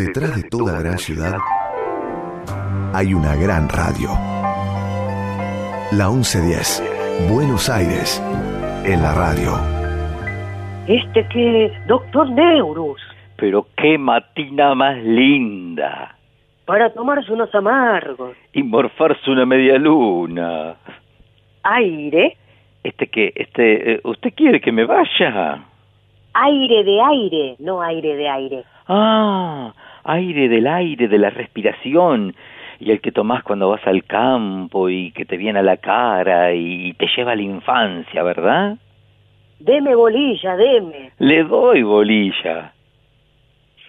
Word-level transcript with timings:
Detrás 0.00 0.34
de 0.34 0.48
toda 0.48 0.80
gran 0.80 0.96
ciudad 0.96 1.36
hay 2.94 3.12
una 3.12 3.36
gran 3.36 3.68
radio. 3.68 4.08
La 5.92 6.08
1110, 6.08 7.28
Buenos 7.30 7.68
Aires, 7.68 8.18
en 8.86 9.02
la 9.02 9.12
radio. 9.12 9.58
¿Este 10.88 11.28
que 11.28 11.66
es? 11.66 11.86
Doctor 11.86 12.30
Neurus. 12.30 12.98
Pero 13.36 13.66
qué 13.76 13.98
matina 13.98 14.74
más 14.74 14.96
linda. 15.02 16.16
Para 16.64 16.94
tomarse 16.94 17.30
unos 17.30 17.54
amargos. 17.54 18.34
Y 18.54 18.62
morfarse 18.62 19.30
una 19.30 19.44
media 19.44 19.76
luna. 19.76 20.76
¿Aire? 21.62 22.38
Este 22.82 23.06
que, 23.08 23.34
este, 23.34 23.92
eh, 23.92 24.00
¿usted 24.04 24.32
quiere 24.34 24.62
que 24.62 24.72
me 24.72 24.86
vaya? 24.86 25.62
Aire 26.32 26.84
de 26.84 27.02
aire, 27.02 27.56
no 27.58 27.82
aire 27.82 28.16
de 28.16 28.28
aire. 28.30 28.64
Ah, 28.88 29.74
aire 30.04 30.48
del 30.48 30.66
aire, 30.66 31.08
de 31.08 31.18
la 31.18 31.30
respiración, 31.30 32.34
y 32.78 32.90
el 32.90 33.00
que 33.00 33.12
tomás 33.12 33.42
cuando 33.42 33.68
vas 33.68 33.86
al 33.86 34.04
campo 34.04 34.88
y 34.88 35.12
que 35.12 35.26
te 35.26 35.36
viene 35.36 35.58
a 35.58 35.62
la 35.62 35.76
cara 35.76 36.54
y 36.54 36.94
te 36.94 37.06
lleva 37.14 37.32
a 37.32 37.36
la 37.36 37.42
infancia, 37.42 38.22
¿verdad? 38.22 38.78
Deme 39.58 39.94
bolilla, 39.94 40.56
deme. 40.56 41.12
Le 41.18 41.44
doy 41.44 41.82
bolilla. 41.82 42.72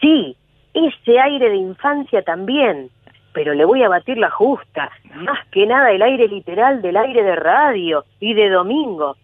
Sí, 0.01 0.35
ese 0.73 1.19
aire 1.19 1.49
de 1.49 1.55
infancia 1.55 2.21
también, 2.23 2.89
pero 3.33 3.53
le 3.53 3.63
voy 3.63 3.81
a 3.83 3.89
batir 3.89 4.17
la 4.17 4.29
justa. 4.29 4.91
Más 5.15 5.47
que 5.47 5.65
nada 5.65 5.91
el 5.91 6.01
aire 6.01 6.27
literal 6.27 6.81
del 6.81 6.97
aire 6.97 7.23
de 7.23 7.35
radio 7.37 8.03
y 8.19 8.33
de 8.33 8.49
domingo. 8.49 9.15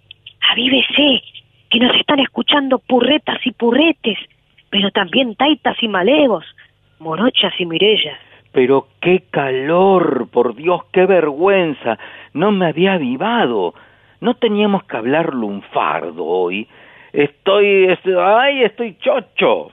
Avívese, 0.52 1.22
que 1.70 1.80
nos 1.80 1.94
están 1.98 2.20
escuchando 2.20 2.80
purretas 2.80 3.46
y 3.46 3.52
purretes, 3.52 4.18
pero 4.70 4.90
también 4.92 5.36
taitas 5.36 5.76
y 5.82 5.90
malevos, 5.90 6.46
morochas 7.00 7.54
y 7.60 7.66
mirellas. 7.66 8.18
Pero 8.52 8.88
qué 9.02 9.24
calor, 9.30 10.28
por 10.32 10.56
Dios, 10.56 10.82
qué 10.92 11.06
vergüenza. 11.06 11.98
No 12.34 12.52
me 12.52 12.68
había 12.68 12.94
avivado. 12.94 13.74
No 14.20 14.36
teníamos 14.36 14.84
que 14.86 14.98
hablar 14.98 15.34
lunfardo 15.34 16.26
hoy. 16.26 16.68
Estoy, 17.14 17.86
estoy, 17.86 18.16
ay, 18.20 18.64
estoy 18.64 18.98
chocho. 19.00 19.72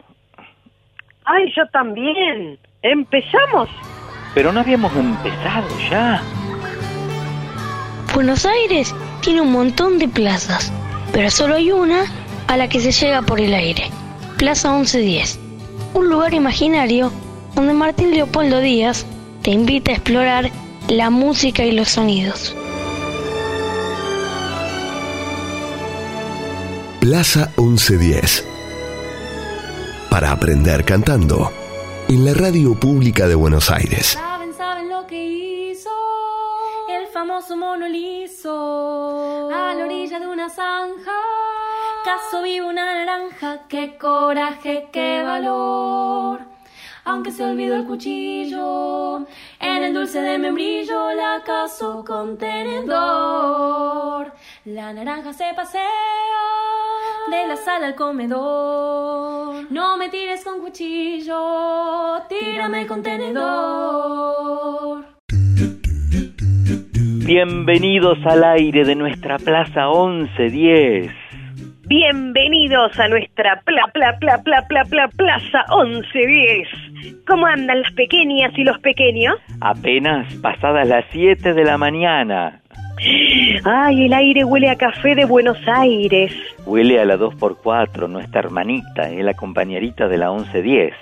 Ay, 1.25 1.53
yo 1.57 1.67
también. 1.73 2.59
¿Empezamos? 2.83 3.71
Pero 4.35 4.53
no 4.53 4.61
habíamos 4.61 4.95
empezado 4.97 5.69
ya. 5.91 6.21
Buenos 8.15 8.45
Aires 8.47 8.95
tiene 9.23 9.41
un 9.41 9.51
montón 9.51 9.99
de 9.99 10.07
plazas, 10.09 10.73
pero 11.13 11.31
solo 11.31 11.55
hay 11.55 11.73
una 11.73 12.05
a 12.49 12.57
la 12.57 12.69
que 12.69 12.81
se 12.81 12.93
llega 12.93 13.23
por 13.23 13.41
el 13.41 13.55
aire. 13.55 13.85
Plaza 14.39 14.73
1110. 14.73 15.44
Un 15.95 16.11
lugar 16.11 16.35
imaginario 16.35 17.13
donde 17.55 17.73
Martín 17.73 18.11
Leopoldo 18.11 18.61
Díaz 18.61 19.07
te 19.43 19.53
invita 19.53 19.93
a 19.93 19.95
explorar 19.95 20.51
la 20.89 21.09
música 21.11 21.65
y 21.65 21.73
los 21.73 21.89
sonidos. 21.89 22.55
Plaza 27.01 27.53
1110. 27.57 28.45
Para 30.11 30.33
aprender 30.33 30.85
cantando. 30.85 31.53
En 32.09 32.25
la 32.25 32.35
radio 32.35 32.75
pública 32.75 33.29
de 33.29 33.35
Buenos 33.35 33.71
Aires. 33.71 34.09
Saben, 34.09 34.53
saben 34.55 34.89
lo 34.89 35.07
que 35.07 35.25
hizo 35.25 35.91
el 36.89 37.07
famoso 37.09 37.57
mono 37.57 37.87
liso 37.87 39.51
a 39.51 39.75
la 39.75 39.85
orilla 39.85 40.19
de 40.19 40.27
una 40.27 40.49
zanja. 40.51 41.13
Caso 42.05 42.43
vivo 42.43 42.69
una 42.69 42.85
naranja, 42.85 43.61
qué 43.67 43.97
coraje, 43.97 44.89
qué 44.93 45.23
valor. 45.25 46.41
Aunque 47.07 47.31
se 47.31 47.47
olvidó 47.47 47.77
el 47.77 47.87
cuchillo, 47.87 49.21
en 49.59 49.83
el 49.83 49.95
dulce 49.95 50.21
de 50.21 50.37
membrillo 50.37 51.15
la 51.15 51.43
caso 51.47 52.05
con 52.07 52.37
tenedor. 52.37 54.35
La 54.67 54.93
naranja 54.93 55.33
se 55.33 55.47
pasea 55.57 55.89
de 57.31 57.47
la 57.47 57.57
sala 57.57 57.87
al 57.87 57.95
comedor. 57.95 59.65
No 59.71 59.97
me 59.97 60.11
tires 60.11 60.45
con 60.45 60.61
cuchillo, 60.61 62.21
tírame 62.29 62.87
con 62.87 63.03
tenedor. 63.03 65.07
Bienvenidos 67.25 68.19
al 68.27 68.45
aire 68.45 68.85
de 68.85 68.95
nuestra 68.95 69.39
Plaza 69.39 69.89
1110. 69.89 71.24
Bienvenidos 71.87 72.99
a 72.99 73.09
nuestra 73.09 73.61
pla 73.61 73.85
pla 73.93 74.17
pla 74.19 74.41
pla 74.43 74.63
pla 74.67 74.85
pla 74.85 75.09
plaza 75.09 75.65
1110. 75.69 76.69
¿Cómo 77.27 77.45
andan 77.45 77.83
las 77.83 77.93
pequeñas 77.93 78.53
y 78.57 78.65
los 78.65 78.79
pequeños? 78.79 79.35
Apenas 79.61 80.33
pasadas 80.37 80.89
las 80.89 81.05
7 81.13 81.53
de 81.53 81.63
la 81.63 81.77
mañana. 81.77 82.63
Ay, 83.65 84.07
el 84.07 84.15
aire 84.15 84.45
huele 84.45 84.71
a 84.71 84.77
café 84.77 85.15
de 85.15 85.27
Buenos 85.27 85.59
Aires. 85.67 86.33
Huele 86.65 87.01
a 87.01 87.05
la 87.05 87.19
2x4, 87.19 88.09
nuestra 88.09 88.41
hermanita, 88.41 89.11
es 89.11 89.23
la 89.23 89.35
compañerita 89.35 90.09
de 90.09 90.17
la 90.17 90.31
1110. 90.33 90.95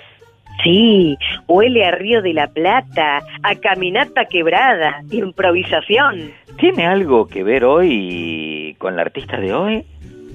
Sí, 0.63 1.17
huele 1.47 1.85
a 1.85 1.91
Río 1.91 2.21
de 2.21 2.33
la 2.33 2.47
Plata, 2.47 3.21
a 3.41 3.55
caminata 3.55 4.25
quebrada, 4.25 5.01
improvisación. 5.11 6.31
¿Tiene 6.57 6.85
algo 6.85 7.27
que 7.27 7.43
ver 7.43 7.63
hoy 7.63 8.75
con 8.79 8.97
la 8.97 9.03
artista 9.03 9.39
de 9.39 9.53
hoy? 9.53 9.85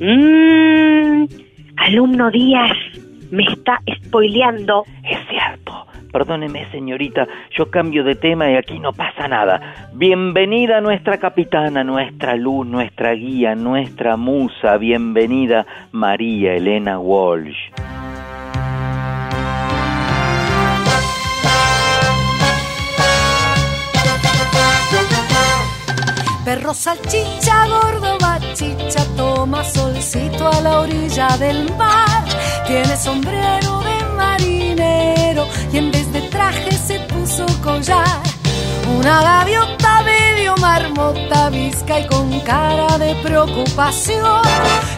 Mmm, 0.00 1.26
alumno 1.76 2.30
Díaz, 2.30 2.76
me 3.32 3.42
está 3.44 3.80
spoileando. 4.04 4.84
Es 5.02 5.18
cierto. 5.28 5.86
Perdóneme, 6.12 6.70
señorita, 6.70 7.26
yo 7.50 7.70
cambio 7.70 8.02
de 8.04 8.14
tema 8.14 8.50
y 8.50 8.54
aquí 8.54 8.78
no 8.78 8.92
pasa 8.92 9.28
nada. 9.28 9.90
Bienvenida 9.92 10.80
nuestra 10.80 11.18
capitana, 11.18 11.84
nuestra 11.84 12.36
luz, 12.36 12.66
nuestra 12.66 13.12
guía, 13.12 13.54
nuestra 13.54 14.16
musa. 14.16 14.78
Bienvenida 14.78 15.66
María 15.92 16.54
Elena 16.54 16.98
Walsh. 16.98 17.58
Perro 26.48 26.72
salchicha, 26.72 27.66
gordo 27.66 28.16
bachicha, 28.18 29.04
toma 29.18 29.62
solcito 29.62 30.48
a 30.48 30.62
la 30.62 30.80
orilla 30.80 31.36
del 31.36 31.70
mar. 31.76 32.24
Tiene 32.66 32.96
sombrero 32.96 33.80
de 33.80 33.96
marinero 34.16 35.46
y 35.70 35.76
en 35.76 35.92
vez 35.92 36.10
de 36.10 36.22
traje 36.22 36.72
se 36.72 37.00
puso 37.00 37.44
collar. 37.62 38.22
Una 38.98 39.22
gaviota 39.22 40.02
medio 40.04 40.54
marmota, 40.56 41.50
visca 41.50 42.00
y 42.00 42.06
con 42.06 42.40
cara 42.40 42.96
de 42.96 43.14
preocupación. 43.16 44.40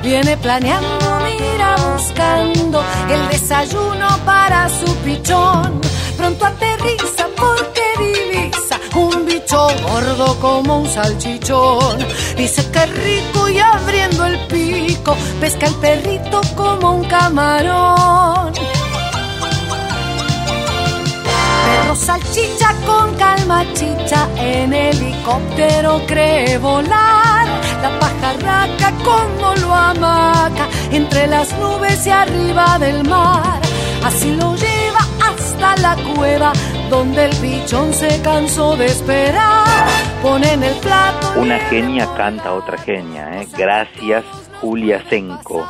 Viene 0.05 0.37
planeando, 0.37 1.19
mira 1.25 1.75
buscando 1.93 2.81
el 3.09 3.29
desayuno 3.29 4.07
para 4.25 4.69
su 4.69 4.95
pichón. 4.99 5.81
Pronto 6.21 6.45
aterriza 6.45 7.29
porque 7.35 7.83
divisa 7.99 8.79
un 8.95 9.25
bicho 9.25 9.69
gordo 9.81 10.39
como 10.39 10.81
un 10.81 10.87
salchichón. 10.87 11.99
Dice 12.37 12.71
que 12.71 12.85
rico 12.85 13.49
y 13.49 13.59
abriendo 13.59 14.27
el 14.27 14.39
pico, 14.41 15.17
pesca 15.41 15.67
el 15.69 15.75
perrito 15.77 16.43
como 16.55 16.97
un 16.97 17.05
camarón. 17.05 18.53
Perro 21.65 21.97
salchicha 21.97 22.75
con 22.85 23.15
calma 23.15 23.65
chicha 23.73 24.29
en 24.37 24.75
helicóptero 24.75 26.03
cree 26.07 26.59
volar. 26.59 27.47
La 27.81 27.99
pajarraca 27.99 28.93
como 29.03 29.55
lo 29.55 29.75
amaca 29.75 30.69
entre 30.93 31.27
las 31.29 31.51
nubes 31.59 32.07
y 32.07 32.11
arriba 32.11 32.79
del 32.79 33.09
mar. 33.09 33.59
Así 34.05 34.37
lo 34.37 34.55
lleva 34.57 34.70
hasta 35.63 35.83
la 35.83 36.15
cueva 36.15 36.53
donde 36.89 37.27
el 37.27 37.37
pichón 37.37 37.93
se 37.93 38.21
cansó 38.23 38.77
de 38.77 38.87
esperar. 38.87 39.89
Pone 40.23 40.53
en 40.53 40.63
el 40.63 40.75
plato. 40.77 41.41
Una 41.41 41.59
genia 41.59 42.09
canta 42.17 42.51
a 42.51 42.55
otra 42.55 42.79
genia, 42.79 43.41
¿eh? 43.41 43.49
Gracias, 43.57 44.25
Julia 44.61 45.03
Senco. 45.09 45.67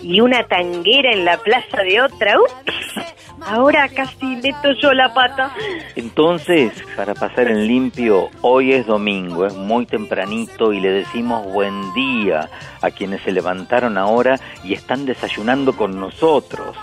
Y 0.00 0.20
una 0.20 0.44
tanguera 0.46 1.12
en 1.12 1.24
la 1.24 1.38
plaza 1.38 1.82
de 1.82 2.00
otra. 2.00 2.38
Ups, 2.38 3.06
ahora 3.46 3.88
casi 3.88 4.26
meto 4.36 4.72
yo 4.80 4.92
la 4.92 5.12
pata. 5.12 5.52
Entonces, 5.96 6.72
para 6.96 7.14
pasar 7.14 7.48
en 7.48 7.66
limpio, 7.66 8.28
hoy 8.42 8.74
es 8.74 8.86
domingo, 8.86 9.46
es 9.46 9.54
muy 9.54 9.86
tempranito 9.86 10.72
y 10.72 10.80
le 10.80 10.90
decimos 10.90 11.50
buen 11.52 11.92
día 11.94 12.48
a 12.80 12.90
quienes 12.90 13.22
se 13.22 13.32
levantaron 13.32 13.98
ahora 13.98 14.38
y 14.62 14.74
están 14.74 15.04
desayunando 15.04 15.74
con 15.76 15.98
nosotros. 15.98 16.76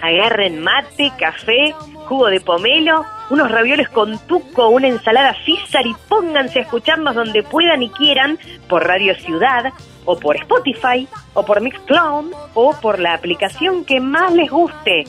Agarren 0.00 0.60
mate, 0.60 1.12
café, 1.18 1.74
jugo 2.06 2.28
de 2.28 2.40
pomelo 2.40 3.04
unos 3.30 3.50
ravioles 3.50 3.88
con 3.88 4.18
tuco, 4.26 4.68
una 4.68 4.88
ensalada 4.88 5.36
César 5.44 5.86
y 5.86 5.94
pónganse 6.08 6.60
a 6.60 6.62
escucharnos 6.62 7.14
donde 7.14 7.42
puedan 7.42 7.82
y 7.82 7.90
quieran 7.90 8.38
por 8.68 8.86
Radio 8.86 9.14
Ciudad 9.16 9.72
o 10.04 10.18
por 10.18 10.36
Spotify 10.36 11.08
o 11.34 11.44
por 11.44 11.60
Mixcloud 11.60 12.32
o 12.54 12.74
por 12.80 13.00
la 13.00 13.14
aplicación 13.14 13.84
que 13.84 14.00
más 14.00 14.32
les 14.32 14.50
guste. 14.50 15.04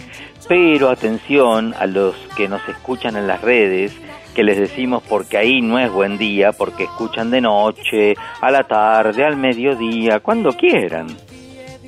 Pero 0.48 0.90
atención 0.90 1.76
a 1.78 1.86
los 1.86 2.16
que 2.36 2.48
nos 2.48 2.68
escuchan 2.68 3.18
en 3.18 3.28
las 3.28 3.42
redes, 3.42 3.96
que 4.34 4.44
les 4.44 4.58
decimos 4.58 5.04
porque 5.08 5.38
ahí 5.38 5.62
no 5.62 5.78
es 5.78 5.92
buen 5.92 6.18
día, 6.18 6.52
porque 6.52 6.86
escuchan 6.86 7.30
de 7.30 7.42
noche, 7.42 8.16
a 8.42 8.50
la 8.50 8.64
tarde, 8.64 9.26
al 9.26 9.36
mediodía, 9.36 10.22
cuando 10.22 10.54
quieran. 10.54 11.08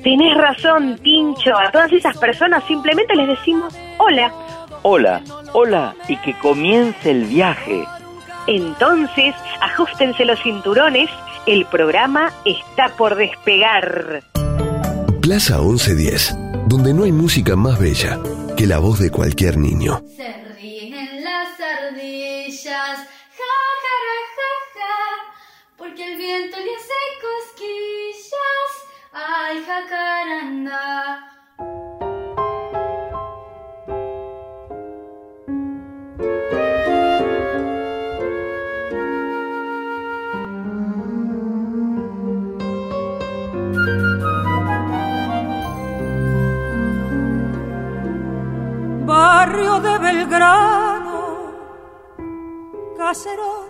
Tenés 0.02 0.36
razón, 0.36 0.98
Tincho. 1.02 1.56
A 1.56 1.70
todas 1.70 1.92
esas 1.92 2.16
personas 2.16 2.64
simplemente 2.66 3.14
les 3.14 3.28
decimos 3.28 3.74
hola. 3.98 4.32
Hola, 4.82 5.22
hola, 5.52 5.94
y 6.08 6.16
que 6.16 6.32
comience 6.38 7.10
el 7.10 7.24
viaje. 7.24 7.84
Entonces, 8.46 9.34
ajustense 9.60 10.24
los 10.24 10.42
cinturones, 10.42 11.10
el 11.46 11.66
programa 11.66 12.32
está 12.46 12.88
por 12.96 13.14
despegar. 13.14 14.22
Plaza 15.20 15.58
1110, 15.58 16.34
donde 16.66 16.94
no 16.94 17.04
hay 17.04 17.12
música 17.12 17.56
más 17.56 17.78
bella 17.78 18.18
que 18.56 18.66
la 18.66 18.78
voz 18.78 19.00
de 19.00 19.10
cualquier 19.10 19.58
niño. 19.58 20.02
Se 20.16 20.34
ríen 20.58 21.22
las 21.22 21.60
ardillas, 21.60 22.64
ja, 22.66 23.56
ja, 23.84 23.96
ja, 24.74 24.96
porque 25.76 26.12
el 26.12 26.16
viento 26.16 26.56
le 26.56 26.74
hace 26.74 27.00
cosquillas, 27.20 28.89
ay, 29.12 29.64
jacaranda. 29.64 31.30
barrio 49.10 49.80
de 49.80 49.98
Belgrano, 49.98 51.52
caserón. 52.96 53.69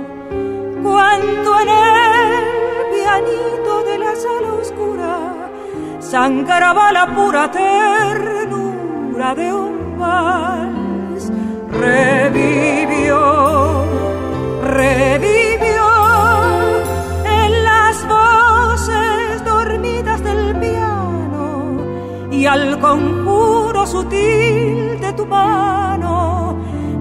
cuando 0.81 1.59
en 1.59 1.69
el 1.69 2.43
pianito 2.93 3.83
de 3.83 3.97
la 3.97 4.15
sala 4.15 4.53
oscura 4.61 5.17
sangraba 5.99 6.91
la 6.91 7.07
pura 7.15 7.51
ternura 7.51 9.35
de 9.35 9.53
un 9.53 9.99
vals, 9.99 11.31
revivió, 11.71 13.19
revivió 14.63 15.87
en 17.25 17.63
las 17.63 18.07
voces 18.07 19.45
dormidas 19.45 20.23
del 20.23 20.55
piano 20.55 22.31
y 22.31 22.45
al 22.45 22.79
conjuro 22.79 23.85
sutil 23.85 24.91
tu 25.15 25.25
mano, 25.25 25.90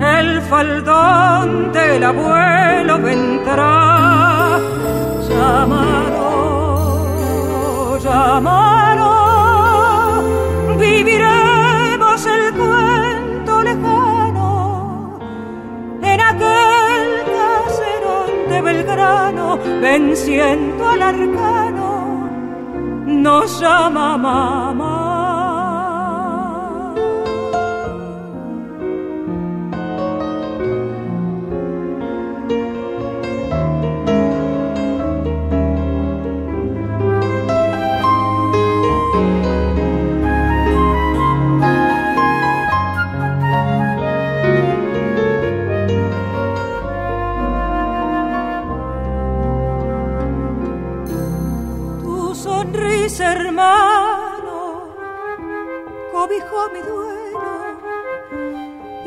el 0.01 0.41
faldón 0.43 1.73
del 1.73 2.03
abuelo 2.05 2.99
vendrá. 2.99 4.59
Llamado, 5.29 6.29
llamado, 7.99 9.09
viviremos 10.79 12.27
el 12.27 12.53
cuento 12.55 13.63
lejano 13.63 15.19
en 16.03 16.21
aquel 16.21 17.23
caserón 17.37 18.31
de 18.49 18.61
Belgrano, 18.63 19.59
venciendo 19.81 20.89
al 20.89 21.03
arcano, 21.03 22.29
nos 23.07 23.61
llama 23.61 24.17
mamá. 24.17 25.00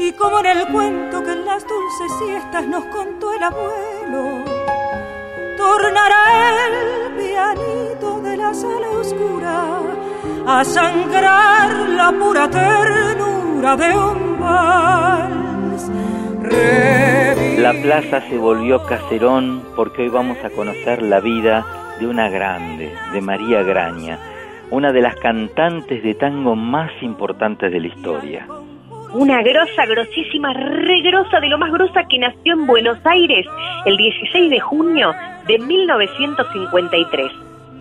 Y 0.06 0.12
como 0.12 0.40
en 0.42 0.48
el 0.48 0.68
cuento 0.68 1.24
que 1.24 1.32
en 1.32 1.46
las 1.46 1.66
dulces 1.66 2.12
siestas 2.20 2.68
nos 2.68 2.84
contó 2.86 3.34
el 3.34 3.42
abuelo, 3.42 4.44
tornará 5.56 6.24
el 6.68 7.14
pianito 7.14 8.20
de 8.22 8.36
la 8.36 8.54
sala 8.54 8.90
oscura 9.00 9.80
a 10.46 10.64
sangrar 10.66 11.72
la 11.88 12.12
pura 12.12 12.50
ternura 12.50 13.78
de 13.78 13.98
un 13.98 14.40
vals. 14.42 15.90
La 17.60 17.72
plaza 17.82 18.28
se 18.28 18.38
volvió 18.38 18.86
caserón 18.86 19.64
porque 19.74 20.02
hoy 20.02 20.10
vamos 20.10 20.38
a 20.44 20.50
conocer 20.50 21.02
la 21.02 21.22
vida 21.22 21.66
de 22.02 22.08
una 22.08 22.28
grande, 22.28 22.94
de 23.14 23.22
María 23.22 23.64
Graña 23.64 24.20
una 24.74 24.92
de 24.92 25.02
las 25.02 25.16
cantantes 25.18 26.02
de 26.02 26.16
tango 26.16 26.56
más 26.56 26.92
importantes 27.02 27.72
de 27.72 27.80
la 27.80 27.88
historia. 27.88 28.48
Una 29.14 29.44
grosa, 29.44 29.86
grosísima, 29.86 30.54
regrosa 30.54 31.40
de 31.40 31.48
lo 31.48 31.60
más 31.60 31.72
grosa 31.72 32.04
que 32.10 32.18
nació 32.18 32.54
en 32.54 32.66
Buenos 32.66 32.98
Aires 33.06 33.46
el 33.86 33.96
16 33.96 34.50
de 34.50 34.60
junio 34.60 35.14
de 35.46 35.60
1953 35.60 37.32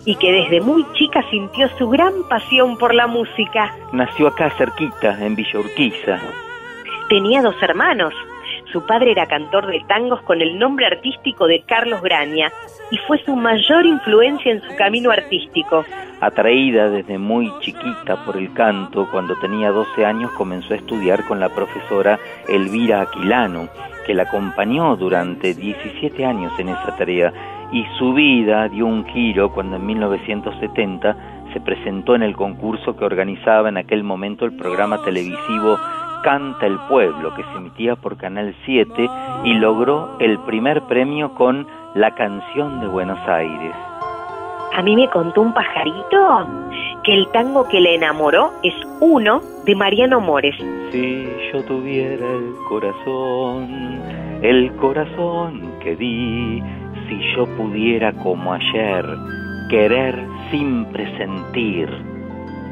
y 0.05 0.15
que 0.15 0.31
desde 0.31 0.61
muy 0.61 0.85
chica 0.93 1.23
sintió 1.31 1.67
su 1.77 1.89
gran 1.89 2.13
pasión 2.29 2.77
por 2.77 2.93
la 2.93 3.07
música. 3.07 3.73
Nació 3.93 4.27
acá 4.27 4.51
cerquita, 4.51 5.17
en 5.25 5.35
Villa 5.35 5.59
Urquiza. 5.59 6.19
Tenía 7.09 7.41
dos 7.41 7.55
hermanos. 7.63 8.13
Su 8.73 8.83
padre 8.87 9.11
era 9.11 9.27
cantor 9.27 9.67
de 9.67 9.81
tangos 9.87 10.23
con 10.23 10.41
el 10.41 10.57
nombre 10.57 10.87
artístico 10.87 11.45
de 11.45 11.61
Carlos 11.61 12.01
Graña 12.01 12.51
y 12.89 12.97
fue 12.97 13.23
su 13.23 13.35
mayor 13.35 13.85
influencia 13.85 14.51
en 14.51 14.61
su 14.61 14.75
camino 14.75 15.11
artístico. 15.11 15.85
Atraída 16.19 16.89
desde 16.89 17.19
muy 17.19 17.51
chiquita 17.59 18.25
por 18.25 18.35
el 18.35 18.51
canto, 18.53 19.07
cuando 19.11 19.35
tenía 19.35 19.69
12 19.69 20.03
años 20.03 20.31
comenzó 20.31 20.73
a 20.73 20.77
estudiar 20.77 21.23
con 21.25 21.39
la 21.39 21.49
profesora 21.49 22.17
Elvira 22.47 23.01
Aquilano, 23.01 23.69
que 24.07 24.15
la 24.15 24.23
acompañó 24.23 24.95
durante 24.95 25.53
17 25.53 26.25
años 26.25 26.51
en 26.57 26.69
esa 26.69 26.95
tarea 26.97 27.31
y 27.71 27.85
su 27.99 28.13
vida 28.13 28.69
dio 28.69 28.87
un 28.87 29.05
giro 29.05 29.53
cuando 29.53 29.75
en 29.75 29.85
1970 29.85 31.15
se 31.53 31.61
presentó 31.61 32.15
en 32.15 32.23
el 32.23 32.35
concurso 32.35 32.95
que 32.95 33.05
organizaba 33.05 33.69
en 33.69 33.77
aquel 33.77 34.03
momento 34.03 34.45
el 34.45 34.55
programa 34.57 35.03
televisivo 35.03 35.77
Canta 36.23 36.65
el 36.65 36.79
Pueblo, 36.87 37.35
que 37.35 37.43
se 37.43 37.57
emitía 37.57 37.95
por 37.97 38.17
Canal 38.17 38.55
7 38.65 39.09
y 39.43 39.53
logró 39.55 40.15
el 40.19 40.39
primer 40.39 40.81
premio 40.83 41.33
con 41.35 41.67
La 41.95 42.15
canción 42.15 42.79
de 42.79 42.87
Buenos 42.87 43.19
Aires. 43.27 43.75
A 44.73 44.81
mí 44.81 44.95
me 44.95 45.09
contó 45.09 45.41
un 45.41 45.53
pajarito 45.53 46.47
que 47.03 47.13
el 47.13 47.27
tango 47.27 47.67
que 47.67 47.79
le 47.79 47.95
enamoró 47.95 48.51
es 48.63 48.73
uno 49.01 49.41
de 49.65 49.75
Mariano 49.75 50.21
Mores. 50.21 50.55
Si 50.91 51.27
yo 51.51 51.61
tuviera 51.65 52.25
el 52.25 52.55
corazón, 52.69 54.01
el 54.41 54.71
corazón 54.77 55.61
que 55.81 55.95
di, 55.95 56.63
si 57.07 57.35
yo 57.35 57.45
pudiera 57.57 58.13
como 58.13 58.53
ayer 58.53 59.05
querer 59.69 60.25
sin 60.49 60.85
presentir. 60.85 62.12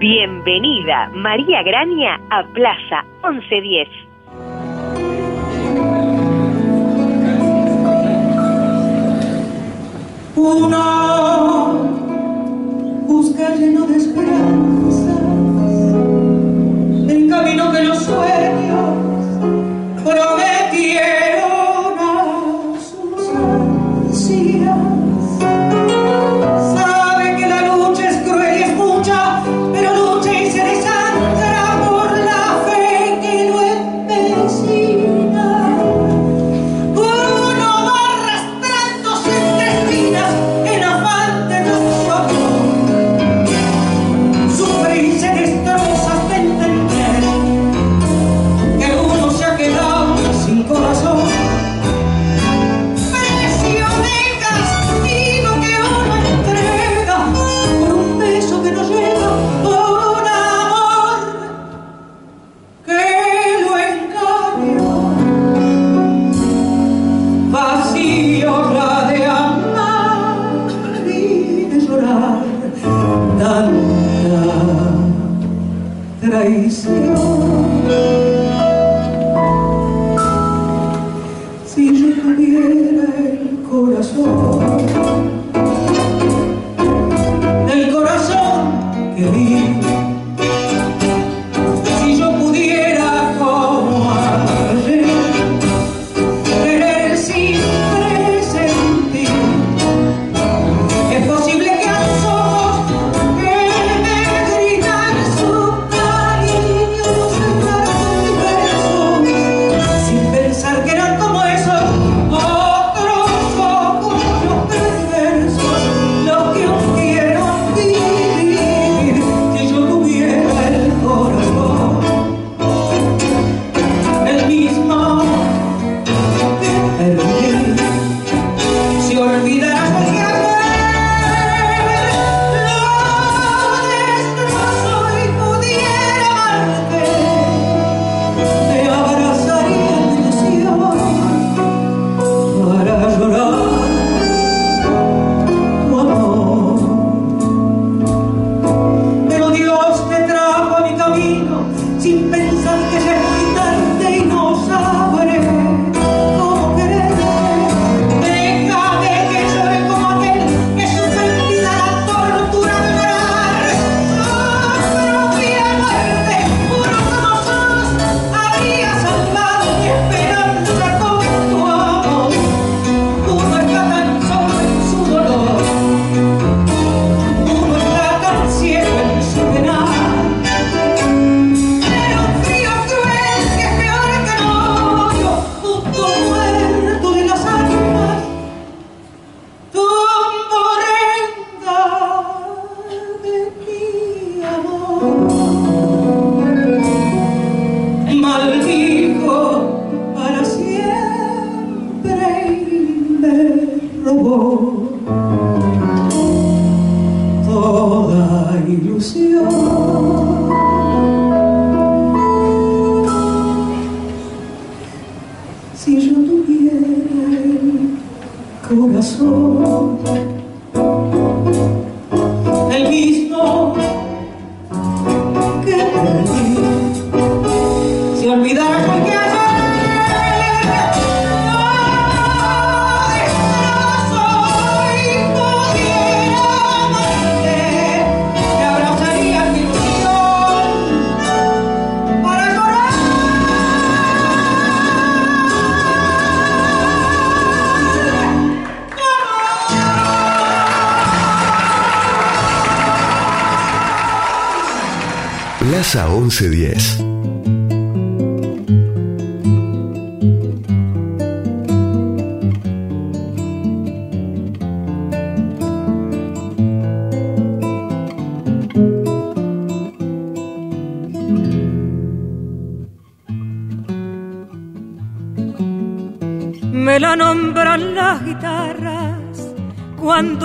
Bienvenida, 0.02 1.12
María 1.14 1.62
Graña, 1.62 2.20
a 2.32 2.42
Plaza 2.56 3.06
1110. 3.22 3.88
Uno 10.36 11.74
busca 13.06 13.54
lleno 13.54 13.86
de 13.86 13.98
esperanzas 13.98 15.22
el 17.08 17.30
camino 17.30 17.72
que 17.72 17.84
los 17.84 18.00
sueños 18.00 18.98
prometen. 20.04 20.71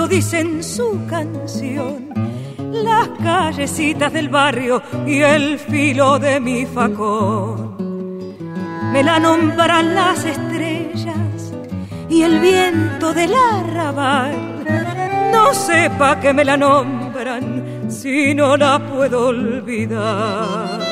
Dicen 0.07 0.63
su 0.63 1.05
canción 1.09 2.07
las 2.83 3.09
callecitas 3.21 4.11
del 4.13 4.29
barrio 4.29 4.81
y 5.05 5.21
el 5.21 5.59
filo 5.59 6.19
de 6.19 6.39
mi 6.39 6.65
facón. 6.65 7.75
Me 8.91 9.03
la 9.03 9.19
nombran 9.19 9.95
las 9.95 10.25
estrellas 10.25 11.53
y 12.09 12.23
el 12.23 12.39
viento 12.39 13.13
del 13.13 13.33
arrabal. 13.33 14.63
No 15.31 15.53
sepa 15.53 16.19
que 16.19 16.33
me 16.33 16.45
la 16.45 16.57
nombran 16.57 17.89
si 17.89 18.33
no 18.33 18.57
la 18.57 18.79
puedo 18.79 19.27
olvidar. 19.27 20.86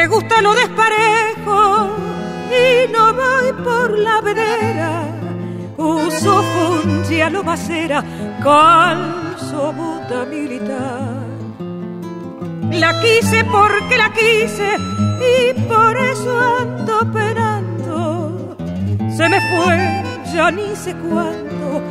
Me 0.00 0.06
gusta 0.06 0.40
lo 0.40 0.54
desparejo 0.54 1.90
y 2.48 2.90
no 2.90 3.12
voy 3.12 3.52
por 3.62 3.98
la 3.98 4.22
vereda. 4.22 5.04
Uso 5.76 6.42
fundia 6.42 7.28
lobacera, 7.28 8.02
calzo 8.42 9.74
bota 9.74 10.24
militar. 10.24 11.26
La 12.72 12.98
quise 13.02 13.44
porque 13.44 13.98
la 13.98 14.10
quise 14.14 14.70
y 15.20 15.60
por 15.68 15.94
eso 15.98 16.32
ando 16.60 17.12
penando. 17.12 18.56
Se 19.14 19.28
me 19.28 19.38
fue, 19.50 20.32
ya 20.32 20.50
ni 20.50 20.74
sé 20.76 20.94
cuándo, 20.94 21.82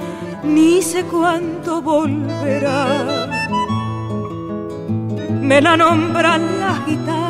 ni 0.45 0.81
sé 0.81 1.03
cuándo 1.03 1.79
volverá. 1.79 3.27
Me 5.29 5.61
la 5.61 5.77
nombran 5.77 6.59
la 6.59 6.73
gitana 6.87 7.28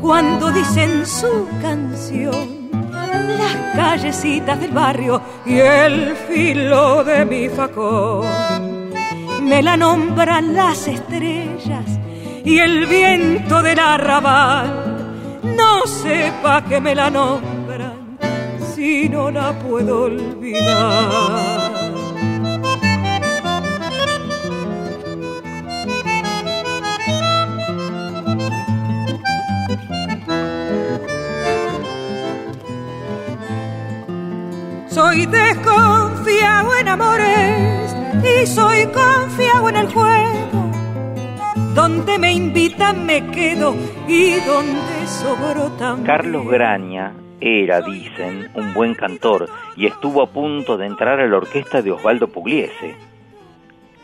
cuando 0.00 0.50
dicen 0.50 1.06
su 1.06 1.48
canción. 1.60 2.70
Las 2.90 3.74
callecitas 3.74 4.60
del 4.60 4.72
barrio 4.72 5.20
y 5.44 5.58
el 5.58 6.14
filo 6.28 7.04
de 7.04 7.24
mi 7.24 7.48
facón. 7.48 8.90
Me 9.42 9.62
la 9.62 9.76
nombran 9.76 10.54
las 10.54 10.86
estrellas 10.86 11.86
y 12.44 12.58
el 12.58 12.86
viento 12.86 13.62
del 13.62 13.78
arrabal. 13.78 15.38
No 15.42 15.86
sepa 15.86 16.64
que 16.64 16.80
me 16.80 16.94
la 16.94 17.10
nombran 17.10 18.18
si 18.74 19.08
no 19.08 19.30
la 19.30 19.52
puedo 19.58 20.04
olvidar. 20.04 21.59
Soy 35.00 35.24
desconfiado 35.24 36.76
en 36.78 36.88
amores 36.88 37.96
y 38.22 38.46
soy 38.46 38.84
confiado 38.88 39.70
en 39.70 39.76
el 39.76 39.86
juego 39.86 40.70
donde 41.74 42.18
me 42.18 42.34
invitan 42.34 43.06
me 43.06 43.26
quedo 43.30 43.74
y 44.06 44.32
donde 44.40 45.06
sobro 45.06 45.70
también. 45.78 46.06
Carlos 46.06 46.46
Graña 46.46 47.14
era, 47.40 47.80
dicen, 47.80 48.50
un 48.52 48.74
buen 48.74 48.94
cantor 48.94 49.48
y 49.74 49.86
estuvo 49.86 50.20
a 50.22 50.26
punto 50.26 50.76
de 50.76 50.84
entrar 50.84 51.18
a 51.18 51.26
la 51.26 51.38
orquesta 51.38 51.80
de 51.80 51.92
Osvaldo 51.92 52.28
Pugliese. 52.28 52.94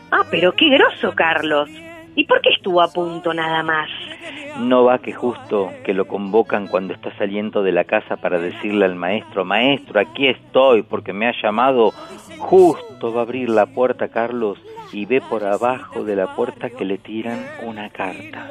Ah, 0.09 0.25
pero 0.31 0.51
qué 0.53 0.67
groso, 0.67 1.13
Carlos. 1.13 1.69
¿Y 2.15 2.25
por 2.25 2.41
qué 2.41 2.49
estuvo 2.49 2.81
a 2.81 2.87
punto 2.87 3.35
nada 3.35 3.61
más? 3.61 3.87
No 4.59 4.83
va 4.83 4.99
que 4.99 5.13
justo 5.13 5.71
que 5.85 5.93
lo 5.93 6.07
convocan 6.07 6.67
cuando 6.67 6.93
está 6.93 7.15
saliendo 7.17 7.61
de 7.61 7.71
la 7.71 7.83
casa 7.83 8.17
para 8.17 8.39
decirle 8.39 8.85
al 8.85 8.95
maestro, 8.95 9.45
maestro, 9.45 9.99
aquí 9.99 10.27
estoy 10.27 10.81
porque 10.81 11.13
me 11.13 11.27
ha 11.27 11.33
llamado, 11.41 11.91
justo 12.39 13.13
va 13.13 13.21
a 13.21 13.23
abrir 13.23 13.49
la 13.49 13.67
puerta 13.67 14.07
Carlos 14.07 14.57
y 14.91 15.05
ve 15.05 15.21
por 15.21 15.43
abajo 15.43 16.03
de 16.03 16.15
la 16.15 16.35
puerta 16.35 16.69
que 16.69 16.85
le 16.85 16.97
tiran 16.97 17.45
una 17.65 17.89
carta. 17.89 18.47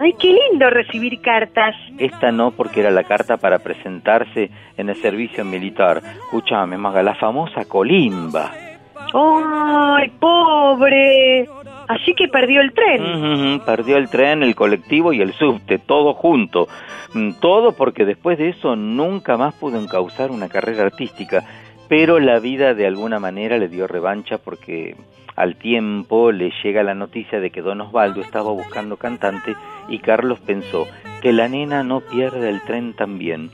¡Ay, 0.00 0.12
qué 0.14 0.32
lindo 0.32 0.70
recibir 0.70 1.20
cartas! 1.20 1.74
Esta 1.98 2.30
no 2.30 2.52
porque 2.52 2.80
era 2.80 2.90
la 2.90 3.04
carta 3.04 3.36
para 3.36 3.58
presentarse 3.58 4.50
en 4.76 4.88
el 4.88 4.96
servicio 4.96 5.44
militar. 5.44 6.00
Escúchame, 6.24 6.78
Maga, 6.78 7.02
la 7.02 7.14
famosa 7.14 7.64
colimba. 7.64 8.52
¡Ay, 9.12 10.10
pobre! 10.20 11.48
Así 11.88 12.14
que 12.14 12.28
perdió 12.28 12.60
el 12.60 12.72
tren. 12.72 13.60
perdió 13.64 13.96
el 13.96 14.10
tren, 14.10 14.42
el 14.42 14.54
colectivo 14.54 15.12
y 15.12 15.22
el 15.22 15.32
subte, 15.32 15.78
todo 15.78 16.12
junto. 16.12 16.68
Mm, 17.14 17.32
todo 17.40 17.72
porque 17.72 18.04
después 18.04 18.36
de 18.36 18.50
eso 18.50 18.76
nunca 18.76 19.38
más 19.38 19.54
pudo 19.54 19.80
encauzar 19.80 20.30
una 20.30 20.48
carrera 20.48 20.84
artística. 20.84 21.44
Pero 21.88 22.20
la 22.20 22.38
vida 22.38 22.74
de 22.74 22.86
alguna 22.86 23.18
manera 23.18 23.56
le 23.56 23.68
dio 23.68 23.86
revancha 23.86 24.36
porque 24.36 24.96
al 25.34 25.56
tiempo 25.56 26.30
le 26.32 26.52
llega 26.62 26.82
la 26.82 26.94
noticia 26.94 27.40
de 27.40 27.50
que 27.50 27.62
Don 27.62 27.80
Osvaldo 27.80 28.20
estaba 28.20 28.50
buscando 28.50 28.98
cantante 28.98 29.56
y 29.88 30.00
Carlos 30.00 30.40
pensó 30.40 30.86
que 31.22 31.32
la 31.32 31.48
nena 31.48 31.82
no 31.84 32.00
pierde 32.00 32.50
el 32.50 32.60
tren 32.62 32.92
también. 32.92 33.50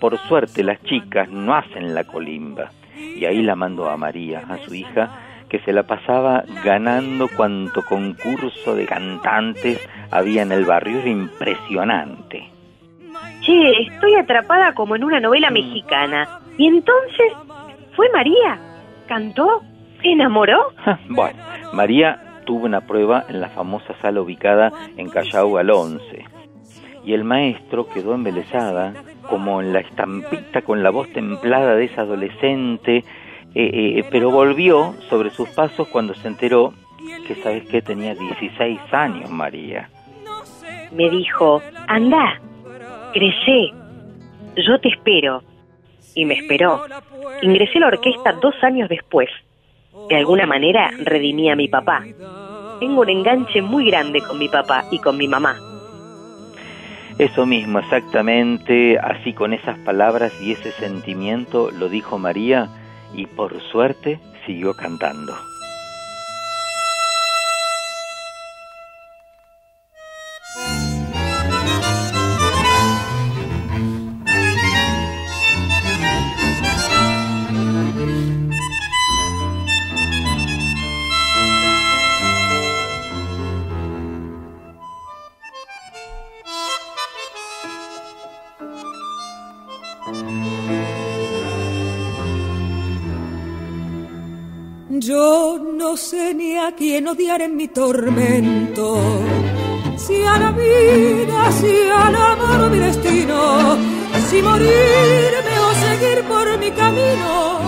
Por 0.00 0.16
suerte 0.18 0.64
las 0.64 0.82
chicas 0.84 1.28
no 1.28 1.54
hacen 1.54 1.94
la 1.94 2.04
colimba. 2.04 2.70
Y 2.96 3.26
ahí 3.26 3.42
la 3.42 3.56
mandó 3.56 3.90
a 3.90 3.96
María, 3.96 4.44
a 4.48 4.56
su 4.58 4.74
hija, 4.74 5.23
que 5.48 5.60
se 5.60 5.72
la 5.72 5.84
pasaba 5.84 6.44
ganando 6.64 7.28
cuanto 7.28 7.84
concurso 7.84 8.74
de 8.74 8.86
cantantes 8.86 9.86
había 10.10 10.42
en 10.42 10.52
el 10.52 10.64
barrio. 10.64 10.98
Era 10.98 11.10
impresionante. 11.10 12.50
Che, 13.40 13.82
estoy 13.82 14.14
atrapada 14.14 14.72
como 14.74 14.96
en 14.96 15.04
una 15.04 15.20
novela 15.20 15.50
mexicana. 15.50 16.40
Y 16.56 16.66
entonces, 16.66 17.32
¿fue 17.94 18.08
María? 18.12 18.58
¿Cantó? 19.06 19.62
¿Se 20.02 20.08
enamoró? 20.12 20.72
bueno, 21.08 21.42
María 21.72 22.40
tuvo 22.44 22.66
una 22.66 22.82
prueba 22.82 23.24
en 23.28 23.40
la 23.40 23.48
famosa 23.50 23.94
sala 24.00 24.20
ubicada 24.20 24.72
en 24.96 25.08
Callao 25.08 25.58
al 25.58 25.70
11. 25.70 26.24
Y 27.04 27.12
el 27.12 27.24
maestro 27.24 27.88
quedó 27.88 28.14
embelesada, 28.14 28.94
como 29.28 29.60
en 29.60 29.72
la 29.72 29.80
estampita 29.80 30.62
con 30.62 30.82
la 30.82 30.90
voz 30.90 31.12
templada 31.12 31.74
de 31.74 31.84
esa 31.84 32.02
adolescente, 32.02 33.04
eh, 33.54 33.98
eh, 33.98 34.04
pero 34.10 34.30
volvió 34.30 34.94
sobre 35.08 35.30
sus 35.30 35.48
pasos 35.50 35.88
cuando 35.88 36.14
se 36.14 36.28
enteró 36.28 36.74
que, 37.26 37.34
¿sabes 37.36 37.64
qué? 37.68 37.80
Tenía 37.82 38.14
16 38.14 38.80
años, 38.92 39.30
María. 39.30 39.88
Me 40.92 41.08
dijo, 41.10 41.62
anda, 41.86 42.40
crecé, 43.12 43.72
yo 44.56 44.78
te 44.80 44.88
espero. 44.88 45.42
Y 46.16 46.24
me 46.24 46.34
esperó. 46.34 46.84
Ingresé 47.42 47.78
a 47.78 47.80
la 47.80 47.86
orquesta 47.88 48.32
dos 48.34 48.54
años 48.62 48.88
después 48.88 49.28
de 50.08 50.16
alguna 50.16 50.46
manera 50.46 50.90
redimí 50.98 51.50
a 51.50 51.56
mi 51.56 51.68
papá. 51.68 52.02
Tengo 52.80 53.02
un 53.02 53.08
enganche 53.08 53.62
muy 53.62 53.86
grande 53.86 54.20
con 54.20 54.38
mi 54.38 54.48
papá 54.48 54.84
y 54.90 54.98
con 54.98 55.16
mi 55.16 55.28
mamá. 55.28 55.56
Eso 57.18 57.46
mismo, 57.46 57.78
exactamente, 57.78 58.98
así 58.98 59.32
con 59.32 59.52
esas 59.52 59.78
palabras 59.78 60.32
y 60.42 60.52
ese 60.52 60.72
sentimiento 60.72 61.70
lo 61.70 61.88
dijo 61.88 62.18
María 62.18 62.68
y 63.14 63.26
por 63.26 63.60
suerte 63.70 64.20
siguió 64.46 64.74
cantando. 64.74 65.53
Quién 96.76 97.06
odiar 97.06 97.42
en 97.42 97.56
mi 97.56 97.68
tormento, 97.68 99.00
si 99.96 100.22
a 100.22 100.38
la 100.38 100.50
vida, 100.50 101.52
si 101.52 101.88
al 101.88 102.14
amor 102.14 102.70
mi 102.70 102.78
destino, 102.78 103.76
si 104.28 104.42
morirme 104.42 105.54
o 105.66 105.74
seguir 105.86 106.24
por 106.24 106.58
mi 106.58 106.70
camino, 106.72 107.60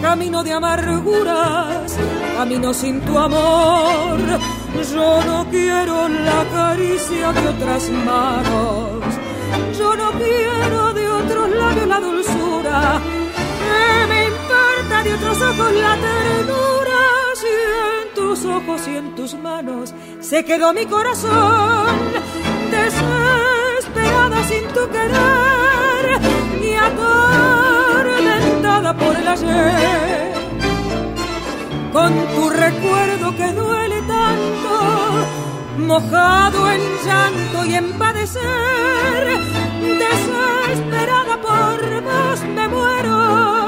camino 0.00 0.42
de 0.42 0.52
amarguras, 0.52 1.96
camino 2.36 2.72
sin 2.72 3.00
tu 3.00 3.18
amor. 3.18 4.18
Yo 4.92 5.24
no 5.24 5.46
quiero 5.50 6.08
la 6.08 6.44
caricia 6.52 7.32
de 7.32 7.48
otras 7.48 7.90
manos, 7.90 9.04
yo 9.78 9.96
no 9.96 10.12
quiero 10.12 10.92
de 10.92 11.08
otros 11.08 11.50
labios 11.50 11.88
la 11.88 12.00
dulzura. 12.00 13.00
Me 14.08 14.26
importa 14.26 15.02
de 15.02 15.14
otros 15.14 15.38
ojos 15.40 15.72
la 15.72 15.96
ternura 15.96 16.85
tus 18.26 18.44
ojos 18.44 18.88
y 18.88 18.96
en 18.96 19.14
tus 19.14 19.34
manos. 19.34 19.94
Se 20.20 20.44
quedó 20.44 20.72
mi 20.72 20.84
corazón 20.86 21.86
desesperada 22.70 24.42
sin 24.50 24.64
tu 24.74 24.82
querer 24.94 26.04
y 26.60 26.74
atormentada 26.88 28.96
por 28.96 29.14
el 29.14 29.28
ayer. 29.28 30.34
Con 31.92 32.12
tu 32.34 32.50
recuerdo 32.50 33.36
que 33.36 33.52
duele 33.52 34.02
tanto 34.02 34.72
mojado 35.78 36.68
en 36.72 36.80
llanto 37.06 37.64
y 37.64 37.74
en 37.74 37.92
padecer 37.92 39.38
desesperada 40.02 41.40
por 41.40 42.02
vos 42.02 42.40
me 42.56 42.68
muero 42.68 43.65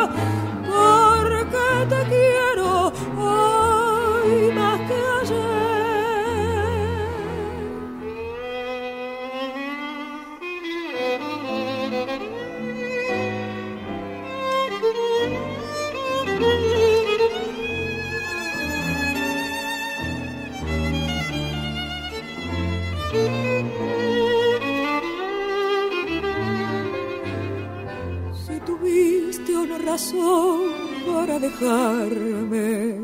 razón 29.98 30.70
para 31.12 31.34
dejarme. 31.40 32.94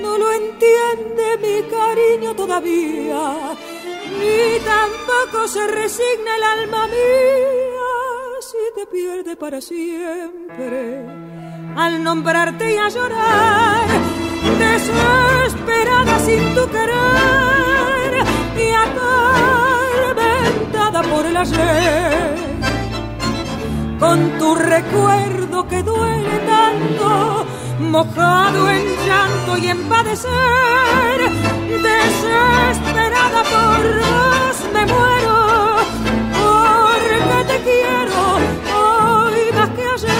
No 0.00 0.10
lo 0.16 0.32
entiende 0.32 1.24
mi 1.44 1.56
cariño 1.76 2.30
todavía, 2.36 3.22
ni 4.20 4.60
tampoco 4.74 5.48
se 5.48 5.66
resigna 5.66 6.36
el 6.36 6.42
alma 6.56 6.86
mía 6.86 7.90
si 8.40 8.62
te 8.76 8.86
pierde 8.86 9.34
para 9.36 9.60
siempre. 9.60 11.04
Al 11.76 12.02
nombrarte 12.04 12.74
y 12.74 12.76
a 12.76 12.88
llorar, 12.88 13.88
desesperada 14.58 16.20
sin 16.20 16.54
tu 16.54 16.64
querer 16.74 18.24
y 18.56 18.70
atormentada 20.06 21.02
por 21.02 21.26
el 21.26 21.36
ayer 21.36 22.57
con 23.98 24.38
tu 24.38 24.54
recuerdo 24.54 25.66
que 25.66 25.82
duele 25.82 26.38
tanto, 26.46 27.46
mojado 27.80 28.70
en 28.70 28.84
llanto 29.06 29.56
y 29.58 29.68
en 29.68 29.88
padecer, 29.88 31.30
desesperada 31.82 33.42
por 33.42 34.00
vos 34.00 34.56
me 34.72 34.86
muero, 34.86 35.76
porque 36.32 37.44
te 37.48 37.58
quiero 37.62 38.16
hoy 38.76 39.52
más 39.54 39.70
que 39.70 39.84
ayer. 39.94 40.18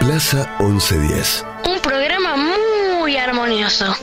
Plaza 0.00 0.40
1110. 0.58 1.46
Un 1.66 1.80
programa 1.80 2.36
muy 2.36 3.16
armonioso. 3.16 3.96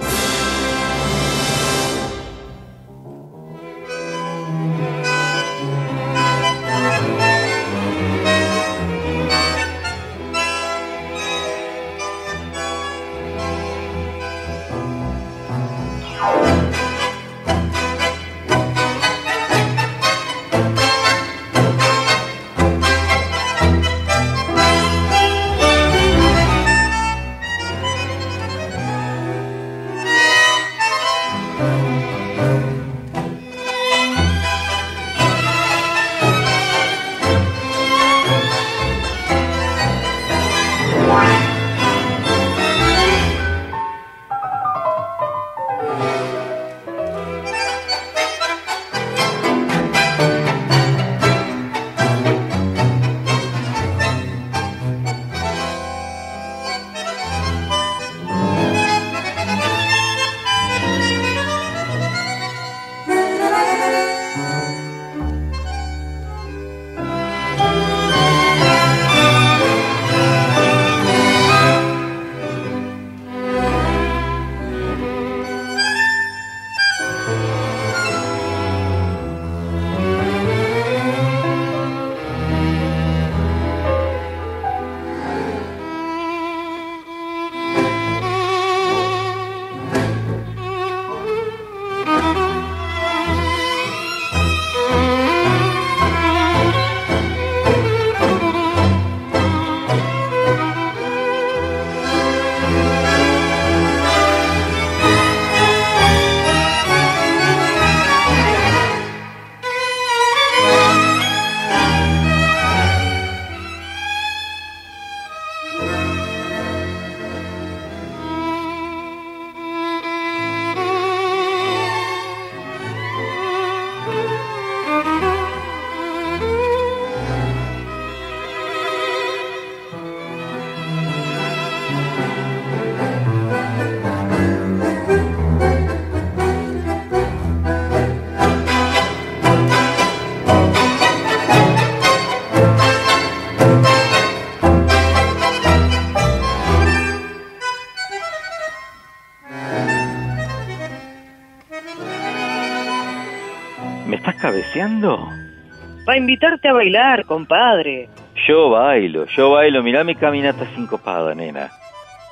Para 156.05 156.17
invitarte 156.17 156.69
a 156.69 156.73
bailar, 156.73 157.25
compadre. 157.25 158.10
Yo 158.47 158.69
bailo, 158.69 159.25
yo 159.25 159.51
bailo. 159.51 159.83
Mirá 159.83 160.03
mi 160.03 160.15
caminata 160.15 160.65
sincopada, 160.75 161.36
nena. 161.36 161.69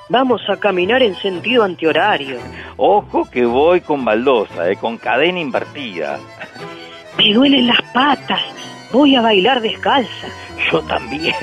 Vamos 0.09 0.41
a 0.49 0.57
caminar 0.57 1.01
en 1.01 1.15
sentido 1.15 1.63
antihorario. 1.63 2.37
Ojo 2.77 3.29
que 3.29 3.45
voy 3.45 3.81
con 3.81 4.05
baldosa, 4.05 4.69
eh, 4.69 4.75
con 4.75 4.97
cadena 4.97 5.39
invertida. 5.39 6.19
Me 7.17 7.33
duelen 7.33 7.67
las 7.67 7.81
patas. 7.93 8.41
Voy 8.91 9.15
a 9.15 9.21
bailar 9.21 9.61
descalza. 9.61 10.27
Yo 10.71 10.81
también. 10.83 11.33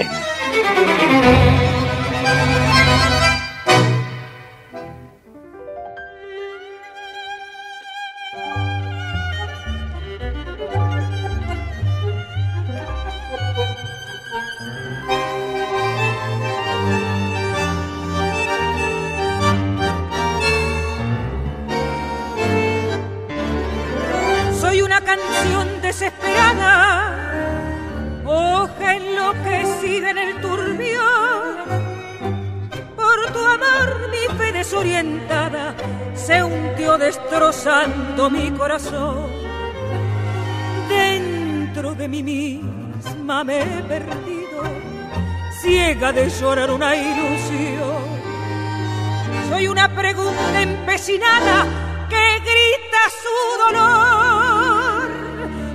Empecinada 51.02 51.66
que 52.08 52.38
grita 52.40 53.02
su 53.22 53.36
dolor 53.64 55.10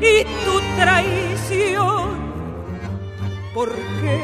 y 0.02 0.24
tu 0.46 0.56
traición. 0.80 2.08
¿Por 3.54 3.70
qué 3.76 4.20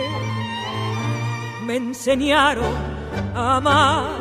me 1.65 1.75
enseñaron 1.75 2.73
a 3.35 3.57
amar? 3.57 4.19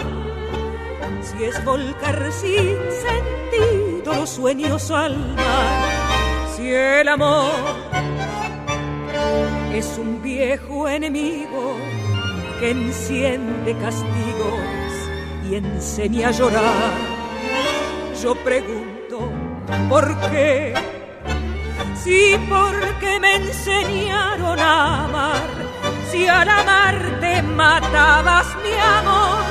Si 1.20 1.44
es 1.44 1.64
volcar 1.64 2.32
sin 2.32 2.76
sentir 3.06 4.02
los 4.04 4.30
sueños 4.30 4.90
al 4.90 5.16
mar. 5.36 6.56
Si 6.56 6.68
el 6.68 7.08
amor 7.08 7.52
es 9.72 9.98
un 9.98 10.20
viejo 10.20 10.88
enemigo 10.88 11.76
que 12.58 12.70
enciende 12.70 13.76
castigos 13.76 14.81
y 15.52 15.56
enseña 15.56 16.28
a 16.28 16.30
llorar. 16.30 16.92
Yo 18.22 18.34
pregunto, 18.36 19.30
¿por 19.88 20.18
qué? 20.30 20.72
Sí, 21.94 22.36
porque 22.48 23.20
me 23.20 23.36
enseñaron 23.36 24.58
a 24.58 25.04
amar. 25.04 25.50
Si 26.10 26.26
al 26.26 26.48
amarte 26.48 27.42
matabas 27.42 28.46
mi 28.64 28.72
amor, 28.98 29.42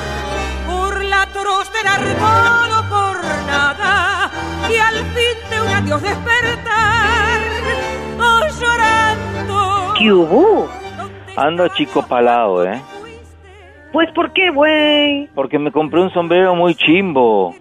por 0.66 1.04
la 1.04 1.22
atroz 1.22 1.70
del 1.72 1.86
o 1.86 2.82
por 2.88 3.24
nada, 3.46 4.30
y 4.68 4.76
al 4.76 4.96
fin 5.14 5.50
de 5.50 5.60
un 5.60 5.68
adiós 5.68 6.02
despertar, 6.02 7.40
oh 8.18 8.42
llorando. 8.60 9.94
¿Qué 9.98 10.12
hubo? 10.12 10.68
Ando 11.36 11.68
chico 11.68 12.02
palado, 12.02 12.64
¿eh? 12.64 12.82
Pues, 13.92 14.10
¿por 14.12 14.32
qué, 14.32 14.50
güey? 14.50 15.28
Porque 15.34 15.58
me 15.58 15.70
compré 15.70 16.00
un 16.00 16.10
sombrero 16.12 16.54
muy 16.54 16.74
chimbo. 16.74 17.54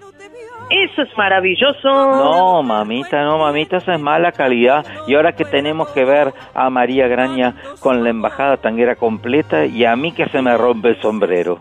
Eso 0.70 1.02
es 1.02 1.18
maravilloso. 1.18 1.90
No, 1.90 2.64
mamita, 2.64 3.24
no, 3.24 3.38
mamita, 3.40 3.78
esa 3.78 3.96
es 3.96 4.00
mala 4.00 4.32
calidad. 4.32 4.86
Y 5.06 5.16
ahora 5.16 5.34
que 5.34 5.44
tenemos 5.44 5.90
que 5.90 6.06
ver 6.06 6.34
a 6.54 6.70
María 6.70 7.10
Graña 7.10 7.56
con 7.82 8.06
la 8.06 8.10
embajada 8.10 8.56
tanguera 8.56 8.96
completa 8.96 9.66
y 9.66 9.84
a 9.84 9.98
mí 9.98 10.14
que 10.14 10.30
se 10.30 10.42
me 10.42 10.56
rompe 10.58 10.90
el 10.90 11.02
sombrero. 11.02 11.60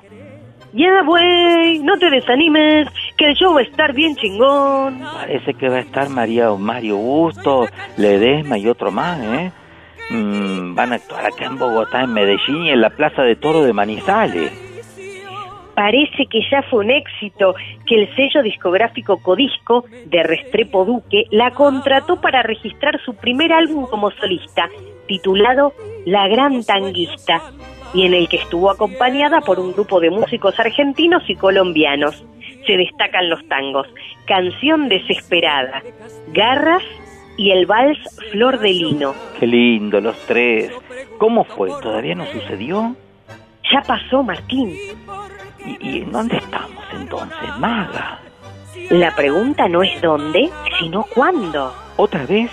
Ya, 0.72 1.02
güey, 1.04 1.80
no 1.80 1.98
te 1.98 2.08
desanimes, 2.08 2.86
que 3.16 3.26
el 3.26 3.34
show 3.34 3.52
va 3.52 3.60
a 3.60 3.64
estar 3.64 3.92
bien 3.92 4.14
chingón. 4.14 5.00
Parece 5.00 5.54
que 5.54 5.68
va 5.68 5.76
a 5.78 5.80
estar 5.80 6.08
María 6.08 6.48
Mario 6.56 6.96
Busto, 6.96 7.66
Ledesma 7.96 8.56
y 8.58 8.68
otro 8.68 8.92
más, 8.92 9.18
¿eh? 9.20 9.50
Mm, 10.10 10.74
van 10.74 10.92
a 10.92 10.96
actuar 10.96 11.26
acá 11.26 11.44
en 11.44 11.56
Bogotá, 11.56 12.02
en 12.02 12.12
Medellín 12.12 12.64
y 12.64 12.70
en 12.70 12.80
la 12.80 12.90
Plaza 12.90 13.22
de 13.22 13.36
Toro 13.36 13.62
de 13.62 13.72
Manizales. 13.72 14.52
Parece 15.74 16.26
que 16.26 16.40
ya 16.50 16.62
fue 16.62 16.80
un 16.80 16.90
éxito, 16.90 17.54
que 17.86 18.02
el 18.02 18.14
sello 18.16 18.42
discográfico 18.42 19.22
Codisco 19.22 19.84
de 20.06 20.22
Restrepo 20.24 20.84
Duque 20.84 21.24
la 21.30 21.52
contrató 21.52 22.20
para 22.20 22.42
registrar 22.42 23.00
su 23.04 23.14
primer 23.14 23.52
álbum 23.52 23.86
como 23.86 24.10
solista, 24.10 24.68
titulado 25.06 25.72
La 26.04 26.28
Gran 26.28 26.64
Tanguista, 26.64 27.40
y 27.94 28.04
en 28.04 28.12
el 28.12 28.28
que 28.28 28.36
estuvo 28.38 28.70
acompañada 28.70 29.40
por 29.40 29.60
un 29.60 29.72
grupo 29.72 30.00
de 30.00 30.10
músicos 30.10 30.58
argentinos 30.58 31.22
y 31.28 31.36
colombianos. 31.36 32.24
Se 32.66 32.76
destacan 32.76 33.30
los 33.30 33.46
tangos, 33.48 33.86
Canción 34.26 34.88
Desesperada, 34.88 35.82
Garras 36.32 36.82
y 37.40 37.50
el 37.52 37.64
vals 37.64 37.98
Flor 38.32 38.58
de 38.58 38.68
Lino. 38.68 39.14
Qué 39.38 39.46
lindo, 39.46 39.98
los 39.98 40.14
tres. 40.26 40.70
¿Cómo 41.16 41.44
fue? 41.44 41.70
¿Todavía 41.80 42.14
no 42.14 42.26
sucedió? 42.26 42.94
Ya 43.72 43.80
pasó, 43.80 44.22
Martín. 44.22 44.76
¿Y, 45.64 46.00
en 46.00 46.12
dónde 46.12 46.36
estamos 46.36 46.84
entonces, 46.92 47.56
maga? 47.58 48.20
La 48.90 49.16
pregunta 49.16 49.68
no 49.68 49.82
es 49.82 50.02
dónde, 50.02 50.50
sino 50.78 51.06
cuándo. 51.14 51.74
¿Otra 51.96 52.26
vez? 52.26 52.50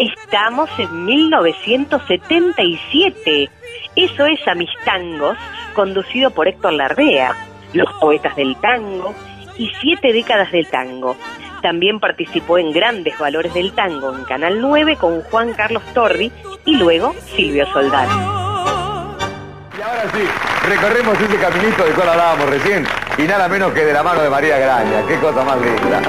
Estamos 0.00 0.70
en 0.78 1.04
1977. 1.04 3.50
Eso 3.96 4.24
es 4.24 4.48
A 4.48 4.54
Mis 4.54 4.70
Tangos, 4.86 5.36
conducido 5.74 6.30
por 6.30 6.48
Héctor 6.48 6.72
Lardea, 6.72 7.34
Los 7.74 7.92
Poetas 8.00 8.34
del 8.34 8.56
Tango 8.56 9.12
y 9.58 9.68
Siete 9.82 10.14
Décadas 10.14 10.50
del 10.52 10.66
Tango. 10.68 11.18
También 11.62 11.98
participó 11.98 12.58
en 12.58 12.72
Grandes 12.72 13.18
Valores 13.18 13.52
del 13.52 13.72
Tango 13.72 14.14
en 14.14 14.24
Canal 14.24 14.60
9 14.60 14.96
con 14.96 15.22
Juan 15.22 15.52
Carlos 15.54 15.82
Torri 15.92 16.30
y 16.64 16.76
luego 16.76 17.14
Silvio 17.34 17.66
Soldán. 17.72 18.08
Y 18.08 19.82
ahora 19.82 20.04
sí, 20.12 20.22
recorremos 20.68 21.20
ese 21.20 21.36
caminito 21.36 21.84
del 21.84 21.94
cual 21.94 22.10
hablábamos 22.10 22.50
recién 22.50 22.86
y 23.16 23.22
nada 23.22 23.48
menos 23.48 23.72
que 23.72 23.84
de 23.84 23.92
la 23.92 24.02
mano 24.02 24.22
de 24.22 24.30
María 24.30 24.58
Graña. 24.58 25.02
Qué 25.06 25.16
cosa 25.16 25.44
más 25.44 25.58
linda. 25.60 26.00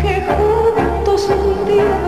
que 0.00 0.22
juntos 0.26 1.28
un 1.28 1.66
día 1.66 2.07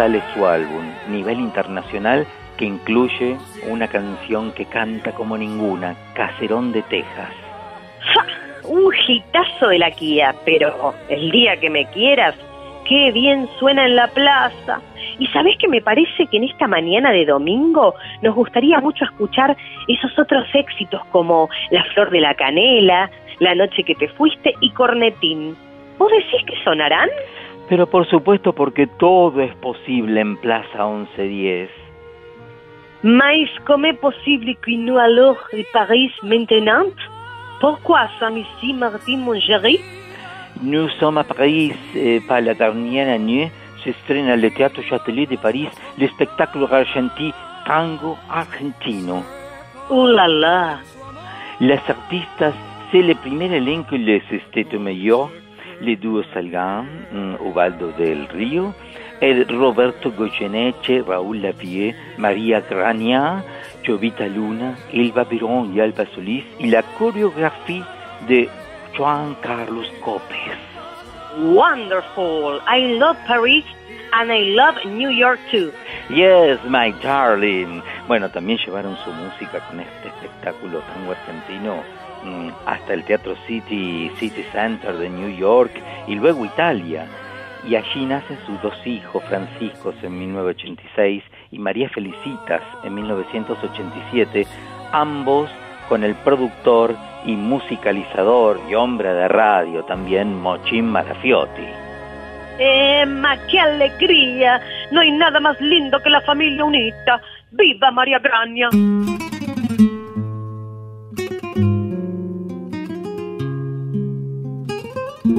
Sale 0.00 0.22
su 0.32 0.46
álbum, 0.46 0.82
Nivel 1.10 1.38
Internacional, 1.40 2.26
que 2.56 2.64
incluye 2.64 3.36
una 3.68 3.86
canción 3.86 4.50
que 4.52 4.64
canta 4.64 5.12
como 5.12 5.36
ninguna, 5.36 5.94
Caserón 6.14 6.72
de 6.72 6.80
Texas. 6.84 7.28
Un 8.64 8.90
gitazo 8.92 9.68
de 9.68 9.78
la 9.78 9.90
Kia, 9.90 10.34
pero 10.46 10.94
el 11.10 11.30
día 11.30 11.60
que 11.60 11.68
me 11.68 11.84
quieras, 11.90 12.34
qué 12.88 13.12
bien 13.12 13.46
suena 13.58 13.84
en 13.84 13.94
la 13.94 14.08
plaza. 14.08 14.80
Y 15.18 15.26
sabes 15.26 15.58
que 15.58 15.68
me 15.68 15.82
parece 15.82 16.26
que 16.28 16.38
en 16.38 16.44
esta 16.44 16.66
mañana 16.66 17.10
de 17.10 17.26
domingo 17.26 17.94
nos 18.22 18.34
gustaría 18.34 18.80
mucho 18.80 19.04
escuchar 19.04 19.54
esos 19.86 20.18
otros 20.18 20.46
éxitos 20.54 21.04
como 21.12 21.50
La 21.70 21.84
Flor 21.92 22.08
de 22.08 22.20
la 22.20 22.32
Canela, 22.32 23.10
La 23.38 23.54
Noche 23.54 23.82
que 23.82 23.96
te 23.96 24.08
fuiste 24.08 24.54
y 24.62 24.70
Cornetín. 24.70 25.54
¿Vos 25.98 26.10
decís 26.10 26.42
que 26.46 26.56
sonarán? 26.64 27.10
Pero 27.70 27.86
por 27.86 28.04
supuesto 28.08 28.52
porque 28.52 28.88
todo 28.98 29.40
es 29.40 29.54
posible 29.54 30.20
en 30.20 30.36
Plaza 30.38 30.84
1110. 30.84 31.70
Mais 33.04 33.48
comment 33.64 33.88
est 33.88 34.00
possible 34.00 34.56
que 34.56 34.72
nous 34.72 34.98
alors 34.98 35.38
de 35.52 35.64
Paris 35.72 36.12
maintenant 36.24 36.90
Pourquoi 37.60 38.08
sommes 38.18 38.38
ici 38.38 38.74
mardi 38.74 39.16
mon 39.16 39.38
chéri 39.40 39.78
Nous 40.60 40.88
sommes 40.98 41.18
à 41.18 41.24
Paris 41.24 41.72
eh, 41.94 42.20
par 42.26 42.40
la 42.40 42.54
dernière 42.54 43.08
année. 43.08 43.52
S'estrena 43.84 44.36
le 44.36 44.50
Teatro 44.50 44.82
Châtelet 44.82 45.26
de 45.26 45.36
Paris 45.36 45.68
le 45.96 46.08
spectacle 46.08 46.66
argentino 46.70 47.32
Tango 47.64 48.16
Argentino. 48.28 49.22
Oh 49.88 50.08
là 50.08 50.26
là 50.26 50.78
Las 51.60 51.88
artistas, 51.88 52.54
c'est 52.90 53.02
le 53.02 53.14
primer 53.14 53.54
elenco 53.54 53.96
les 53.96 54.22
Esteto 54.30 54.80
Mayor, 54.80 55.30
Salgan, 56.32 57.06
mm, 57.10 57.34
Ubaldo 57.40 57.92
del 57.92 58.28
Río, 58.28 58.74
el 59.20 59.46
Roberto 59.48 60.12
Goyeneche, 60.12 61.02
Raúl 61.02 61.42
Lavie, 61.42 61.94
María 62.16 62.60
Grania, 62.60 63.44
Jovita 63.86 64.26
Luna, 64.26 64.76
Elba 64.92 65.24
Perón 65.24 65.74
y 65.74 65.80
Alba 65.80 66.06
Solís, 66.14 66.44
y 66.58 66.66
la 66.66 66.82
coreografía 66.82 67.86
de 68.28 68.48
Juan 68.96 69.34
Carlos 69.42 69.90
Copes. 70.04 70.36
Wonderful 71.38 72.60
I 72.66 72.98
love 72.98 73.16
Paris 73.26 73.64
and 74.12 74.32
I 74.32 74.52
love 74.56 74.74
New 74.84 75.10
York 75.10 75.38
too 75.50 75.70
Yes, 76.10 76.58
my 76.64 76.92
darling. 77.02 77.82
Bueno, 78.08 78.28
también 78.30 78.58
llevaron 78.58 78.96
su 79.04 79.12
música 79.12 79.60
con 79.68 79.78
este 79.78 80.08
espectáculo 80.08 80.80
tango 80.80 81.12
argentino 81.12 81.84
hasta 82.66 82.94
el 82.94 83.04
Teatro 83.04 83.34
City, 83.46 84.10
City 84.16 84.44
Center 84.52 84.96
de 84.96 85.08
New 85.08 85.36
York 85.36 85.72
y 86.06 86.14
luego 86.14 86.44
Italia. 86.44 87.06
Y 87.66 87.76
allí 87.76 88.06
nacen 88.06 88.38
sus 88.46 88.60
dos 88.62 88.74
hijos, 88.86 89.22
Franciscos 89.24 89.94
en 90.02 90.18
1986 90.18 91.22
y 91.50 91.58
María 91.58 91.88
Felicitas 91.90 92.62
en 92.84 92.94
1987, 92.94 94.46
ambos 94.92 95.50
con 95.88 96.04
el 96.04 96.14
productor 96.14 96.96
y 97.26 97.36
musicalizador 97.36 98.60
y 98.68 98.74
hombre 98.74 99.12
de 99.12 99.28
radio 99.28 99.84
también, 99.84 100.40
Mochín 100.40 100.86
Marafiotti. 100.86 101.66
Emma, 102.62 103.38
qué 103.50 103.58
alegría 103.58 104.60
No 104.90 105.00
hay 105.00 105.10
nada 105.12 105.40
más 105.40 105.58
lindo 105.60 105.98
que 106.02 106.10
la 106.10 106.20
familia 106.20 106.64
unita 106.64 107.20
¡Viva 107.52 107.90
María 107.90 108.20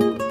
Grania! 0.02 0.31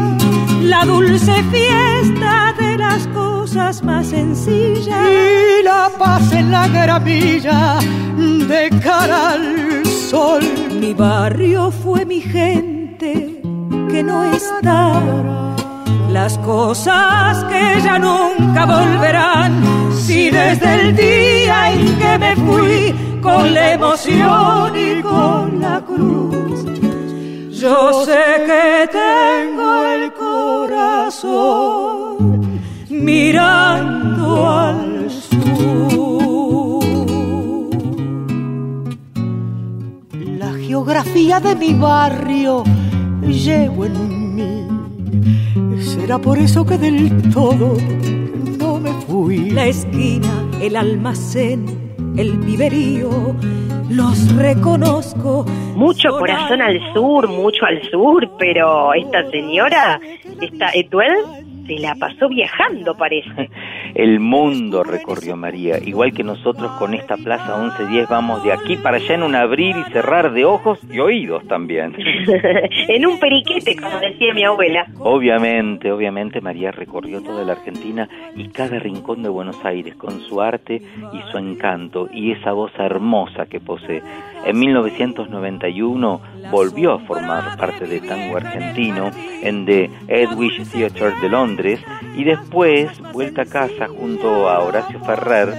la 0.61 0.85
dulce 0.85 1.33
fiesta 1.51 2.53
de 2.59 2.77
las 2.77 3.07
cosas 3.07 3.83
más 3.83 4.07
sencillas 4.07 5.07
y 5.09 5.63
la 5.63 5.89
paz 5.97 6.31
en 6.33 6.51
la 6.51 6.67
gramilla 6.67 7.79
de 8.17 8.69
cara 8.83 9.31
al 9.31 9.85
sol. 9.85 10.43
Mi 10.79 10.93
barrio 10.93 11.71
fue 11.71 12.05
mi 12.05 12.21
gente 12.21 13.41
que 13.89 14.03
no 14.03 14.23
está. 14.23 15.01
Las 16.11 16.37
cosas 16.39 17.43
que 17.45 17.81
ya 17.81 17.97
nunca 17.97 18.65
volverán, 18.65 19.63
si 19.93 20.29
desde 20.29 20.81
el 20.81 20.95
día 20.95 21.71
en 21.71 21.97
que 21.97 22.17
me 22.17 22.35
fui 22.35 22.95
con 23.21 23.53
la 23.53 23.73
emoción 23.73 24.73
y 24.75 25.01
con 25.01 25.61
la 25.61 25.81
cruz. 25.81 26.65
Yo 27.49 28.05
sé 28.05 28.23
que 28.47 28.89
tengo 28.91 29.70
corazón 31.11 32.61
mirando 32.89 34.49
al 34.49 35.09
sur. 35.09 36.83
La 40.37 40.53
geografía 40.53 41.39
de 41.39 41.55
mi 41.55 41.73
barrio 41.73 42.63
llevo 43.27 43.85
en 43.85 44.35
mí. 44.35 45.81
Será 45.81 46.17
por 46.17 46.37
eso 46.37 46.65
que 46.65 46.77
del 46.77 47.29
todo 47.33 47.75
no 48.57 48.79
me 48.79 48.91
fui. 49.07 49.49
La 49.49 49.65
esquina, 49.65 50.45
el 50.61 50.75
almacén 50.77 51.81
el 52.17 52.37
viverío, 52.39 53.35
los 53.89 54.35
reconozco. 54.35 55.45
Mucho 55.75 56.09
corazón 56.11 56.61
al 56.61 56.79
sur, 56.93 57.27
mucho 57.27 57.65
al 57.65 57.81
sur, 57.89 58.29
pero 58.37 58.93
esta 58.93 59.29
señora, 59.31 59.99
esta 60.41 60.69
Etuel, 60.73 61.15
se 61.67 61.79
la 61.79 61.95
pasó 61.95 62.29
viajando, 62.29 62.95
parece. 62.95 63.49
El 63.93 64.19
mundo 64.19 64.83
recorrió 64.83 65.35
María, 65.35 65.77
igual 65.83 66.13
que 66.13 66.23
nosotros 66.23 66.71
con 66.79 66.93
esta 66.93 67.17
Plaza 67.17 67.57
1110 67.57 68.07
vamos 68.09 68.43
de 68.43 68.53
aquí 68.53 68.77
para 68.77 68.97
allá 68.97 69.15
en 69.15 69.23
un 69.23 69.35
abrir 69.35 69.75
y 69.75 69.91
cerrar 69.91 70.31
de 70.31 70.45
ojos 70.45 70.79
y 70.89 70.99
oídos 70.99 71.45
también. 71.47 71.95
en 72.87 73.05
un 73.05 73.19
periquete, 73.19 73.75
como 73.75 73.99
decía 73.99 74.33
mi 74.33 74.43
abuela. 74.43 74.85
Obviamente, 74.99 75.91
obviamente 75.91 76.41
María 76.41 76.71
recorrió 76.71 77.21
toda 77.21 77.43
la 77.43 77.53
Argentina 77.53 78.07
y 78.35 78.47
cada 78.49 78.79
rincón 78.79 79.23
de 79.23 79.29
Buenos 79.29 79.63
Aires 79.65 79.95
con 79.95 80.21
su 80.21 80.41
arte 80.41 80.81
y 81.13 81.31
su 81.31 81.37
encanto 81.37 82.09
y 82.11 82.31
esa 82.31 82.53
voz 82.53 82.71
hermosa 82.77 83.45
que 83.45 83.59
posee. 83.59 84.01
En 84.45 84.57
1991 84.57 86.21
volvió 86.51 86.93
a 86.93 86.99
formar 86.99 87.57
parte 87.57 87.85
de 87.85 87.99
tango 87.99 88.37
argentino 88.37 89.11
en 89.43 89.65
The 89.65 89.89
Edwidge 90.07 90.65
Theatre 90.71 91.13
de 91.21 91.29
Londres 91.29 91.79
y 92.17 92.23
después, 92.23 92.89
vuelta 93.13 93.43
a 93.43 93.45
casa 93.45 93.80
junto 93.87 94.49
a 94.49 94.59
Horacio 94.59 94.99
Ferrer, 95.03 95.53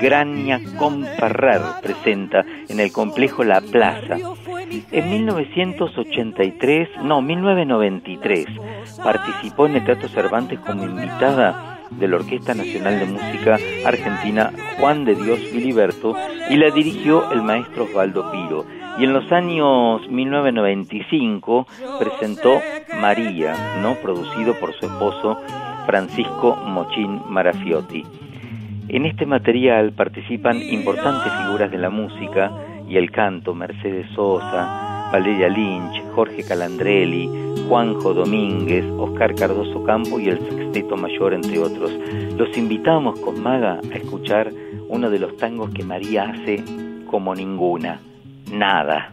Grania 0.00 0.60
con 0.78 1.04
Ferrer 1.04 1.60
presenta 1.82 2.44
en 2.68 2.80
el 2.80 2.92
complejo 2.92 3.44
La 3.44 3.60
Plaza. 3.60 4.16
En 4.90 5.10
1983, 5.10 6.88
no, 7.02 7.20
1993, 7.20 8.46
participó 9.02 9.66
en 9.66 9.76
el 9.76 9.84
Teatro 9.84 10.08
Cervantes 10.08 10.58
como 10.60 10.84
invitada 10.84 11.80
de 11.90 12.08
la 12.08 12.16
Orquesta 12.16 12.54
Nacional 12.54 12.98
de 12.98 13.06
Música 13.06 13.58
Argentina 13.84 14.50
Juan 14.78 15.04
de 15.04 15.14
Dios 15.14 15.38
Filiberto 15.52 16.16
y 16.48 16.56
la 16.56 16.70
dirigió 16.70 17.30
el 17.32 17.42
maestro 17.42 17.84
Osvaldo 17.84 18.30
Piro. 18.32 18.64
Y 18.98 19.04
en 19.04 19.12
los 19.12 19.30
años 19.32 20.08
1995 20.08 21.66
presentó 21.98 22.60
María, 23.00 23.54
no 23.80 23.94
producido 23.96 24.54
por 24.58 24.74
su 24.74 24.86
esposo 24.86 25.40
Francisco 25.86 26.56
Mochín 26.66 27.20
Marafiotti. 27.28 28.04
En 28.88 29.06
este 29.06 29.26
material 29.26 29.92
participan 29.92 30.60
importantes 30.60 31.32
figuras 31.44 31.70
de 31.70 31.78
la 31.78 31.90
música 31.90 32.50
y 32.88 32.96
el 32.96 33.10
canto, 33.10 33.54
Mercedes 33.54 34.06
Sosa, 34.14 35.08
Valeria 35.12 35.48
Lynch, 35.48 36.02
Jorge 36.14 36.42
Calandrelli, 36.42 37.28
Juanjo 37.68 38.12
Domínguez, 38.14 38.84
Oscar 38.98 39.34
Cardoso 39.34 39.84
Campo 39.84 40.18
y 40.18 40.28
el 40.28 40.38
Sexteto 40.40 40.96
Mayor, 40.96 41.34
entre 41.34 41.58
otros. 41.58 41.92
Los 42.36 42.56
invitamos 42.56 43.18
con 43.20 43.42
Maga 43.42 43.78
a 43.92 43.96
escuchar 43.96 44.50
uno 44.88 45.10
de 45.10 45.18
los 45.18 45.36
tangos 45.36 45.70
que 45.70 45.84
María 45.84 46.30
hace 46.30 46.62
como 47.06 47.34
ninguna, 47.34 48.00
nada. 48.50 49.12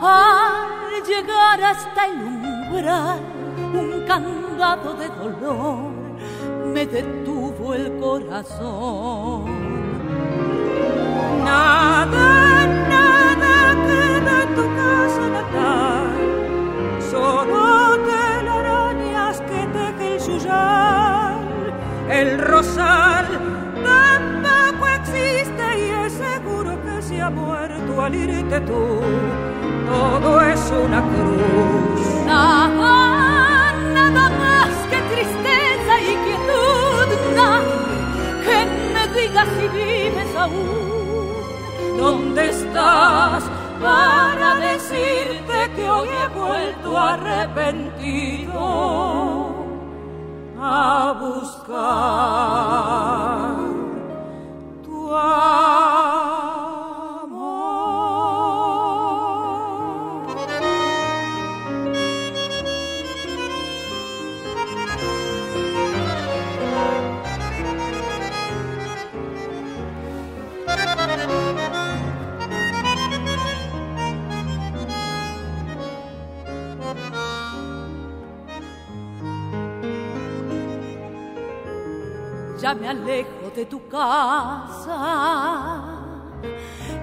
al 0.00 1.02
llegar 1.06 1.62
hasta 1.62 2.06
el 2.06 2.16
umbral, 2.16 3.20
un 3.74 4.04
candado 4.06 4.94
de 4.94 5.08
dolor 5.08 5.96
me 6.72 6.84
detuvo 6.86 7.74
el 7.74 7.98
corazón. 7.98 9.44
Nada, 11.44 12.66
nada 12.94 13.54
queda 13.88 14.38
tu 14.56 14.64
casa 14.80 15.24
natal, 15.36 16.16
solo 17.10 17.98
telarañas 18.04 19.40
que 19.48 19.60
teje 19.74 20.14
el 20.14 20.20
suyal, 20.20 21.38
el 22.10 22.38
rosal 22.38 23.15
se 27.08 27.20
ha 27.20 27.30
muerto 27.30 28.02
al 28.02 28.14
irte 28.14 28.60
tú 28.60 29.00
todo 29.86 30.40
es 30.40 30.72
una 30.84 31.00
cruz. 31.02 32.00
Nada, 32.26 33.72
nada 33.94 34.24
más 34.42 34.70
que 34.90 34.98
tristeza 35.12 35.94
y 36.00 36.16
quietud, 36.24 37.08
nada 37.36 37.62
que 38.44 38.58
me 38.94 39.04
digas 39.20 39.48
si 39.56 39.66
vives 39.68 40.32
aún. 40.36 41.96
¿Dónde 41.96 42.42
estás 42.50 43.44
para 43.80 44.48
decirte 44.56 45.58
que 45.76 45.84
hoy 45.88 46.08
he 46.08 46.28
vuelto 46.36 46.98
arrepentido 46.98 48.60
a 50.60 51.12
buscar 51.20 51.76
me 82.86 82.92
alejo 82.92 83.50
de 83.56 83.66
tu 83.66 83.88
casa 83.88 85.82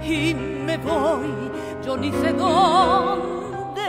y 0.02 0.34
me 0.34 0.78
voy, 0.78 1.52
yo 1.86 1.98
ni 1.98 2.10
sé 2.10 2.32
dónde, 2.32 3.82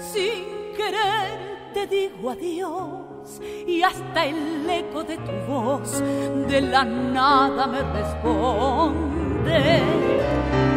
sin 0.00 0.72
querer 0.74 1.68
te 1.74 1.86
digo 1.86 2.30
adiós 2.30 3.42
y 3.66 3.82
hasta 3.82 4.24
el 4.24 4.70
eco 4.70 5.04
de 5.04 5.18
tu 5.18 5.32
voz 5.46 6.02
de 6.48 6.62
la 6.62 6.82
nada 6.84 7.66
me 7.66 7.82
responde. 7.82 9.82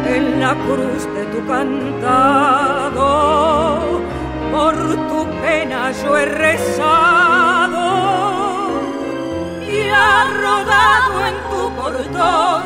En 0.06 0.38
la 0.38 0.54
cruz 0.54 1.08
de 1.14 1.24
tu 1.32 1.46
cantado, 1.46 3.00
por 4.52 4.74
tu 5.08 5.24
pena 5.40 5.92
yo 5.92 6.18
he 6.18 6.26
rezado 6.26 7.23
ha 9.94 10.24
rodado 10.42 11.16
en 11.30 11.36
tu 11.50 11.60
portón 11.76 12.62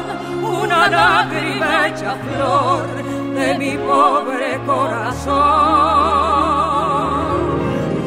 una 0.62 0.89
lágrima 0.89 1.89
hecha 1.89 2.16
flor 2.16 2.87
de 3.35 3.49
mi 3.59 3.76
pobre 3.76 4.59
corazón. 4.66 5.37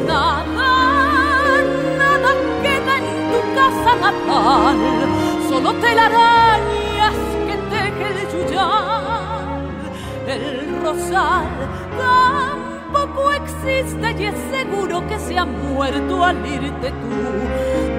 Nada, 0.06 0.72
nada 2.02 2.30
queda 2.62 2.92
en 2.98 3.08
tu 3.32 3.40
casa 3.58 3.92
natal, 4.04 4.78
solo 5.48 5.70
telarañas 5.74 7.16
que 7.46 7.56
teje 7.70 8.06
el 8.12 8.18
yuyal, 8.32 9.80
el 10.26 10.44
rosal 10.82 11.46
tampoco 11.98 13.32
existe 13.32 14.06
y 14.18 14.24
es 14.26 14.34
seguro 14.50 15.06
que 15.08 15.18
se 15.18 15.38
ha 15.38 15.44
muerto 15.44 16.24
al 16.24 16.46
irte 16.46 16.90
tú. 16.90 17.61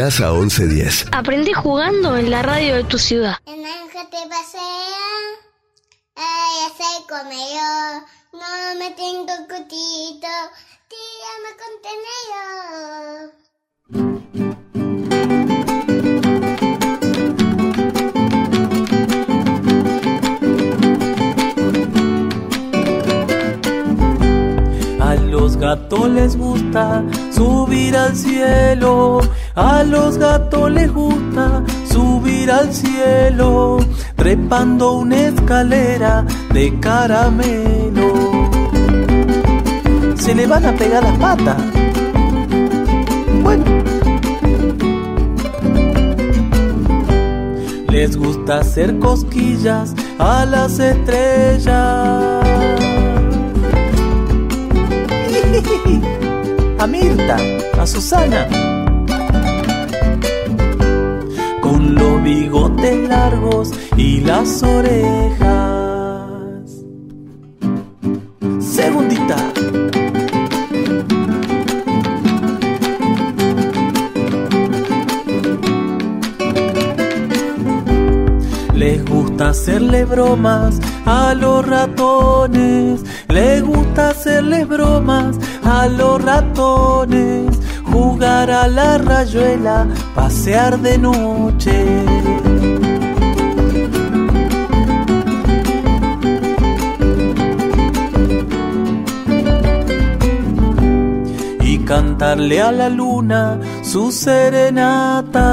Plaza 0.00 0.32
1110. 0.32 1.08
Aprendí 1.12 1.52
jugando 1.52 2.16
en 2.16 2.30
la 2.30 2.40
radio 2.40 2.74
de 2.76 2.84
tu 2.84 2.96
ciudad. 2.96 3.36
El 3.44 3.62
ángel 3.62 4.08
te 4.10 4.26
pasea, 4.30 4.62
ay, 6.16 6.52
ya 6.58 6.70
se 6.78 7.04
comió, 7.06 7.68
no 8.32 8.48
me 8.78 8.88
tengo 8.92 9.34
cutito, 9.46 10.32
tírame 10.88 11.50
contenedor. 11.60 13.28
A 24.98 25.14
los 25.16 25.58
gatos 25.58 26.08
les 26.08 26.38
gusta 26.38 27.04
subir 27.34 27.94
al 27.94 28.16
cielo, 28.16 29.20
a 29.60 29.84
los 29.84 30.16
gatos 30.16 30.70
les 30.70 30.90
gusta 30.90 31.62
subir 31.92 32.50
al 32.50 32.72
cielo, 32.72 33.76
trepando 34.16 34.92
una 34.92 35.28
escalera 35.28 36.24
de 36.54 36.80
caramelo. 36.80 38.48
Se 40.16 40.34
le 40.34 40.46
van 40.46 40.64
a 40.64 40.72
pegar 40.72 41.02
las 41.02 41.18
patas. 41.18 41.62
Bueno. 43.42 43.64
Les 47.90 48.16
gusta 48.16 48.60
hacer 48.60 48.98
cosquillas 48.98 49.94
a 50.18 50.46
las 50.46 50.78
estrellas. 50.78 51.66
a 56.78 56.86
Mirta, 56.86 57.36
a 57.78 57.86
Susana. 57.86 58.69
Bigotes 62.22 63.08
largos 63.08 63.72
y 63.96 64.20
las 64.20 64.62
orejas. 64.62 65.50
Segundita. 68.60 69.36
Les 78.74 79.04
gusta 79.04 79.50
hacerle 79.50 80.04
bromas 80.06 80.80
a 81.04 81.34
los 81.34 81.66
ratones. 81.66 83.04
Les 83.28 83.62
gusta 83.62 84.10
hacerles 84.10 84.66
bromas 84.66 85.38
a 85.62 85.86
los 85.86 86.22
ratones. 86.22 87.59
Jugar 87.92 88.50
a 88.50 88.68
la 88.68 88.98
rayuela, 88.98 89.86
pasear 90.14 90.78
de 90.78 90.98
noche. 90.98 91.86
Y 101.62 101.78
cantarle 101.80 102.60
a 102.62 102.72
la 102.72 102.88
luna 102.88 103.58
su 103.82 104.12
serenata. 104.12 105.50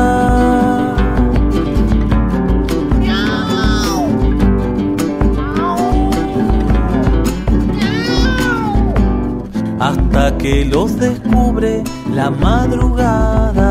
hasta 9.80 10.38
que 10.38 10.66
los 10.66 10.98
descubre 10.98 11.84
la 12.18 12.32
madrugada. 12.32 13.70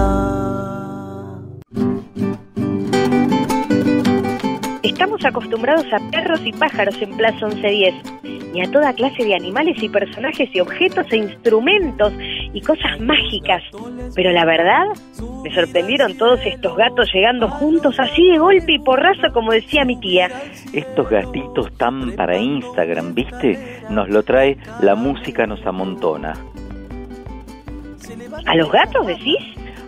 Estamos 4.85 5.25
acostumbrados 5.25 5.85
a 5.93 5.99
perros 6.13 6.41
y 6.45 6.53
pájaros 6.53 6.95
en 7.03 7.17
Plaza 7.17 7.45
1110 7.49 7.95
y 8.55 8.61
a 8.61 8.71
toda 8.71 8.93
clase 8.93 9.25
de 9.25 9.35
animales 9.35 9.83
y 9.83 9.89
personajes 9.89 10.49
y 10.55 10.61
objetos 10.61 11.07
e 11.11 11.17
instrumentos 11.17 12.13
y 12.55 12.61
cosas 12.61 13.01
mágicas. 13.01 13.65
Pero 14.15 14.31
la 14.31 14.45
verdad, 14.45 14.85
me 15.43 15.53
sorprendieron 15.53 16.17
todos 16.17 16.39
estos 16.47 16.77
gatos 16.77 17.11
llegando 17.13 17.49
juntos 17.49 17.99
así 17.99 18.31
de 18.31 18.39
golpe 18.39 18.75
y 18.75 18.79
porrazo 18.79 19.27
como 19.35 19.51
decía 19.51 19.85
mi 19.85 19.99
tía. 19.99 20.31
Estos 20.73 21.11
gatitos 21.11 21.77
tan 21.77 22.13
para 22.13 22.39
Instagram, 22.39 23.13
¿viste? 23.13 23.83
Nos 23.91 24.09
lo 24.09 24.23
trae 24.23 24.57
La 24.83 24.95
Música 24.95 25.49
Nos 25.49 25.67
Amontona. 25.67 26.35
¿A 28.47 28.55
los 28.55 28.71
gatos 28.71 29.07
decís? 29.07 29.39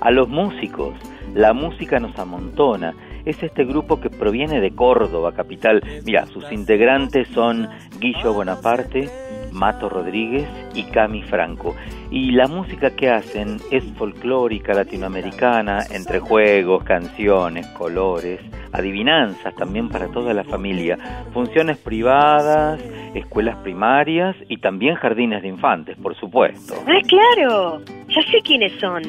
A 0.01 0.11
los 0.11 0.29
músicos. 0.29 0.95
La 1.35 1.53
Música 1.53 2.01
Nos 2.01 2.19
Amontona. 2.19 2.95
Es 3.25 3.43
este 3.43 3.65
grupo 3.65 4.01
que 4.01 4.11
proviene 4.11 4.61
de 4.61 4.71
Córdoba, 4.71 5.33
capital. 5.33 5.83
Mira, 6.05 6.27
sus 6.27 6.51
integrantes 6.51 7.29
son 7.29 7.69
Guillo 8.01 8.33
Bonaparte, 8.33 9.11
Mato 9.53 9.89
Rodríguez 9.89 10.49
y 10.75 10.85
Cami 10.85 11.23
Franco. 11.23 11.75
Y 12.11 12.33
la 12.33 12.47
música 12.47 12.91
que 12.91 13.11
hacen 13.11 13.59
es 13.71 13.85
folclórica 13.97 14.75
latinoamericana, 14.75 15.85
entre 15.91 16.21
juegos, 16.21 16.85
canciones, 16.85 17.67
colores, 17.69 18.41
adivinanzas 18.73 19.55
también 19.55 19.89
para 19.89 20.09
toda 20.09 20.35
la 20.35 20.45
familia, 20.45 20.99
funciones 21.33 21.79
privadas, 21.79 22.81
escuelas 23.15 23.57
primarias 23.57 24.37
y 24.49 24.59
también 24.59 24.95
jardines 24.95 25.43
de 25.43 25.49
infantes, 25.49 25.97
por 25.97 26.15
supuesto. 26.17 26.75
Ah, 26.87 27.01
claro, 27.07 27.81
ya 28.09 28.23
sé 28.31 28.41
quiénes 28.43 28.73
son. 28.81 29.03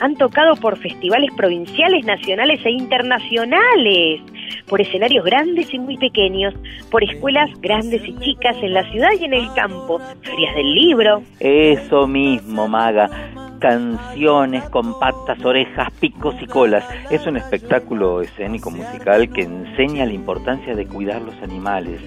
Han 0.00 0.16
tocado 0.16 0.56
por 0.56 0.78
festivales 0.78 1.30
provinciales, 1.36 2.04
nacionales 2.04 2.60
e 2.64 2.70
internacionales, 2.70 4.20
por 4.68 4.80
escenarios 4.80 5.24
grandes 5.24 5.72
y 5.72 5.78
muy 5.78 5.96
pequeños, 5.96 6.54
por 6.90 7.02
escuelas 7.04 7.50
grandes 7.60 8.02
y 8.06 8.16
chicas 8.18 8.56
en 8.62 8.74
la 8.74 8.90
ciudad 8.90 9.10
y 9.20 9.24
en 9.24 9.34
el 9.34 9.52
campo, 9.54 10.00
ferias 10.22 10.54
del 10.54 10.74
libro. 10.74 11.22
Eso 11.40 12.06
mismo, 12.06 12.68
maga. 12.68 13.10
Canciones 13.58 14.64
con 14.70 14.98
patas, 14.98 15.44
orejas, 15.44 15.92
picos 16.00 16.34
y 16.40 16.46
colas. 16.46 16.84
Es 17.10 17.26
un 17.26 17.36
espectáculo 17.36 18.20
escénico 18.20 18.70
musical 18.70 19.30
que 19.32 19.42
enseña 19.42 20.04
la 20.04 20.12
importancia 20.12 20.74
de 20.74 20.86
cuidar 20.86 21.22
los 21.22 21.40
animales, 21.42 22.00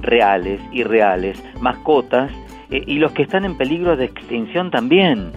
reales, 0.00 0.60
irreales, 0.72 1.42
mascotas 1.60 2.30
eh, 2.70 2.82
y 2.86 2.98
los 2.98 3.12
que 3.12 3.22
están 3.22 3.44
en 3.44 3.58
peligro 3.58 3.96
de 3.96 4.06
extinción 4.06 4.70
también. 4.70 5.30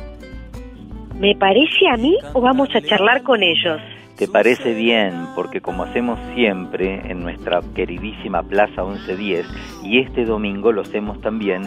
¿Me 1.19 1.35
parece 1.35 1.87
a 1.91 1.97
mí 1.97 2.17
o 2.33 2.41
vamos 2.41 2.69
a 2.75 2.81
charlar 2.81 3.23
con 3.23 3.41
ellos? 3.43 3.81
Te 4.17 4.27
parece 4.27 4.73
bien, 4.73 5.27
porque 5.35 5.61
como 5.61 5.83
hacemos 5.83 6.19
siempre 6.33 7.01
en 7.05 7.21
nuestra 7.21 7.61
queridísima 7.75 8.41
Plaza 8.41 8.83
1110, 8.83 9.45
y 9.83 9.99
este 9.99 10.25
domingo 10.25 10.71
lo 10.71 10.81
hacemos 10.81 11.21
también, 11.21 11.63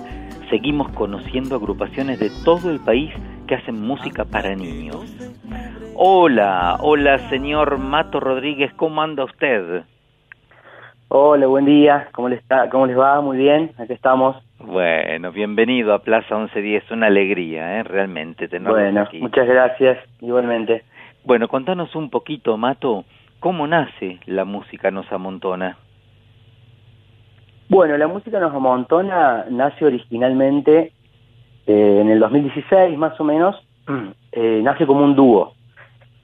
seguimos 0.51 0.91
conociendo 0.91 1.55
agrupaciones 1.55 2.19
de 2.19 2.31
todo 2.45 2.71
el 2.71 2.81
país 2.81 3.13
que 3.47 3.55
hacen 3.55 3.81
música 3.81 4.25
para 4.25 4.57
niños. 4.57 5.15
Hola, 5.95 6.79
hola 6.81 7.19
señor 7.31 7.79
Mato 7.79 8.19
Rodríguez, 8.19 8.73
¿cómo 8.75 9.01
anda 9.01 9.25
usted? 9.25 9.85
Hola, 11.09 11.47
buen 11.47 11.67
día, 11.67 12.09
¿cómo 12.13 12.29
les, 12.29 12.41
está? 12.41 12.69
¿cómo 12.69 12.87
les 12.87 12.99
va? 12.99 13.21
Muy 13.21 13.37
bien, 13.37 13.71
aquí 13.79 13.93
estamos. 13.93 14.37
Bueno, 14.59 15.31
bienvenido 15.31 15.95
a 15.95 16.01
Plaza 16.01 16.37
1110, 16.37 16.91
una 16.91 17.07
alegría, 17.07 17.79
¿eh? 17.79 17.83
realmente 17.85 18.49
tenerlo 18.49 18.75
Bueno, 18.75 19.09
muchas 19.21 19.47
gracias, 19.47 19.99
igualmente. 20.21 20.83
Bueno, 21.23 21.49
contanos 21.49 21.95
un 21.95 22.09
poquito, 22.09 22.57
Mato, 22.57 23.05
¿cómo 23.41 23.67
nace 23.67 24.19
la 24.27 24.45
música 24.45 24.91
Nos 24.91 25.11
Amontona? 25.13 25.77
Bueno, 27.69 27.97
la 27.99 28.09
música 28.09 28.41
Nos 28.41 28.55
Amontona 28.55 29.45
nace 29.51 29.85
originalmente 29.85 30.93
eh, 31.67 31.99
en 32.01 32.09
el 32.09 32.19
2016, 32.21 32.97
más 32.97 33.21
o 33.21 33.25
menos, 33.25 33.55
eh, 34.33 34.61
nace 34.63 34.87
como 34.87 35.05
un 35.05 35.15
dúo, 35.15 35.55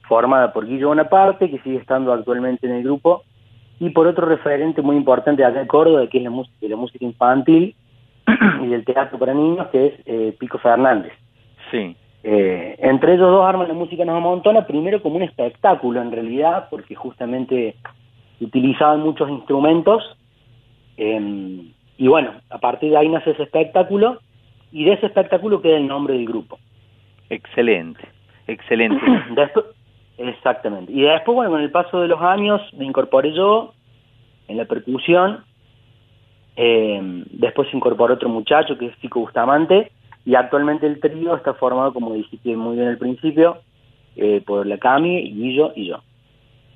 formada 0.07 0.51
por 0.51 0.65
Guillo 0.65 0.87
Bonaparte, 0.87 1.51
que 1.51 1.59
sigue 1.59 1.77
estando 1.77 2.11
actualmente 2.11 2.65
en 2.65 2.73
el 2.73 2.83
grupo, 2.83 3.23
y 3.79 3.91
por 3.91 4.07
otro 4.07 4.25
referente 4.25 4.81
muy 4.81 4.95
importante 4.95 5.43
de 5.43 5.47
acá 5.47 5.59
de 5.59 5.67
Córdoba, 5.67 6.07
que 6.07 6.17
es 6.17 6.23
la 6.23 6.31
música, 6.31 6.67
la 6.67 6.75
música 6.75 7.05
infantil 7.05 7.75
y 8.63 8.67
del 8.67 8.83
teatro 8.83 9.19
para 9.19 9.35
niños, 9.35 9.67
que 9.67 9.85
es 9.85 9.93
eh, 10.07 10.35
Pico 10.39 10.57
Fernández. 10.57 11.13
Sí. 11.69 11.95
Eh, 12.23 12.75
entre 12.79 13.13
ellos 13.13 13.29
dos 13.29 13.45
arman 13.45 13.67
la 13.67 13.73
música 13.73 14.03
nos 14.03 14.17
amontona, 14.17 14.65
primero 14.65 15.01
como 15.01 15.15
un 15.15 15.23
espectáculo 15.23 16.01
en 16.01 16.11
realidad, 16.11 16.67
porque 16.69 16.95
justamente 16.95 17.75
utilizaban 18.41 19.01
muchos 19.01 19.29
instrumentos, 19.29 20.03
em, 20.97 21.71
y 21.97 22.07
bueno, 22.07 22.31
a 22.49 22.57
partir 22.57 22.91
de 22.91 22.97
ahí 22.97 23.09
nace 23.09 23.31
ese 23.31 23.43
espectáculo, 23.43 24.19
y 24.71 24.83
de 24.83 24.93
ese 24.93 25.07
espectáculo 25.07 25.61
queda 25.61 25.77
el 25.77 25.87
nombre 25.87 26.15
del 26.15 26.25
grupo. 26.25 26.59
Excelente, 27.29 28.01
excelente. 28.47 28.99
Después, 29.35 29.65
Exactamente. 30.17 30.91
Y 30.91 31.01
después, 31.01 31.35
bueno, 31.35 31.51
con 31.51 31.61
el 31.61 31.71
paso 31.71 32.01
de 32.01 32.07
los 32.07 32.21
años 32.21 32.61
me 32.73 32.85
incorporé 32.85 33.33
yo 33.33 33.73
en 34.47 34.57
la 34.57 34.65
percusión. 34.65 35.43
Eh, 36.55 37.23
después 37.31 37.69
se 37.69 37.77
incorporó 37.77 38.15
otro 38.15 38.29
muchacho 38.29 38.77
que 38.77 38.87
es 38.87 38.99
Chico 38.99 39.19
Bustamante. 39.19 39.91
Y 40.27 40.35
actualmente 40.35 40.85
el 40.85 40.99
trío 40.99 41.37
está 41.37 41.53
formado, 41.53 41.93
como 41.93 42.13
dijiste 42.13 42.53
muy 42.57 42.75
bien 42.75 42.89
al 42.89 42.97
principio, 42.97 43.59
eh, 44.17 44.43
por 44.45 44.67
la 44.67 44.77
Cami, 44.77 45.21
Guillo 45.31 45.71
y 45.73 45.87
yo. 45.87 46.01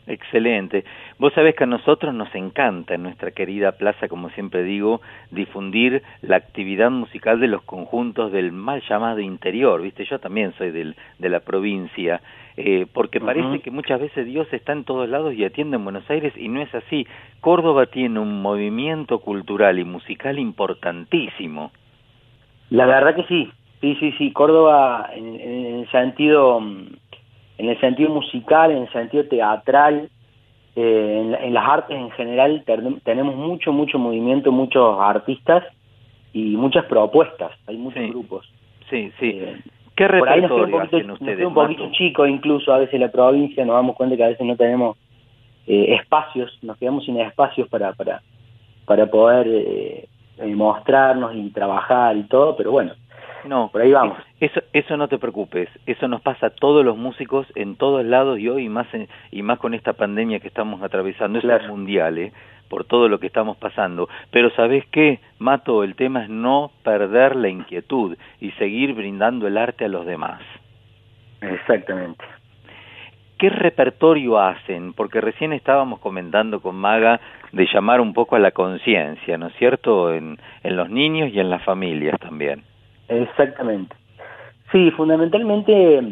Excelente. 0.08 0.86
Vos 1.20 1.34
sabés 1.34 1.56
que 1.56 1.66
a 1.66 1.68
nosotros 1.68 2.14
nos 2.14 2.34
encanta 2.34 2.96
en 2.96 3.04
nuestra 3.04 3.32
querida 3.32 3.74
plaza, 3.74 4.08
como 4.08 4.30
siempre 4.30 4.64
digo, 4.64 5.02
difundir 5.32 6.02
la 6.22 6.38
actividad 6.38 6.90
musical 6.92 7.42
de 7.42 7.50
los 7.50 7.62
conjuntos 7.64 8.32
del 8.32 8.54
mal 8.54 8.82
llamado 8.88 9.20
interior, 9.20 9.82
¿viste? 9.82 10.06
Yo 10.06 10.20
también 10.20 10.54
soy 10.54 10.72
del, 10.72 10.96
de 11.20 11.28
la 11.28 11.42
provincia, 11.42 12.22
eh, 12.56 12.88
porque 12.94 13.20
parece 13.20 13.60
que 13.60 13.70
muchas 13.70 14.00
veces 14.00 14.28
Dios 14.28 14.48
está 14.54 14.72
en 14.72 14.86
todos 14.86 15.10
lados 15.10 15.34
y 15.34 15.44
atiende 15.44 15.76
en 15.76 15.84
Buenos 15.84 16.10
Aires 16.10 16.32
y 16.38 16.48
no 16.48 16.62
es 16.62 16.74
así. 16.74 17.06
Córdoba 17.42 17.88
tiene 17.88 18.18
un 18.22 18.42
movimiento 18.42 19.20
cultural 19.20 19.78
y 19.78 19.84
musical 19.84 20.40
importantísimo. 20.40 21.74
La 22.72 22.88
verdad 22.88 23.16
que 23.16 23.24
sí, 23.26 23.52
sí, 23.82 23.96
sí, 24.00 24.12
sí. 24.18 24.32
Córdoba 24.32 25.12
en, 25.14 25.40
en 25.40 25.80
el 25.82 25.92
sentido 25.92 26.60
en 27.62 27.70
el 27.70 27.80
sentido 27.80 28.10
musical, 28.10 28.72
en 28.72 28.84
el 28.84 28.92
sentido 28.92 29.24
teatral, 29.26 30.10
eh, 30.76 31.38
en, 31.42 31.54
las 31.54 31.68
artes 31.68 31.96
en 31.96 32.10
general 32.12 32.64
tenemos 33.04 33.36
mucho, 33.36 33.72
mucho 33.72 34.00
movimiento, 34.00 34.52
muchos 34.52 34.98
artistas 35.00 35.64
y 36.34 36.56
muchas 36.56 36.86
propuestas, 36.86 37.52
hay 37.68 37.78
muchos 37.78 38.10
grupos. 38.10 38.52
Sí, 38.90 39.12
sí. 39.20 39.38
Eh, 39.40 39.58
¿Qué 39.96 40.08
repertorio 40.08 40.82
hacen 40.82 41.12
ustedes? 41.12 41.46
un 41.46 41.54
poquito 41.54 41.92
chico 41.92 42.26
incluso 42.26 42.74
a 42.74 42.80
veces 42.80 43.00
la 43.00 43.12
provincia, 43.12 43.64
nos 43.64 43.76
damos 43.76 43.96
cuenta 43.96 44.18
que 44.18 44.24
a 44.24 44.30
veces 44.30 44.48
no 44.48 44.56
tenemos 44.56 44.98
eh, 45.68 45.94
espacios, 46.00 46.58
nos 46.64 46.78
quedamos 46.78 47.06
sin 47.06 47.20
espacios 47.20 47.68
para, 47.70 47.94
para, 47.94 48.24
para 48.86 49.06
poder 49.06 50.08
mostrarnos 50.48 51.36
y 51.36 51.50
trabajar 51.52 52.18
y 52.18 52.24
todo, 52.24 52.56
pero 52.56 52.72
bueno, 52.72 52.94
no, 53.46 53.70
por 53.72 53.82
ahí 53.82 53.92
vamos. 53.92 54.18
Eso, 54.40 54.62
eso 54.74 54.98
no 54.98 55.08
te 55.08 55.18
preocupes, 55.18 55.70
eso 55.86 56.08
nos 56.08 56.22
pasa 56.22 56.48
a 56.48 56.50
todos 56.52 56.86
los 56.86 56.98
músicos 56.98 57.48
en 57.56 57.76
todos 57.76 58.06
lados 58.06 58.40
y 58.40 58.50
hoy 58.50 58.70
más 58.70 58.88
y 59.32 59.42
más 59.42 59.60
con 59.60 59.74
esta 59.74 59.94
pandemia 59.94 60.40
que 60.40 60.48
estamos 60.48 60.82
atravesando, 60.82 61.40
eso 61.40 61.52
es 61.52 61.68
mundial, 61.68 62.18
¿eh? 62.18 62.34
por 62.72 62.86
todo 62.86 63.10
lo 63.10 63.20
que 63.20 63.28
estamos 63.28 63.58
pasando. 63.58 64.08
Pero 64.32 64.50
¿sabes 64.52 64.86
qué, 64.92 65.20
Mato? 65.40 65.84
El 65.84 65.96
tema 65.96 66.24
es 66.24 66.30
no 66.30 66.72
perder 66.84 67.36
la 67.36 67.50
inquietud 67.50 68.18
y 68.40 68.52
seguir 68.52 68.94
brindando 68.94 69.46
el 69.46 69.58
arte 69.58 69.86
a 69.86 69.90
los 69.90 70.06
demás. 70.06 70.42
Exactamente. 71.42 72.24
¿Qué 73.42 73.50
repertorio 73.50 74.38
hacen? 74.38 74.94
Porque 74.94 75.20
recién 75.20 75.52
estábamos 75.52 75.98
comentando 76.00 76.60
con 76.60 76.76
Maga 76.76 77.20
de 77.52 77.68
llamar 77.74 78.00
un 78.00 78.14
poco 78.14 78.36
a 78.36 78.40
la 78.40 78.52
conciencia, 78.52 79.36
¿no 79.36 79.48
es 79.48 79.56
cierto? 79.56 80.14
En, 80.14 80.38
en 80.62 80.76
los 80.78 80.92
niños 80.92 81.32
y 81.34 81.40
en 81.40 81.50
las 81.50 81.64
familias 81.64 82.20
también. 82.20 82.62
Exactamente. 83.08 83.96
Sí, 84.72 84.92
fundamentalmente 84.92 86.04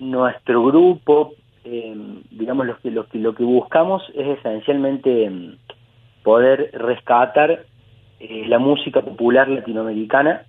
nuestro 0.00 0.62
grupo, 0.64 1.32
eh, 1.64 1.96
digamos, 2.30 2.66
lo 2.66 2.76
que, 2.76 2.90
lo, 2.90 3.06
que, 3.06 3.18
lo 3.18 3.34
que 3.34 3.42
buscamos 3.42 4.02
es 4.14 4.38
esencialmente 4.38 5.30
mm, 5.30 5.54
poder 6.22 6.72
rescatar 6.74 7.64
eh, 8.20 8.44
la 8.48 8.58
música 8.58 9.00
popular 9.00 9.48
latinoamericana 9.48 10.42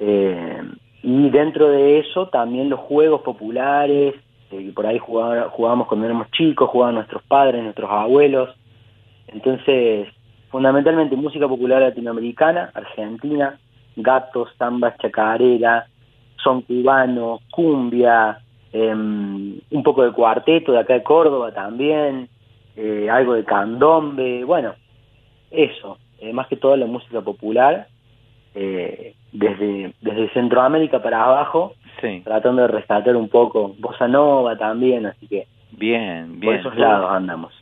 eh, 0.00 0.60
y 1.04 1.30
dentro 1.30 1.68
de 1.68 2.00
eso 2.00 2.26
también 2.30 2.68
los 2.68 2.80
juegos 2.80 3.20
populares, 3.20 4.16
que 4.58 4.72
por 4.72 4.86
ahí 4.86 4.98
jugábamos 4.98 5.86
cuando 5.86 6.06
éramos 6.06 6.30
chicos, 6.30 6.70
jugaban 6.70 6.96
nuestros 6.96 7.22
padres, 7.24 7.62
nuestros 7.62 7.90
abuelos. 7.90 8.50
Entonces, 9.28 10.08
fundamentalmente 10.50 11.16
música 11.16 11.48
popular 11.48 11.82
latinoamericana, 11.82 12.70
argentina, 12.74 13.58
gatos, 13.96 14.50
zambas, 14.58 14.96
chacarera, 14.98 15.86
son 16.42 16.62
cubano, 16.62 17.40
cumbia, 17.50 18.38
em, 18.72 19.58
un 19.70 19.82
poco 19.82 20.04
de 20.04 20.12
cuarteto 20.12 20.72
de 20.72 20.78
acá 20.78 20.94
de 20.94 21.02
Córdoba 21.02 21.52
también, 21.52 22.28
eh, 22.76 23.08
algo 23.10 23.34
de 23.34 23.44
candombe, 23.44 24.44
bueno, 24.44 24.74
eso, 25.50 25.98
eh, 26.18 26.32
más 26.32 26.48
que 26.48 26.56
todo 26.56 26.76
la 26.76 26.86
música 26.86 27.20
popular, 27.20 27.86
eh, 28.54 29.14
desde, 29.34 29.92
desde 30.00 30.30
Centroamérica 30.30 31.02
para 31.02 31.24
abajo, 31.24 31.74
tratando 32.24 32.62
de 32.62 32.68
rescatar 32.68 33.16
un 33.16 33.28
poco 33.28 33.74
bossa 33.78 34.08
nova 34.08 34.56
también, 34.56 35.04
así 35.06 35.26
que 35.26 35.46
bien, 35.72 36.40
bien, 36.40 36.40
por 36.40 36.54
esos 36.54 36.76
lados 36.76 37.10
andamos 37.10 37.52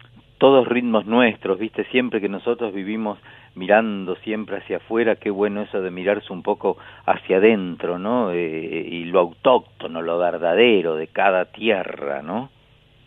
todos 0.43 0.66
ritmos 0.66 1.07
nuestros, 1.07 1.57
viste, 1.57 1.85
siempre 1.85 2.20
que 2.20 2.29
nosotros 2.29 2.75
vivimos 2.75 3.16
mirando 3.55 4.16
siempre 4.25 4.57
hacia 4.57 4.79
afuera, 4.79 5.14
qué 5.14 5.31
bueno 5.31 5.62
eso 5.62 5.81
de 5.81 5.93
mirarse 5.93 6.33
un 6.33 6.43
poco 6.43 6.79
hacia 7.07 7.37
adentro, 7.37 7.97
¿no? 7.97 8.33
Eh, 8.33 8.89
y 8.91 9.05
lo 9.05 9.20
autóctono, 9.20 10.03
lo 10.03 10.18
verdadero 10.18 10.97
de 10.97 11.07
cada 11.07 11.45
tierra, 11.45 12.23
¿no? 12.23 12.51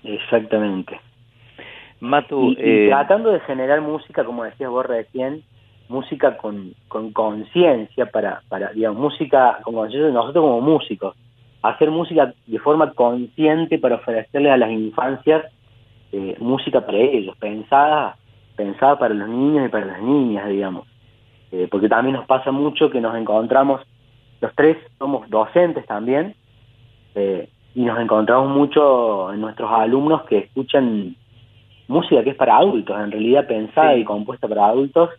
Exactamente. 0.06 0.98
Matu, 2.00 2.52
y, 2.52 2.56
eh, 2.58 2.88
tratando 2.88 3.34
de 3.34 3.42
generar 3.42 3.82
música, 3.82 4.24
como 4.24 4.46
decías 4.46 4.70
vos 4.70 4.86
recién, 4.86 5.44
música 5.88 6.38
con 6.38 6.74
conciencia 7.14 8.06
para, 8.08 8.42
para, 8.50 8.72
digamos, 8.72 9.00
música 9.00 9.60
con 9.64 9.76
conciencia 9.76 10.12
nosotros 10.12 10.44
como 10.44 10.62
músicos, 10.62 11.16
hacer 11.62 11.92
música 11.92 12.34
de 12.46 12.60
forma 12.60 12.92
consciente 12.92 13.80
para 13.80 13.96
ofrecerle 13.96 14.52
a 14.52 14.58
las 14.58 14.72
infancias 14.72 15.46
eh, 16.12 16.36
música 16.40 16.86
para 16.86 16.98
ellos, 16.98 17.36
pensada, 17.38 18.16
pensada 18.56 18.98
para 18.98 19.14
los 19.14 19.28
niños 19.28 19.66
y 19.66 19.70
para 19.70 19.86
las 19.86 20.02
niñas, 20.02 20.48
digamos. 20.48 20.88
Eh, 21.52 21.68
porque 21.70 21.90
también 21.90 22.16
nos 22.16 22.26
pasa 22.26 22.52
mucho 22.52 22.90
que 22.90 23.02
nos 23.02 23.18
encontramos, 23.18 23.82
los 24.40 24.54
tres 24.56 24.78
somos 24.98 25.30
docentes 25.30 25.86
también, 25.88 26.36
eh, 27.16 27.50
y 27.74 27.84
nos 27.84 28.00
encontramos 28.00 28.50
mucho 28.50 29.34
en 29.34 29.42
nuestros 29.42 29.70
alumnos 29.70 30.24
que 30.24 30.38
escuchan 30.38 31.18
música 31.90 32.24
que 32.24 32.30
es 32.30 32.36
para 32.38 32.58
adultos, 32.58 32.98
en 32.98 33.12
realidad 33.12 33.48
pensada 33.48 33.98
y 33.98 34.06
compuesta 34.06 34.48
para 34.48 34.68
adultos. 34.68 35.10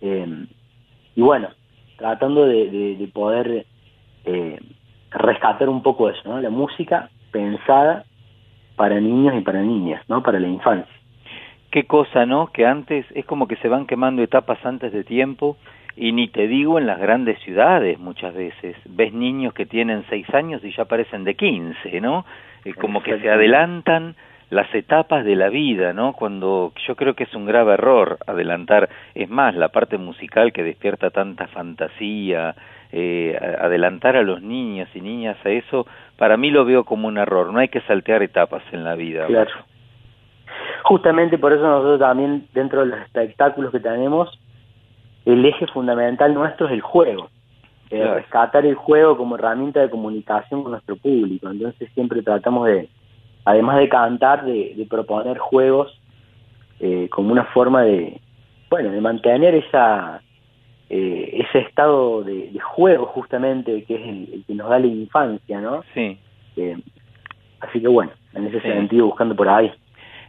Y 0.00 1.20
bueno, 1.20 1.48
tratando 1.96 2.46
de, 2.46 2.96
de 2.96 3.08
poder 3.08 3.66
rescatar 5.10 5.68
un 5.68 5.82
poco 5.82 6.08
eso, 6.08 6.20
¿no? 6.24 6.40
La 6.40 6.50
música 6.50 7.10
pensada 7.30 8.04
para 8.76 9.00
niños 9.00 9.34
y 9.36 9.40
para 9.40 9.60
niñas, 9.60 10.02
¿no? 10.08 10.22
Para 10.22 10.40
la 10.40 10.48
infancia. 10.48 10.94
Qué 11.70 11.84
cosa, 11.84 12.26
¿no? 12.26 12.48
Que 12.48 12.66
antes 12.66 13.06
es 13.14 13.24
como 13.26 13.46
que 13.46 13.56
se 13.56 13.68
van 13.68 13.86
quemando 13.86 14.22
etapas 14.22 14.64
antes 14.64 14.92
de 14.92 15.04
tiempo 15.04 15.56
y 15.96 16.12
ni 16.12 16.28
te 16.28 16.48
digo 16.48 16.78
en 16.78 16.86
las 16.86 16.98
grandes 16.98 17.38
ciudades 17.40 17.98
muchas 17.98 18.34
veces. 18.34 18.76
Ves 18.86 19.12
niños 19.12 19.54
que 19.54 19.66
tienen 19.66 20.04
seis 20.08 20.28
años 20.32 20.64
y 20.64 20.72
ya 20.72 20.86
parecen 20.86 21.24
de 21.24 21.34
quince, 21.34 22.00
¿no? 22.00 22.24
como 22.78 23.02
que 23.02 23.18
se 23.18 23.30
adelantan 23.30 24.16
las 24.50 24.72
etapas 24.74 25.24
de 25.24 25.36
la 25.36 25.48
vida, 25.48 25.92
¿no? 25.92 26.12
Cuando 26.12 26.72
yo 26.86 26.96
creo 26.96 27.14
que 27.14 27.24
es 27.24 27.34
un 27.34 27.46
grave 27.46 27.74
error 27.74 28.18
adelantar, 28.26 28.88
es 29.14 29.30
más, 29.30 29.54
la 29.54 29.68
parte 29.68 29.96
musical 29.96 30.52
que 30.52 30.64
despierta 30.64 31.10
tanta 31.10 31.46
fantasía, 31.46 32.56
eh, 32.92 33.38
adelantar 33.60 34.16
a 34.16 34.22
los 34.22 34.42
niños 34.42 34.88
y 34.94 35.00
niñas 35.00 35.36
a 35.44 35.50
eso, 35.50 35.86
para 36.18 36.36
mí 36.36 36.50
lo 36.50 36.64
veo 36.64 36.84
como 36.84 37.06
un 37.06 37.18
error, 37.18 37.52
no 37.52 37.60
hay 37.60 37.68
que 37.68 37.80
saltear 37.82 38.22
etapas 38.22 38.62
en 38.72 38.82
la 38.82 38.96
vida. 38.96 39.26
Claro. 39.26 39.52
Justamente 40.82 41.38
por 41.38 41.52
eso 41.52 41.62
nosotros 41.62 42.00
también, 42.00 42.48
dentro 42.52 42.80
de 42.80 42.86
los 42.86 43.00
espectáculos 43.00 43.70
que 43.70 43.80
tenemos, 43.80 44.36
el 45.24 45.44
eje 45.44 45.66
fundamental 45.68 46.34
nuestro 46.34 46.66
es 46.66 46.72
el 46.72 46.80
juego. 46.80 47.30
Eh, 47.90 48.04
rescatar 48.04 48.64
el 48.66 48.76
juego 48.76 49.16
como 49.16 49.34
herramienta 49.34 49.80
de 49.80 49.90
comunicación 49.90 50.62
con 50.62 50.72
nuestro 50.72 50.96
público. 50.96 51.50
Entonces 51.50 51.90
siempre 51.92 52.22
tratamos 52.22 52.66
de, 52.66 52.88
además 53.44 53.78
de 53.78 53.88
cantar, 53.88 54.44
de, 54.44 54.86
proponer 54.88 55.38
juegos 55.38 55.98
eh, 56.80 57.08
como 57.10 57.32
una 57.32 57.44
forma 57.44 57.82
de, 57.82 58.20
bueno, 58.68 58.90
de 58.90 59.00
mantener 59.00 59.54
esa 59.54 60.22
eh, 60.88 61.44
ese 61.46 61.60
estado 61.60 62.24
de, 62.24 62.50
juego 62.60 63.06
justamente 63.06 63.84
que 63.84 63.94
es 63.94 64.08
el, 64.08 64.44
que 64.44 64.54
nos 64.54 64.68
da 64.68 64.78
la 64.78 64.86
infancia, 64.86 65.60
¿no? 65.60 65.84
Sí. 65.94 66.18
Eh, 66.56 66.76
así 67.60 67.80
que 67.80 67.88
bueno, 67.88 68.10
en 68.34 68.46
ese 68.46 68.60
sentido 68.60 69.06
buscando 69.06 69.36
por 69.36 69.48
ahí. 69.48 69.72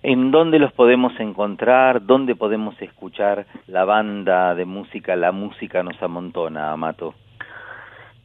¿En 0.03 0.31
dónde 0.31 0.59
los 0.59 0.71
podemos 0.73 1.19
encontrar? 1.19 2.05
¿Dónde 2.05 2.35
podemos 2.35 2.79
escuchar 2.81 3.45
la 3.67 3.85
banda 3.85 4.55
de 4.55 4.65
música? 4.65 5.15
La 5.15 5.31
música 5.31 5.83
nos 5.83 6.01
amontona, 6.01 6.71
Amato. 6.71 7.13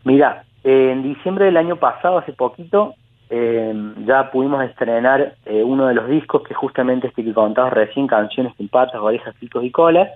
Mira, 0.04 0.44
en 0.64 1.02
diciembre 1.02 1.46
del 1.46 1.56
año 1.56 1.76
pasado, 1.76 2.18
hace 2.18 2.32
poquito, 2.32 2.94
eh, 3.28 3.74
ya 4.04 4.30
pudimos 4.30 4.62
estrenar 4.64 5.34
eh, 5.44 5.62
uno 5.62 5.86
de 5.86 5.94
los 5.94 6.08
discos 6.08 6.42
que 6.42 6.54
justamente 6.54 7.08
este 7.08 7.24
que 7.24 7.34
contaba 7.34 7.70
recién, 7.70 8.06
Canciones 8.06 8.54
con 8.56 8.68
patas, 8.68 9.00
orejas, 9.00 9.34
picos 9.36 9.64
y 9.64 9.70
colas. 9.70 10.10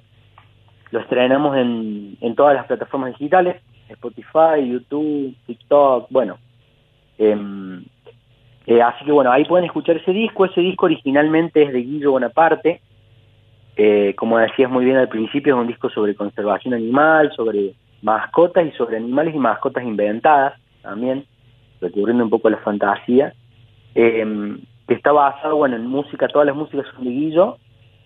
Lo 0.90 1.00
estrenamos 1.00 1.56
en, 1.56 2.16
en 2.20 2.34
todas 2.34 2.54
las 2.54 2.66
plataformas 2.66 3.12
digitales, 3.12 3.62
Spotify, 3.88 4.66
YouTube, 4.66 5.34
TikTok, 5.46 6.06
bueno. 6.10 6.38
Em, 7.18 7.84
eh, 8.66 8.80
así 8.82 9.04
que 9.04 9.12
bueno, 9.12 9.32
ahí 9.32 9.44
pueden 9.44 9.66
escuchar 9.66 9.96
ese 9.96 10.12
disco. 10.12 10.44
Ese 10.44 10.60
disco 10.60 10.86
originalmente 10.86 11.62
es 11.62 11.72
de 11.72 11.82
Guillo 11.82 12.12
Bonaparte. 12.12 12.80
Eh, 13.76 14.14
como 14.16 14.38
decías 14.38 14.70
muy 14.70 14.84
bien 14.84 14.96
al 14.96 15.08
principio, 15.08 15.54
es 15.54 15.60
un 15.60 15.66
disco 15.66 15.90
sobre 15.90 16.14
conservación 16.14 16.74
animal, 16.74 17.32
sobre 17.34 17.74
mascotas 18.02 18.66
y 18.66 18.72
sobre 18.72 18.96
animales 18.96 19.34
y 19.34 19.38
mascotas 19.38 19.84
inventadas 19.84 20.54
también 20.82 21.24
recurriendo 21.80 22.24
un 22.24 22.30
poco 22.30 22.50
la 22.50 22.58
fantasía, 22.58 23.34
eh, 23.94 24.56
que 24.86 24.94
está 24.94 25.12
basado 25.12 25.56
bueno, 25.56 25.76
en 25.76 25.86
música, 25.86 26.28
todas 26.28 26.46
las 26.46 26.56
músicas 26.56 26.86
son 26.94 27.04
de 27.04 27.10
Guillo, 27.10 27.58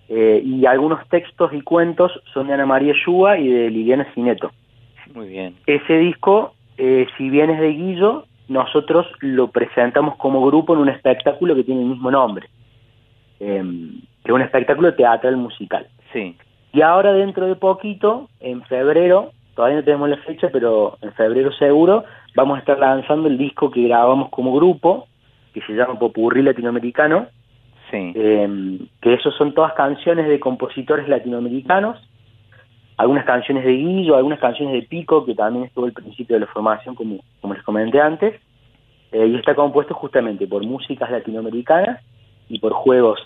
eh, 0.08 0.42
y 0.44 0.66
algunos 0.66 1.06
textos 1.08 1.52
y 1.52 1.62
cuentos 1.62 2.12
son 2.32 2.46
de 2.46 2.54
Ana 2.54 2.66
María 2.66 2.94
Yúa 3.04 3.38
y 3.38 3.48
de 3.48 3.70
Liliana 3.70 4.06
Cineto. 4.14 4.50
Muy 5.14 5.28
bien. 5.28 5.56
Ese 5.66 5.98
disco, 5.98 6.54
eh, 6.76 7.06
si 7.16 7.30
bien 7.30 7.50
es 7.50 7.60
de 7.60 7.70
Guillo, 7.70 8.24
nosotros 8.48 9.06
lo 9.20 9.48
presentamos 9.48 10.16
como 10.16 10.44
grupo 10.44 10.74
en 10.74 10.80
un 10.80 10.88
espectáculo 10.90 11.54
que 11.54 11.64
tiene 11.64 11.80
el 11.80 11.88
mismo 11.88 12.10
nombre, 12.10 12.48
que 13.38 13.58
es 13.58 14.30
un 14.30 14.42
espectáculo 14.42 14.94
teatral 14.94 15.36
musical. 15.36 15.86
Sí. 16.12 16.36
Y 16.72 16.82
ahora 16.82 17.12
dentro 17.12 17.46
de 17.46 17.54
poquito, 17.54 18.28
en 18.40 18.62
febrero, 18.64 19.32
todavía 19.54 19.78
no 19.78 19.84
tenemos 19.84 20.08
la 20.08 20.16
fecha, 20.18 20.48
pero 20.52 20.98
en 21.00 21.12
febrero 21.12 21.52
seguro, 21.52 22.04
vamos 22.34 22.56
a 22.56 22.60
estar 22.60 22.78
lanzando 22.78 23.28
el 23.28 23.38
disco 23.38 23.70
que 23.70 23.82
grabamos 23.84 24.30
como 24.30 24.54
grupo, 24.54 25.06
que 25.52 25.60
se 25.62 25.74
llama 25.74 25.98
Popurrí 25.98 26.42
Latinoamericano, 26.42 27.26
sí. 27.90 28.12
eh, 28.14 28.78
que 29.00 29.14
esos 29.14 29.34
son 29.36 29.54
todas 29.54 29.72
canciones 29.74 30.28
de 30.28 30.40
compositores 30.40 31.08
latinoamericanos, 31.08 31.98
algunas 32.96 33.24
canciones 33.24 33.64
de 33.64 33.72
Guillo, 33.72 34.16
algunas 34.16 34.38
canciones 34.38 34.74
de 34.74 34.82
Pico, 34.82 35.24
que 35.24 35.34
también 35.34 35.64
estuvo 35.64 35.86
al 35.86 35.92
principio 35.92 36.36
de 36.36 36.40
la 36.40 36.46
formación, 36.46 36.94
como, 36.94 37.18
como 37.40 37.54
les 37.54 37.62
comenté 37.62 38.00
antes, 38.00 38.40
eh, 39.12 39.26
y 39.26 39.36
está 39.36 39.54
compuesto 39.54 39.94
justamente 39.94 40.46
por 40.46 40.64
músicas 40.64 41.10
latinoamericanas 41.10 42.00
y 42.48 42.58
por 42.58 42.72
juegos 42.72 43.20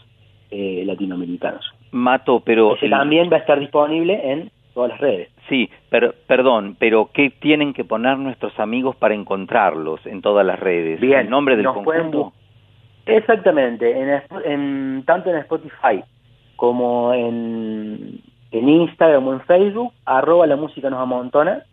eh, 0.50 0.84
latinoamericanos. 0.86 1.64
Mato, 1.90 2.40
pero... 2.40 2.76
Ese 2.76 2.88
también 2.88 3.30
va 3.30 3.36
a 3.36 3.40
estar 3.40 3.58
disponible 3.58 4.32
en 4.32 4.50
todas 4.78 4.92
las 4.92 5.00
redes. 5.00 5.28
Sí, 5.48 5.68
pero, 5.90 6.14
perdón, 6.28 6.76
pero 6.78 7.10
¿qué 7.12 7.30
tienen 7.30 7.74
que 7.74 7.84
poner 7.84 8.16
nuestros 8.16 8.56
amigos 8.60 8.94
para 8.94 9.12
encontrarlos 9.12 10.06
en 10.06 10.22
todas 10.22 10.46
las 10.46 10.60
redes? 10.60 11.00
Bien, 11.00 11.18
¿El 11.18 11.30
nombre 11.30 11.56
del 11.56 11.66
conjunto? 11.66 12.32
Exactamente, 13.04 14.22
en, 14.44 15.02
tanto 15.04 15.30
en 15.30 15.38
Spotify 15.38 16.04
como 16.54 17.12
en, 17.12 18.20
en 18.52 18.68
Instagram 18.68 19.26
o 19.26 19.32
en 19.32 19.40
Facebook, 19.40 19.92
arroba 20.04 20.46
la 20.46 20.54
música 20.54 20.88
nos 20.90 21.00
amontona, 21.00 21.64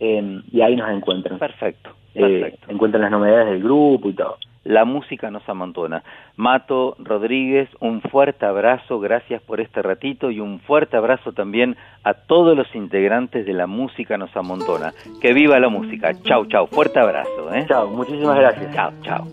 em, 0.00 0.42
y 0.50 0.62
ahí 0.62 0.76
nos 0.76 0.88
encuentran. 0.88 1.38
Perfecto, 1.38 1.90
eh, 2.14 2.20
perfecto. 2.20 2.70
encuentran 2.70 3.02
las 3.02 3.10
novedades 3.10 3.50
del 3.50 3.62
grupo 3.62 4.08
y 4.08 4.14
todo 4.14 4.38
la 4.64 4.84
música 4.84 5.30
nos 5.30 5.48
amontona. 5.48 6.02
Mato 6.36 6.96
Rodríguez, 6.98 7.68
un 7.80 8.00
fuerte 8.00 8.46
abrazo, 8.46 8.98
gracias 8.98 9.42
por 9.42 9.60
este 9.60 9.82
ratito 9.82 10.30
y 10.30 10.40
un 10.40 10.58
fuerte 10.60 10.96
abrazo 10.96 11.32
también 11.32 11.76
a 12.02 12.14
todos 12.14 12.56
los 12.56 12.66
integrantes 12.74 13.46
de 13.46 13.52
la 13.52 13.66
música 13.66 14.16
nos 14.16 14.34
amontona. 14.36 14.92
Que 15.20 15.32
viva 15.32 15.60
la 15.60 15.68
música. 15.68 16.12
Chau, 16.22 16.46
chau, 16.46 16.66
fuerte 16.66 16.98
abrazo. 16.98 17.54
¿eh? 17.54 17.66
Chau, 17.68 17.90
muchísimas 17.90 18.36
gracias. 18.36 18.74
Chau, 18.74 18.92
chau. 19.02 19.28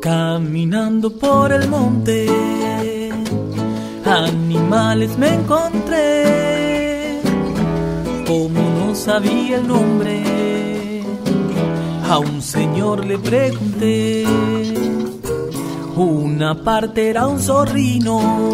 Caminando 0.00 1.10
por 1.18 1.52
el 1.52 1.68
monte, 1.68 2.26
animales 4.04 5.16
me 5.16 5.28
encontré, 5.28 7.20
como 8.26 8.60
no 8.60 8.94
sabía 8.94 9.56
el 9.56 9.66
nombre 9.66 10.73
a 12.08 12.18
un 12.18 12.42
señor 12.42 13.04
le 13.04 13.18
pregunté, 13.18 14.24
una 15.96 16.54
parte 16.62 17.08
era 17.08 17.26
un 17.26 17.40
zorrino, 17.40 18.52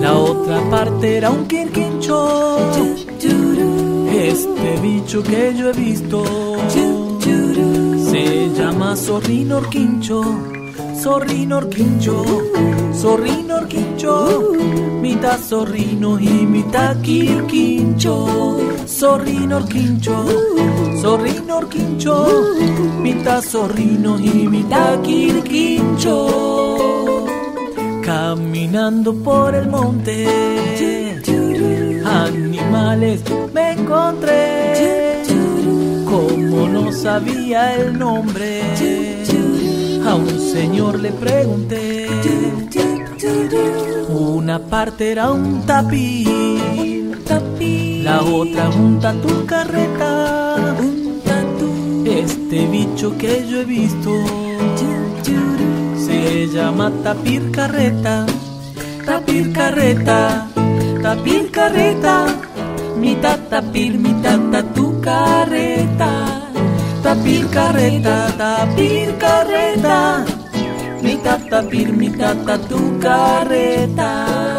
la 0.00 0.14
otra 0.14 0.60
parte 0.70 1.16
era 1.16 1.30
un 1.30 1.46
quirquincho, 1.46 2.58
este 4.12 4.80
bicho 4.82 5.22
que 5.22 5.54
yo 5.56 5.70
he 5.70 5.72
visto 5.72 6.24
se 8.10 8.50
llama 8.56 8.94
zorrino 8.96 9.56
orquincho, 9.56 10.22
zorrino 11.02 11.56
orquincho, 11.58 12.24
zorrino 12.94 13.56
orquincho, 13.56 14.52
mitad 15.00 15.38
zorrino 15.40 16.20
y 16.20 16.28
mitad 16.46 17.00
quirquincho, 17.00 18.58
zorrino 18.86 19.56
orquincho 19.56 20.85
Zorrino 21.06 21.58
orquincho, 21.58 22.26
mitad 23.00 23.40
zorrino 23.40 24.18
y 24.18 24.48
mitad 24.48 25.00
quirquincho. 25.02 26.16
Caminando 28.02 29.14
por 29.14 29.54
el 29.54 29.68
monte, 29.68 30.26
animales 32.04 33.22
me 33.54 33.74
encontré. 33.74 35.22
Como 36.06 36.66
no 36.66 36.90
sabía 36.90 37.76
el 37.76 37.96
nombre, 37.96 38.62
a 40.04 40.14
un 40.16 40.40
señor 40.40 40.98
le 40.98 41.12
pregunté. 41.12 42.08
Una 44.08 44.58
parte 44.58 45.12
era 45.12 45.30
un 45.30 45.64
tapiz, 45.64 46.28
la 48.06 48.22
otra 48.22 48.68
un 48.68 49.00
tatu 49.00 49.44
carreta. 49.46 50.12
Este 52.04 52.58
bicho 52.68 53.18
que 53.18 53.32
yo 53.48 53.56
he 53.62 53.64
visto 53.64 54.12
se 56.06 56.46
llama 56.54 56.92
tapir 57.02 57.50
carreta, 57.50 58.24
tapir 59.04 59.52
carreta, 59.52 60.46
tapir 61.02 61.50
carreta, 61.50 62.26
mitad 62.96 63.40
tapir, 63.50 63.98
mitad 63.98 64.64
tu 64.76 65.00
carreta, 65.00 66.12
tapir 67.02 67.44
carreta, 67.48 68.16
tapir 68.38 69.08
carreta, 69.18 70.24
mitad 71.02 71.40
tapir, 71.50 71.92
mitad 71.92 72.36
tu 72.68 72.80
carreta. 73.00 74.55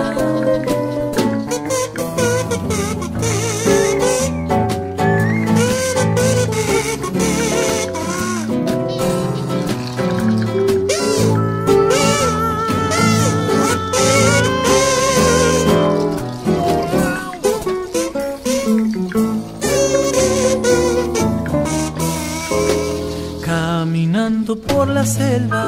Por 24.78 24.89
la 24.89 25.03
selva 25.03 25.67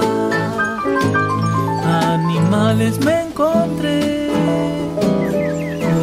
animales 2.14 3.00
me 3.04 3.22
encontré, 3.22 4.30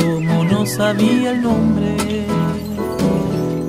como 0.00 0.42
no 0.50 0.66
sabía 0.66 1.30
el 1.30 1.40
nombre, 1.40 2.26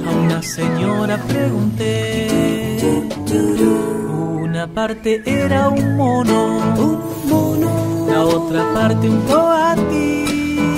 a 0.08 0.10
una 0.24 0.42
señora 0.42 1.18
pregunté. 1.28 2.78
Una 4.42 4.66
parte 4.66 5.22
era 5.24 5.70
un 5.70 5.96
mono, 5.96 6.40
un 6.86 7.00
mono, 7.30 7.72
la 8.10 8.26
otra 8.26 8.62
parte 8.74 9.08
un 9.08 9.22
coati, 9.30 10.10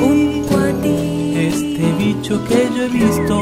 un. 0.07 0.19
Este 1.49 1.85
bicho 1.97 2.43
que 2.47 2.69
yo 2.75 2.83
he 2.83 2.89
visto 2.89 3.35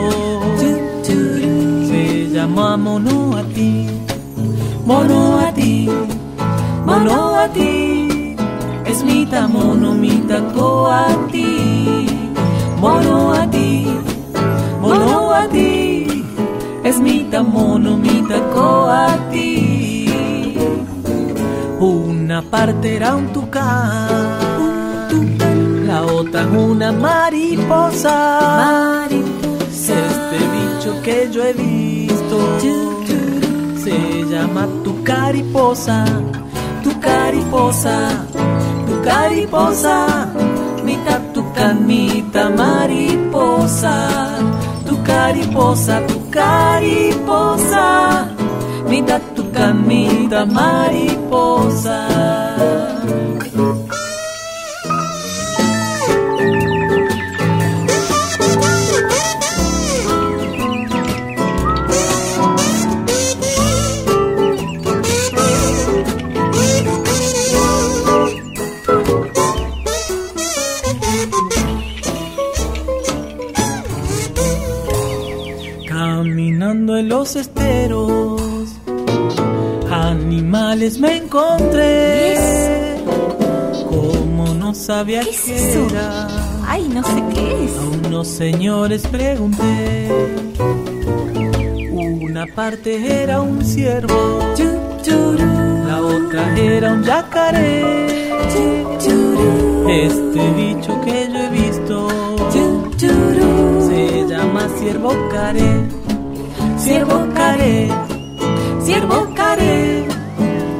se 1.90 2.30
llama 2.30 2.78
mono 2.78 3.36
a 3.36 3.44
ti, 3.56 3.88
mono 4.88 5.38
a 5.38 5.52
ti, 5.52 5.90
mono 6.86 7.36
a 7.36 7.48
ti. 7.50 8.36
Es 8.86 9.04
mita 9.04 9.48
mono, 9.48 9.94
mita 9.94 10.42
coati, 10.56 12.08
mono 12.80 13.34
a 13.34 13.46
ti, 13.48 13.86
mono 14.80 15.32
a 15.34 15.46
ti. 15.50 16.24
Es 16.84 17.00
mita 17.00 17.44
mono, 17.44 17.98
mita 17.98 18.40
coati. 18.54 20.08
Una 21.80 22.42
parte 22.42 22.96
era 22.96 23.16
un 23.16 23.28
tucán, 23.34 24.38
la 25.86 26.06
otra 26.06 26.48
una 26.48 26.94
mariposa. 26.94 28.16
Este 29.70 30.38
bicho 30.56 31.02
que 31.04 31.30
yo 31.32 31.44
he 31.44 31.54
visto 31.54 32.38
llama 34.30 34.68
tu 34.84 35.04
cariposa, 35.04 36.06
tu 36.84 36.92
cariposa, 37.00 38.26
tu 38.88 39.02
cariposa, 39.04 40.28
mitad 40.84 41.22
tucán, 41.34 41.86
mitad 41.86 42.50
mariposa, 42.56 44.10
tu 44.86 44.96
cariposa, 45.04 46.02
tu 46.08 46.30
cariposa, 46.30 47.86
mitad 48.90 49.22
tucán, 49.36 49.88
mitad 49.88 50.48
mariposa. 50.48 52.08
Qué, 85.06 85.20
es 85.20 85.48
eso? 85.48 85.88
Ay, 86.66 86.90
no 86.90 87.04
sé 87.04 87.24
qué 87.34 87.66
es. 87.66 87.78
a 87.78 88.08
unos 88.08 88.28
señores 88.28 89.06
pregunté. 89.08 90.10
Una 91.92 92.48
parte 92.48 93.22
era 93.24 93.42
un 93.42 93.64
ciervo, 93.64 94.40
la 95.88 96.02
otra 96.02 96.58
era 96.58 96.94
un 96.94 97.04
yacaré. 97.04 98.08
Este 99.90 100.52
bicho 100.52 101.00
que 101.02 101.30
yo 101.32 101.38
he 101.38 101.50
visto 101.50 102.08
se 103.88 104.26
llama 104.28 104.68
ciervo 104.80 105.12
caré. 105.32 105.88
Ciervo 106.78 107.28
caré, 107.36 107.88
ciervo 108.84 109.28
caré. 109.36 110.06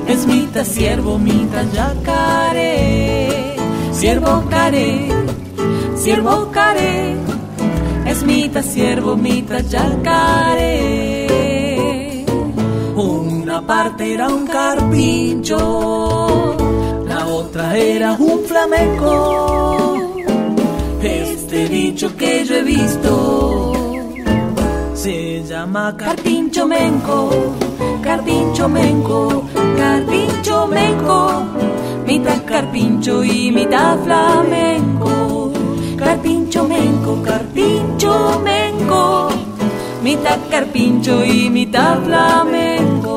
Es 0.08 0.26
mitad 0.26 0.66
ciervo, 0.66 1.20
mitad 1.20 1.66
yacaré. 1.72 3.17
Ciervo 3.98 4.44
caré, 4.48 5.10
ciervo 5.96 6.52
caré. 6.52 7.16
Es 8.06 8.24
mitad 8.24 8.62
ciervo, 8.62 9.18
mitad 9.18 9.64
yacaré. 9.66 11.28
Una 12.96 13.66
parte 13.66 14.14
era 14.14 14.28
un 14.30 14.46
carpincho, 14.46 15.58
la 17.08 17.26
otra 17.26 17.76
era 17.76 18.12
un 18.20 18.44
flamenco. 18.46 19.98
Este 21.02 21.66
bicho 21.66 22.16
que 22.16 22.46
yo 22.46 22.54
he 22.56 22.62
visto 22.62 23.74
se 24.94 25.44
llama 25.44 25.98
carpincho 25.98 26.68
menco, 26.68 27.32
carpincho 28.04 28.70
menco, 28.70 29.44
carpincho 29.76 30.68
menco, 30.68 31.46
mitad 32.18 32.44
carpincho 32.46 33.24
y 33.24 33.52
mitad 33.52 34.00
flamenco. 34.00 35.52
Carpincho 35.98 36.68
menco, 36.68 37.22
carpincho 37.22 38.42
menco, 38.44 39.30
mitad 40.02 40.40
carpincho 40.50 41.24
y 41.24 41.50
mitad 41.52 42.02
flamenco. 42.02 43.17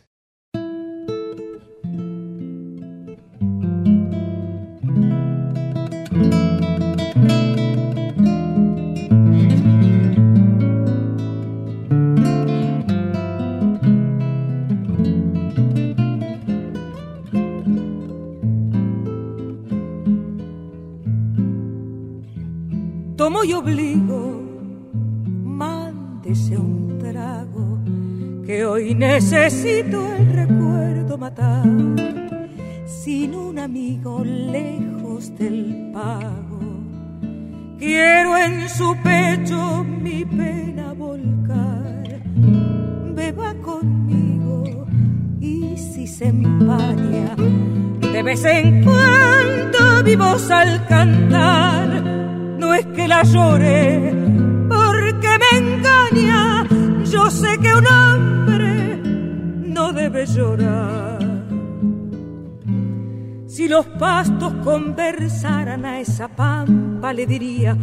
Le 67.13 67.25
diría 67.25 67.75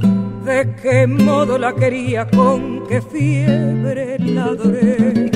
de 0.44 0.74
qué 0.80 1.06
modo 1.06 1.58
la 1.58 1.74
quería, 1.74 2.26
con 2.28 2.86
qué 2.88 3.02
fiebre 3.02 4.18
la 4.18 4.44
adoré. 4.44 5.30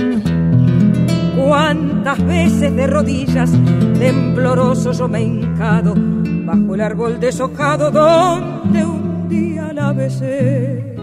Cuántas 1.36 2.24
veces 2.26 2.74
de 2.74 2.86
rodillas, 2.86 3.51
tembloroso 3.99 4.93
yo 4.93 5.09
me 5.09 5.18
he 5.18 5.22
hincado 5.24 5.95
bajo 5.97 6.74
el 6.74 6.80
árbol 6.80 7.20
deshojado 7.20 7.90
donde 7.90 8.84
un 8.84 9.28
día 9.28 9.72
la 9.74 9.93
besé. 9.93 10.97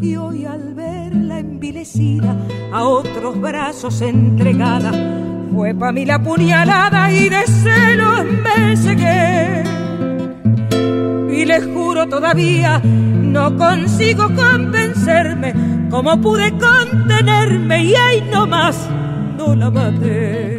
Y 0.00 0.16
hoy 0.16 0.44
al 0.44 0.74
verla 0.74 1.38
envilecida, 1.38 2.36
a 2.72 2.84
otros 2.84 3.40
brazos 3.40 4.02
entregada, 4.02 4.92
fue 5.54 5.74
pa' 5.74 5.92
mí 5.92 6.04
la 6.04 6.22
puñalada 6.22 7.10
y 7.10 7.30
de 7.30 7.46
celos 7.46 8.24
me 8.26 8.76
cegué. 8.76 9.85
Y 11.36 11.44
les 11.44 11.66
juro 11.66 12.08
todavía, 12.08 12.80
no 12.82 13.54
consigo 13.58 14.24
convencerme 14.34 15.52
cómo 15.90 16.18
pude 16.18 16.50
contenerme 16.52 17.84
y 17.84 17.94
ahí 17.94 18.22
nomás 18.32 18.90
no 19.36 19.54
la 19.54 19.70
maté. 19.70 20.58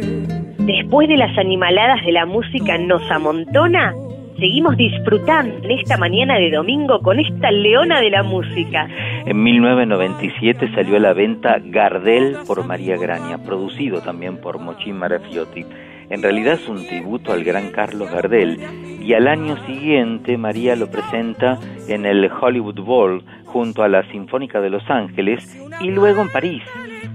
Después 0.58 1.08
de 1.08 1.16
las 1.16 1.36
animaladas 1.36 2.04
de 2.06 2.12
la 2.12 2.26
música 2.26 2.78
nos 2.78 3.02
amontona, 3.10 3.92
seguimos 4.38 4.76
disfrutando 4.76 5.56
en 5.64 5.80
esta 5.80 5.96
mañana 5.96 6.38
de 6.38 6.52
domingo 6.52 7.00
con 7.00 7.18
esta 7.18 7.50
leona 7.50 8.00
de 8.00 8.10
la 8.10 8.22
música. 8.22 8.88
En 9.26 9.42
1997 9.42 10.70
salió 10.76 10.96
a 10.96 11.00
la 11.00 11.12
venta 11.12 11.58
Gardel 11.60 12.36
por 12.46 12.64
María 12.64 12.96
Graña, 12.96 13.38
producido 13.38 14.00
también 14.00 14.40
por 14.40 14.60
Mochín 14.60 14.96
Marafiotti. 14.96 15.66
En 16.10 16.22
realidad 16.22 16.54
es 16.54 16.68
un 16.68 16.86
tributo 16.86 17.32
al 17.32 17.44
gran 17.44 17.70
Carlos 17.70 18.10
Gardel 18.10 18.58
y 19.02 19.12
al 19.12 19.28
año 19.28 19.56
siguiente 19.66 20.38
María 20.38 20.74
lo 20.74 20.90
presenta 20.90 21.58
en 21.86 22.06
el 22.06 22.30
Hollywood 22.30 22.80
Bowl 22.80 23.24
junto 23.44 23.82
a 23.82 23.88
la 23.88 24.02
Sinfónica 24.10 24.60
de 24.60 24.70
Los 24.70 24.88
Ángeles 24.88 25.44
y 25.80 25.90
luego 25.90 26.22
en 26.22 26.30
París, 26.30 26.62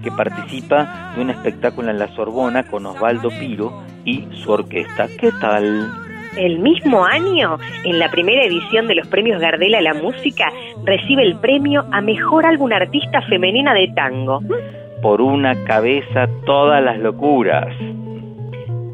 que 0.03 0.11
participa 0.11 1.13
de 1.15 1.21
un 1.21 1.31
espectáculo 1.31 1.89
en 1.89 1.97
la 1.97 2.07
Sorbona 2.09 2.63
con 2.63 2.85
Osvaldo 2.85 3.29
Piro 3.29 3.83
y 4.05 4.27
su 4.43 4.51
orquesta. 4.51 5.07
¿Qué 5.19 5.31
tal? 5.41 5.89
El 6.37 6.59
mismo 6.59 7.03
año, 7.05 7.57
en 7.83 7.97
la 7.99 8.09
primera 8.09 8.43
edición 8.43 8.87
de 8.87 8.95
los 8.95 9.07
premios 9.07 9.39
Gardel 9.39 9.75
a 9.75 9.81
la 9.81 9.93
música, 9.93 10.51
recibe 10.83 11.23
el 11.23 11.37
premio 11.37 11.85
a 11.91 12.01
Mejor 12.01 12.45
Álbum 12.45 12.71
Artista 12.73 13.21
Femenina 13.23 13.73
de 13.73 13.87
Tango. 13.95 14.41
Por 15.01 15.21
una 15.21 15.63
cabeza 15.65 16.27
todas 16.45 16.83
las 16.83 16.97
locuras. 16.99 17.75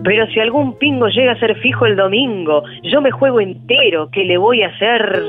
Pero 0.04 0.28
si 0.28 0.40
algún 0.40 0.78
pingo 0.78 1.08
llega 1.08 1.34
a 1.34 1.40
ser 1.40 1.56
fijo 1.58 1.86
el 1.86 1.96
domingo, 1.96 2.64
yo 2.84 3.02
me 3.02 3.12
juego 3.12 3.42
entero, 3.42 4.10
¿qué 4.12 4.24
le 4.24 4.38
voy 4.38 4.62
a 4.64 4.68
hacer? 4.68 5.24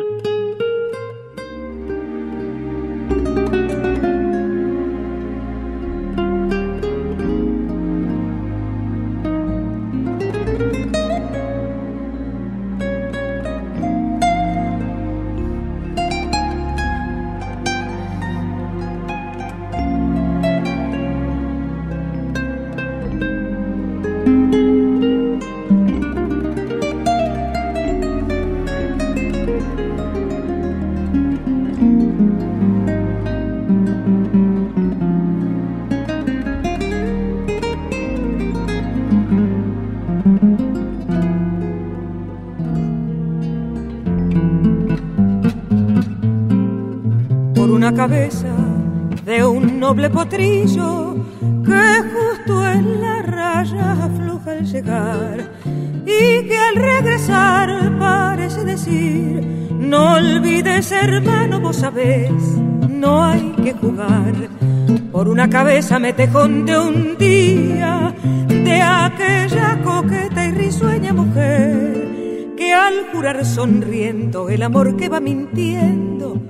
Cabeza 65.62 65.98
me 65.98 66.14
tejón 66.14 66.64
de 66.64 66.78
un 66.78 67.18
día 67.18 68.14
de 68.48 68.80
aquella 68.80 69.78
coqueta 69.84 70.46
y 70.46 70.52
risueña 70.52 71.12
mujer 71.12 72.54
que 72.56 72.72
al 72.72 72.94
jurar 73.12 73.44
sonriendo 73.44 74.48
el 74.48 74.62
amor 74.62 74.96
que 74.96 75.10
va 75.10 75.20
mintiendo 75.20 76.40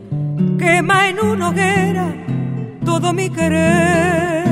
quema 0.56 1.08
en 1.08 1.18
una 1.18 1.48
hoguera 1.48 2.06
todo 2.84 3.12
mi 3.12 3.28
querer. 3.30 4.44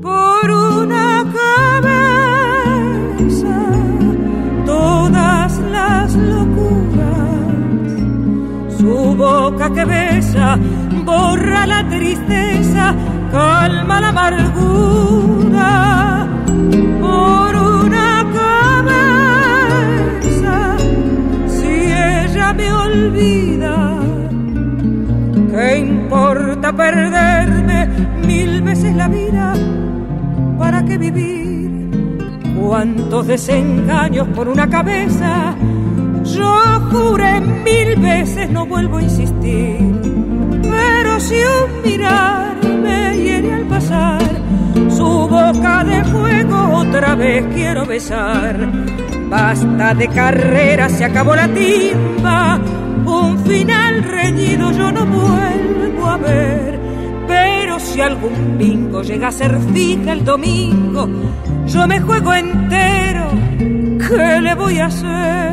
Por 0.00 0.50
una 0.50 1.26
cabeza 1.42 3.54
todas 4.64 5.58
las 5.76 6.14
locuras 6.14 7.18
su 8.78 9.14
boca 9.14 9.70
que 9.74 9.84
besa 9.84 10.58
borra 11.04 11.66
la 11.66 11.86
tristeza 11.86 12.47
calma 13.30 14.00
la 14.00 14.08
amargura 14.08 15.70
por 17.00 17.56
una 17.56 18.26
cabeza 18.40 20.56
si 21.46 21.66
ella 21.66 22.52
me 22.52 22.72
olvida 22.72 23.98
¿Qué 25.50 25.78
importa 25.78 26.72
perderme 26.72 27.88
mil 28.24 28.62
veces 28.62 28.94
la 28.94 29.08
vida? 29.08 29.52
¿Para 30.56 30.84
qué 30.84 30.96
vivir? 30.98 31.90
¿Cuántos 32.60 33.26
desengaños 33.26 34.28
por 34.28 34.46
una 34.48 34.68
cabeza? 34.68 35.56
Yo 36.22 36.60
juré 36.90 37.40
mil 37.40 37.96
veces, 37.96 38.48
no 38.50 38.66
vuelvo 38.66 38.98
a 38.98 39.02
insistir. 39.02 39.80
Pero 40.62 41.18
si 41.18 41.34
un 41.34 41.82
mirar 41.82 42.47
su 44.88 45.28
boca 45.28 45.84
de 45.84 46.04
fuego 46.04 46.78
otra 46.78 47.14
vez 47.14 47.44
quiero 47.54 47.86
besar. 47.86 48.56
Basta 49.28 49.94
de 49.94 50.08
carrera, 50.08 50.88
se 50.88 51.04
acabó 51.04 51.36
la 51.36 51.48
timba 51.48 52.58
un 53.08 53.38
final 53.44 54.02
reñido 54.04 54.70
yo 54.72 54.92
no 54.92 55.06
vuelvo 55.06 56.06
a 56.06 56.16
ver. 56.18 56.78
Pero 57.26 57.78
si 57.80 58.00
algún 58.00 58.58
bingo 58.58 59.02
llega 59.02 59.28
a 59.28 59.32
ser 59.32 59.58
fija 59.72 60.12
el 60.12 60.24
domingo, 60.24 61.08
yo 61.66 61.86
me 61.86 62.00
juego 62.00 62.34
entero. 62.34 63.28
¿Qué 63.58 64.40
le 64.40 64.54
voy 64.54 64.78
a 64.78 64.86
hacer? 64.86 65.47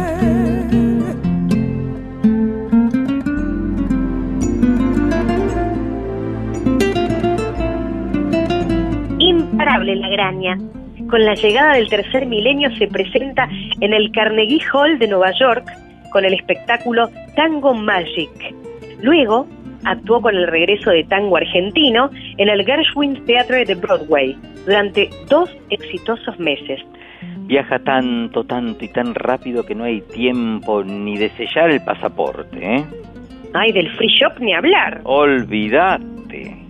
Con 11.09 11.25
la 11.25 11.33
llegada 11.35 11.73
del 11.73 11.89
tercer 11.89 12.25
milenio 12.25 12.73
se 12.77 12.87
presenta 12.87 13.49
en 13.81 13.93
el 13.93 14.11
Carnegie 14.11 14.61
Hall 14.73 14.97
de 14.97 15.07
Nueva 15.07 15.31
York 15.39 15.65
con 16.11 16.23
el 16.23 16.33
espectáculo 16.33 17.09
Tango 17.35 17.73
Magic. 17.73 18.55
Luego 19.01 19.47
actuó 19.83 20.21
con 20.21 20.35
el 20.35 20.47
regreso 20.47 20.89
de 20.91 21.03
tango 21.03 21.37
argentino 21.37 22.09
en 22.37 22.49
el 22.49 22.65
Gershwin 22.65 23.23
Theatre 23.25 23.65
de 23.65 23.75
Broadway 23.75 24.35
durante 24.65 25.09
dos 25.29 25.49
exitosos 25.69 26.39
meses. 26.39 26.81
Viaja 27.47 27.77
tanto, 27.79 28.43
tanto 28.43 28.83
y 28.83 28.87
tan 28.87 29.13
rápido 29.13 29.65
que 29.65 29.75
no 29.75 29.83
hay 29.83 30.01
tiempo 30.01 30.83
ni 30.83 31.17
de 31.17 31.29
sellar 31.31 31.69
el 31.69 31.83
pasaporte, 31.83 32.77
¿eh? 32.77 32.85
Ay, 33.53 33.71
del 33.71 33.89
free 33.91 34.09
shop 34.09 34.39
ni 34.39 34.53
hablar. 34.53 35.01
Olvídate. 35.03 36.64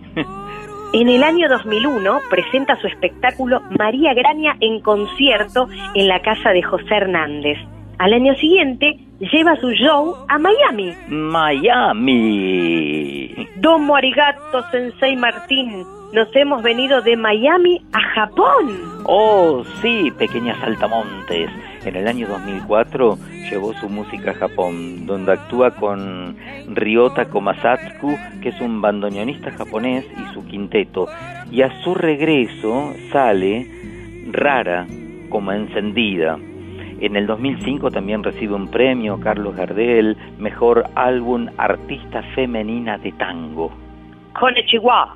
En 0.98 1.10
el 1.10 1.24
año 1.24 1.50
2001 1.50 2.22
presenta 2.30 2.80
su 2.80 2.88
espectáculo 2.88 3.62
María 3.78 4.14
Graña 4.14 4.56
en 4.62 4.80
concierto 4.80 5.68
en 5.94 6.08
la 6.08 6.22
casa 6.22 6.52
de 6.52 6.64
José 6.64 6.96
Hernández. 6.96 7.58
Al 7.98 8.14
año 8.14 8.34
siguiente 8.36 8.98
lleva 9.20 9.58
su 9.58 9.72
show 9.72 10.16
a 10.30 10.40
Miami. 10.40 10.94
Miami. 11.10 12.16
Domo 13.58 13.98
arigato, 13.98 14.64
Sensei 14.72 15.18
Martín. 15.18 15.84
nos 16.14 16.34
hemos 16.34 16.64
venido 16.64 17.02
de 17.02 17.18
Miami 17.18 17.86
a 17.92 18.00
Japón. 18.14 18.80
Oh, 19.04 19.66
sí, 19.82 20.14
pequeñas 20.18 20.58
saltamontes. 20.62 21.50
En 21.86 21.96
el 21.96 22.08
año 22.08 22.28
2004 22.28 23.18
llevó 23.50 23.74
su 23.76 23.88
música 23.90 24.32
a 24.32 24.34
Japón, 24.34 25.06
donde 25.06 25.34
actúa 25.34 25.70
con 25.72 26.36
Ryota 26.74 27.26
Komasatsu, 27.26 28.18
que 28.42 28.50
es 28.50 28.60
un 28.60 28.82
bandoneonista 28.82 29.52
japonés, 29.52 30.04
y 30.18 30.34
su 30.34 30.44
quinteto. 30.46 31.08
Y 31.52 31.62
a 31.62 31.70
su 31.84 31.94
regreso 31.94 32.92
sale 33.12 33.68
Rara, 34.32 34.88
como 35.30 35.52
encendida. 35.52 36.40
En 37.00 37.16
el 37.16 37.28
2005 37.28 37.92
también 37.92 38.24
recibe 38.24 38.56
un 38.56 38.72
premio 38.72 39.20
Carlos 39.20 39.56
Gardel, 39.56 40.18
mejor 40.40 40.86
álbum 40.96 41.50
artista 41.58 42.24
femenina 42.34 42.98
de 42.98 43.12
tango. 43.12 43.72
Konnichiwa. 44.34 45.16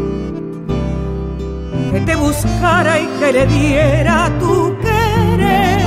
que 1.91 1.99
te 2.01 2.15
buscara 2.15 2.99
y 2.99 3.07
que 3.19 3.33
le 3.33 3.45
diera 3.47 4.31
tu 4.39 4.75
querer. 4.79 5.81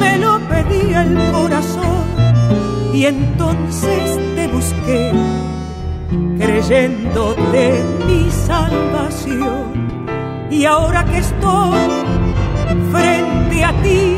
Me 0.00 0.18
lo 0.18 0.40
pedía 0.48 1.02
el 1.02 1.30
corazón 1.30 2.04
y 2.94 3.04
entonces 3.04 4.18
te 4.34 4.48
busqué, 4.48 5.12
creyendo 6.38 7.34
de 7.52 7.82
mi 8.06 8.30
salvación. 8.30 10.08
Y 10.50 10.64
ahora 10.64 11.04
que 11.04 11.18
estoy 11.18 11.78
frente 12.90 13.64
a 13.64 13.72
ti, 13.82 14.16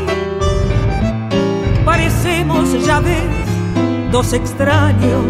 parecemos 1.83 2.85
ya 2.85 3.01
ves 3.01 3.49
dos 4.11 4.31
extraños, 4.31 5.25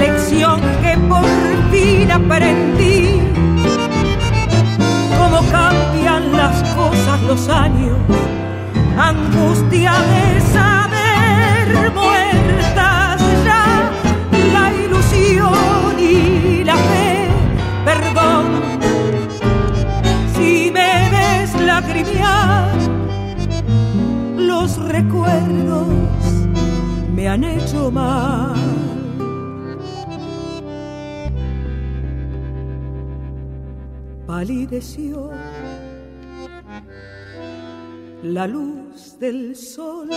lección 0.00 0.60
que 0.82 0.98
por 1.08 1.24
fin 1.70 2.10
aprendí 2.10 3.29
cambian 5.50 6.32
las 6.32 6.62
cosas 6.74 7.22
los 7.22 7.48
años, 7.48 7.96
angustia 8.98 9.92
de 9.92 10.40
saber 10.52 11.92
muertas 11.92 13.20
ya 13.44 13.90
la 14.52 14.72
ilusión 14.72 15.98
y 15.98 16.64
la 16.64 16.76
fe, 16.76 17.28
perdón, 17.84 18.44
si 20.34 20.70
me 20.70 21.10
ves 21.10 21.54
lacrimear, 21.60 22.74
los 24.36 24.76
recuerdos 24.88 25.88
me 27.14 27.28
han 27.28 27.44
hecho 27.44 27.90
mal. 27.90 28.59
Palideció 34.40 35.30
la 38.22 38.46
luz 38.46 39.18
del 39.18 39.54
sol 39.54 40.08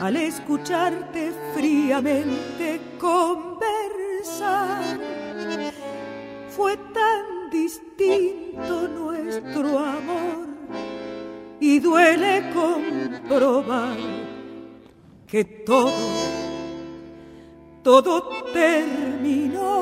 al 0.00 0.16
escucharte 0.16 1.32
fríamente 1.54 2.80
conversar. 2.98 4.82
Fue 6.48 6.76
tan 6.76 7.50
distinto 7.52 8.88
nuestro 8.88 9.78
amor 9.78 10.48
y 11.60 11.78
duele 11.78 12.50
comprobar 12.52 13.96
que 15.28 15.44
todo, 15.44 15.92
todo 17.84 18.42
terminó 18.52 19.79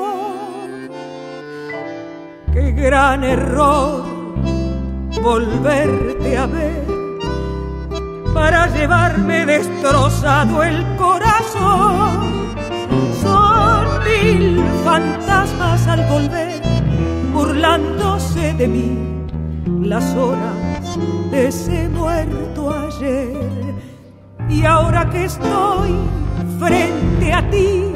qué 2.59 2.71
gran 2.71 3.23
error 3.23 4.03
volverte 5.23 6.37
a 6.37 6.45
ver 6.45 6.85
para 8.33 8.67
llevarme 8.67 9.45
destrozado 9.45 10.63
el 10.63 10.85
corazón. 10.97 12.55
Son 13.21 13.85
mil 14.03 14.63
fantasmas 14.83 15.87
al 15.87 16.05
volver, 16.07 16.61
burlándose 17.33 18.53
de 18.53 18.67
mí 18.67 18.97
las 19.83 20.13
horas 20.15 20.97
de 21.31 21.47
ese 21.47 21.89
muerto 21.89 22.73
ayer. 22.73 23.37
Y 24.49 24.65
ahora 24.65 25.09
que 25.09 25.25
estoy 25.25 25.95
frente 26.59 27.33
a 27.33 27.49
ti, 27.49 27.93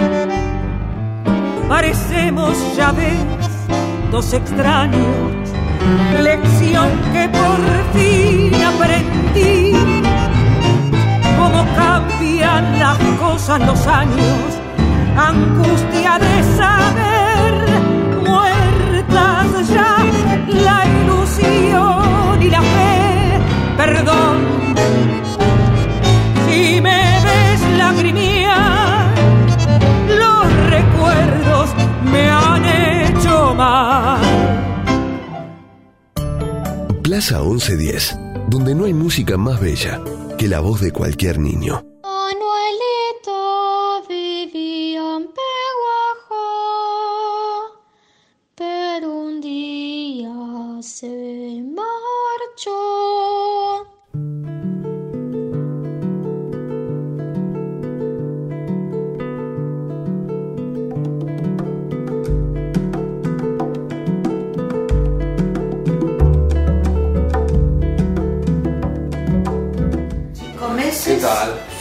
parecemos 1.68 2.56
ya 2.78 2.92
ves 2.92 3.43
extraños, 4.22 5.32
lección 6.22 6.88
que 7.12 7.28
por 7.30 7.60
fin 7.94 8.54
aprendí. 8.64 9.72
Cómo 11.36 11.66
cambian 11.76 12.78
las 12.78 12.98
cosas 13.20 13.60
los 13.62 13.88
años, 13.88 14.60
angustia 15.18 16.20
de 16.20 16.44
saber, 16.58 17.54
muertas 18.24 19.68
ya 19.70 19.98
la 20.48 20.86
ilusión 20.86 22.40
y 22.40 22.50
la 22.52 22.62
fe, 22.62 23.40
perdón. 23.78 24.38
Si 26.48 26.80
me 26.82 27.02
ves 27.26 27.62
lagrimía, 27.80 28.33
Plaza 37.04 37.42
1110, 37.42 38.18
donde 38.50 38.74
no 38.74 38.86
hay 38.86 38.94
música 38.94 39.38
más 39.38 39.60
bella 39.62 40.02
que 40.38 40.48
la 40.48 40.62
voz 40.62 40.82
de 40.82 40.92
cualquier 40.92 41.38
niño. 41.38 41.86
Manuelito 42.02 43.38
vivía 44.10 45.18
en 45.18 45.28
Peguajo, 45.38 46.46
pero 48.56 49.14
un 49.14 49.40
día 49.42 50.34
se 50.82 51.62
marchó. 51.64 53.03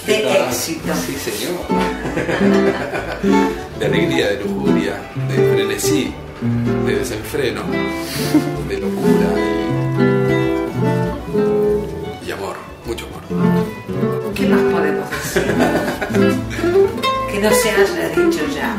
De 0.06 0.46
éxito. 0.46 0.92
Sí, 1.04 1.16
señor. 1.16 1.66
de 3.78 3.86
alegría, 3.86 4.28
de 4.28 4.36
lujuria, 4.44 5.02
de 5.28 5.34
frenesí, 5.34 6.14
de 6.86 6.96
desenfreno, 6.96 7.62
de 8.68 8.78
locura 8.78 9.34
y, 12.22 12.28
y 12.28 12.30
amor, 12.30 12.56
mucho 12.86 13.06
amor. 13.06 13.22
¿Qué 14.32 14.46
más 14.46 14.60
podemos 14.72 15.10
decir? 15.10 15.42
que 17.32 17.38
no 17.40 17.50
se 17.50 17.70
haya 17.70 18.08
dicho 18.10 18.46
ya. 18.54 18.76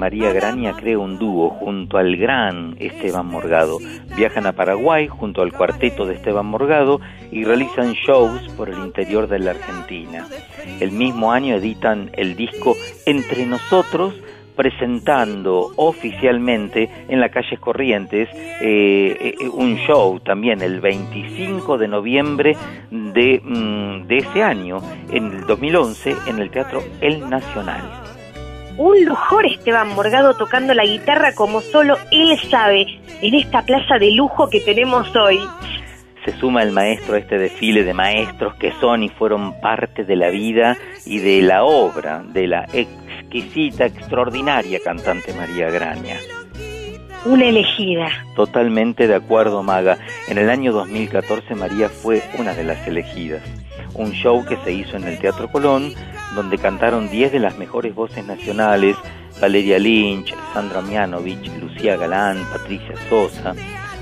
María 0.00 0.32
Graña 0.32 0.72
crea 0.72 0.98
un 0.98 1.18
dúo 1.18 1.50
junto 1.50 1.98
al 1.98 2.16
gran 2.16 2.74
Esteban 2.78 3.26
Morgado. 3.26 3.76
Viajan 4.16 4.46
a 4.46 4.52
Paraguay 4.52 5.08
junto 5.08 5.42
al 5.42 5.52
cuarteto 5.52 6.06
de 6.06 6.14
Esteban 6.14 6.46
Morgado 6.46 7.02
y 7.30 7.44
realizan 7.44 7.92
shows 7.92 8.48
por 8.56 8.70
el 8.70 8.78
interior 8.78 9.28
de 9.28 9.40
la 9.40 9.50
Argentina. 9.50 10.26
El 10.80 10.92
mismo 10.92 11.32
año 11.32 11.54
editan 11.56 12.10
el 12.14 12.34
disco 12.34 12.76
Entre 13.04 13.44
Nosotros, 13.44 14.14
presentando 14.56 15.70
oficialmente 15.76 16.88
en 17.10 17.20
la 17.20 17.28
calle 17.28 17.58
Corrientes 17.58 18.30
eh, 18.62 19.34
eh, 19.38 19.48
un 19.52 19.76
show 19.86 20.18
también 20.20 20.62
el 20.62 20.80
25 20.80 21.76
de 21.76 21.88
noviembre 21.88 22.56
de, 22.90 23.42
mm, 23.44 24.06
de 24.06 24.16
ese 24.16 24.42
año, 24.42 24.78
en 25.10 25.26
el 25.26 25.46
2011, 25.46 26.16
en 26.26 26.38
el 26.38 26.50
Teatro 26.50 26.82
El 27.02 27.28
Nacional. 27.28 28.09
Un 28.76 29.04
lujor 29.04 29.46
Esteban 29.46 29.88
Morgado 29.94 30.34
tocando 30.34 30.74
la 30.74 30.84
guitarra 30.84 31.34
como 31.34 31.60
solo 31.60 31.96
él 32.10 32.38
sabe 32.50 32.86
en 33.20 33.34
esta 33.34 33.62
plaza 33.62 33.98
de 33.98 34.12
lujo 34.12 34.48
que 34.48 34.60
tenemos 34.60 35.14
hoy. 35.16 35.40
se 36.24 36.32
suma 36.38 36.62
el 36.62 36.72
maestro 36.72 37.14
a 37.14 37.18
este 37.18 37.38
desfile 37.38 37.82
de 37.82 37.94
maestros 37.94 38.54
que 38.56 38.72
son 38.80 39.02
y 39.02 39.08
fueron 39.08 39.60
parte 39.60 40.04
de 40.04 40.16
la 40.16 40.30
vida 40.30 40.76
y 41.06 41.18
de 41.18 41.42
la 41.42 41.64
obra 41.64 42.22
de 42.22 42.46
la 42.46 42.66
exquisita, 42.72 43.86
extraordinaria 43.86 44.80
cantante 44.84 45.32
María 45.32 45.70
Graña. 45.70 46.16
Una 47.26 47.46
elegida. 47.46 48.08
Totalmente 48.34 49.06
de 49.06 49.14
acuerdo, 49.14 49.62
Maga. 49.62 49.98
En 50.28 50.38
el 50.38 50.48
año 50.48 50.72
2014 50.72 51.54
María 51.54 51.90
fue 51.90 52.22
una 52.38 52.54
de 52.54 52.64
las 52.64 52.86
elegidas. 52.86 53.42
Un 53.94 54.12
show 54.12 54.44
que 54.46 54.56
se 54.58 54.72
hizo 54.72 54.96
en 54.96 55.04
el 55.04 55.18
Teatro 55.18 55.50
Colón, 55.52 55.92
donde 56.34 56.58
cantaron 56.58 57.08
10 57.08 57.32
de 57.32 57.40
las 57.40 57.58
mejores 57.58 57.94
voces 57.94 58.24
nacionales, 58.26 58.96
Valeria 59.40 59.78
Lynch, 59.78 60.34
Sandra 60.52 60.80
Mianovich, 60.80 61.50
Lucía 61.60 61.96
Galán, 61.96 62.44
Patricia 62.52 62.94
Sosa, 63.08 63.54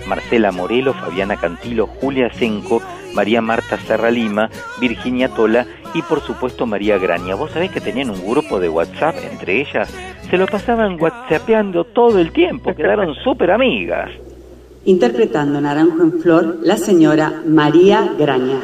Marcela 0.07 0.53
Morelo, 0.53 0.95
Fabiana 0.95 1.37
Cantilo, 1.37 1.87
Julia 1.87 2.33
Senco, 2.35 2.83
María 3.15 3.41
Marta 3.41 3.79
Serra 3.79 4.11
Lima, 4.11 4.51
Virginia 4.81 5.29
Tola 5.29 5.67
y 5.95 6.03
por 6.03 6.21
supuesto 6.21 6.67
María 6.67 6.99
Graña. 6.99 7.35
Vos 7.35 7.51
sabés 7.53 7.71
que 7.71 7.81
tenían 7.81 8.11
un 8.11 8.27
grupo 8.27 8.59
de 8.59 8.69
WhatsApp 8.69 9.17
entre 9.31 9.61
ellas, 9.61 9.93
se 10.31 10.37
lo 10.37 10.47
pasaban 10.47 11.01
whatsappeando 11.01 11.85
todo 11.85 12.19
el 12.19 12.33
tiempo, 12.33 12.75
quedaron 12.75 13.15
súper 13.25 13.51
amigas. 13.51 14.11
Interpretando 14.85 15.61
Naranjo 15.61 16.03
en 16.03 16.21
Flor, 16.21 16.59
la 16.63 16.77
señora 16.77 17.43
María 17.47 18.13
Graña. 18.19 18.61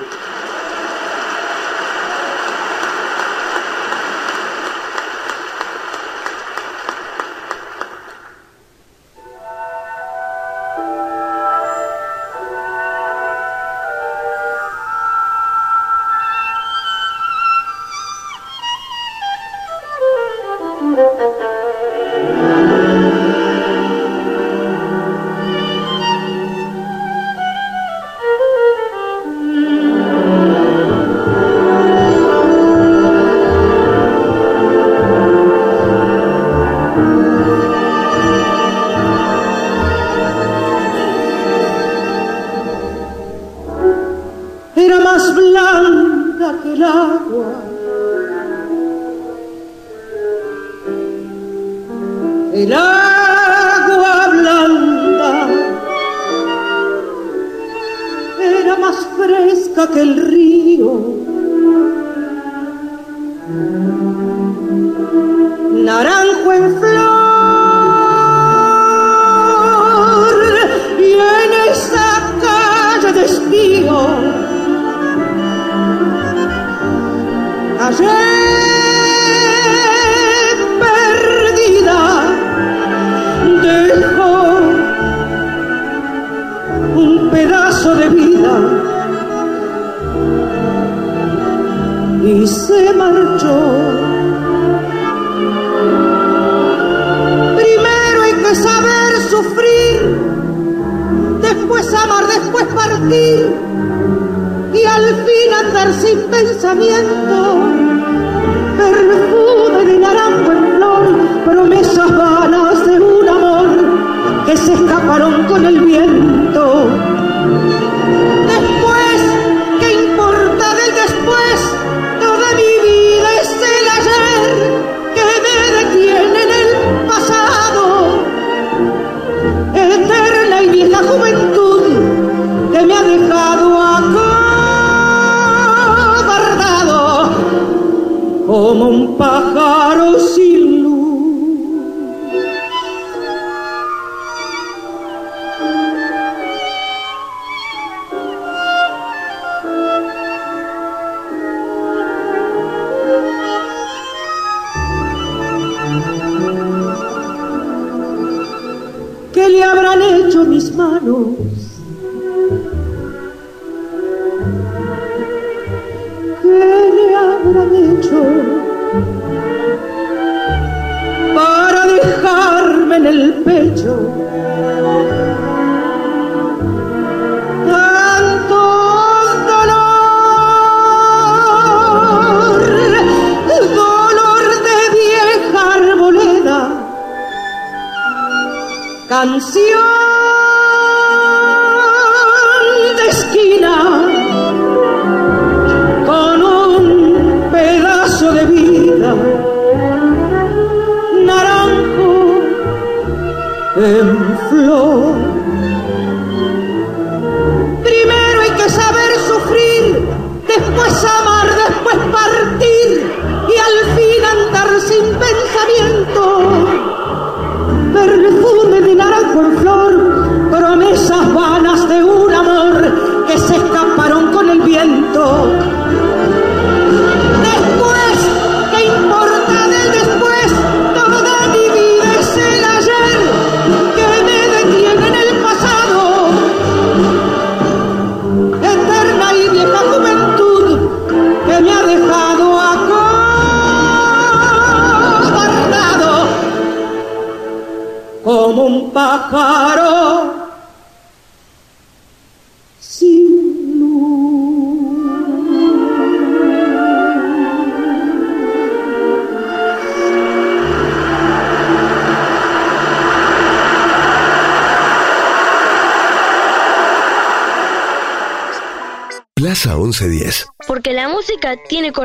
pensamiento. 106.45 107.54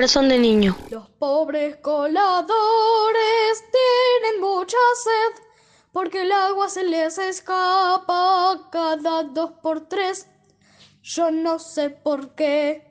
corazón 0.10 0.30
de 0.30 0.40
niño. 0.40 0.76
Los 0.90 1.08
pobres 1.20 1.76
coladores 1.84 2.44
tienen 3.72 4.42
mucha 4.42 4.78
sed, 5.04 5.44
porque 5.92 6.24
el 6.24 6.32
agua 6.32 6.68
se 6.68 6.84
les 6.84 7.20
escapa 7.20 8.70
cada 8.72 9.22
dos 9.24 9.52
por 9.62 9.82
tres. 9.82 10.28
Yo 11.04 11.30
no 11.30 11.60
sé 11.60 11.92
por 11.92 12.34
qué. 12.34 12.88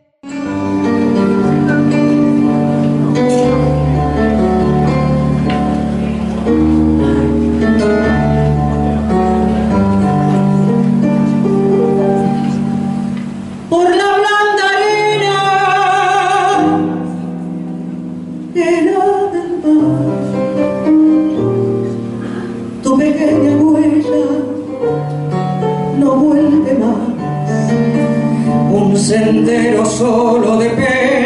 Por 13.69 13.98
sendero 29.09 29.87
solo 29.87 30.59
de 30.59 30.69
pena. 30.69 31.18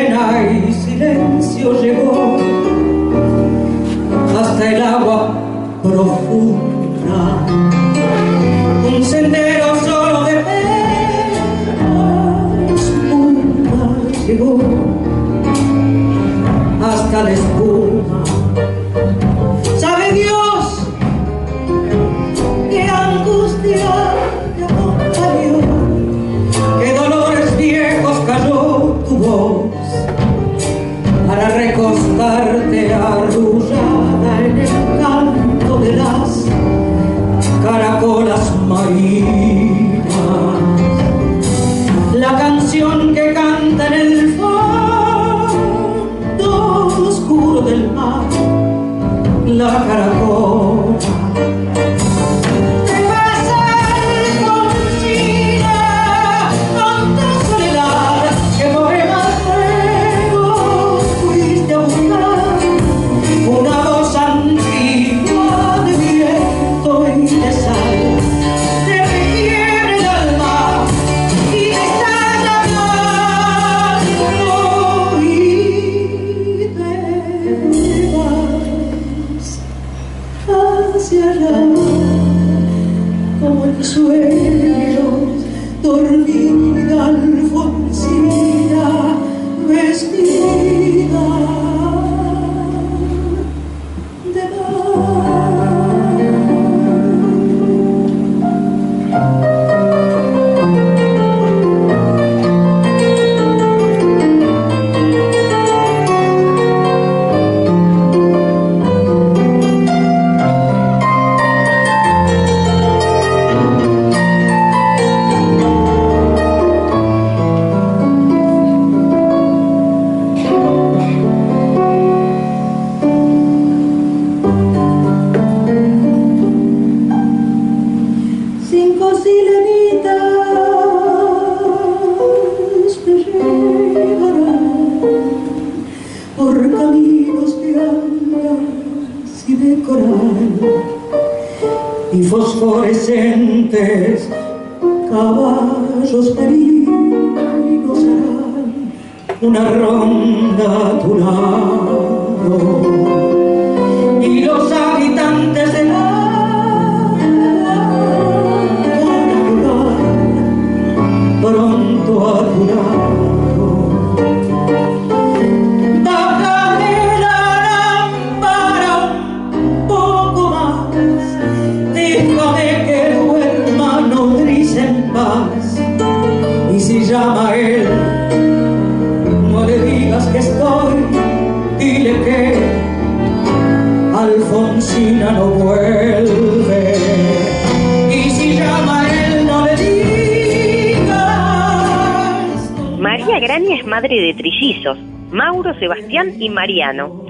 Mariano. 196.83 197.25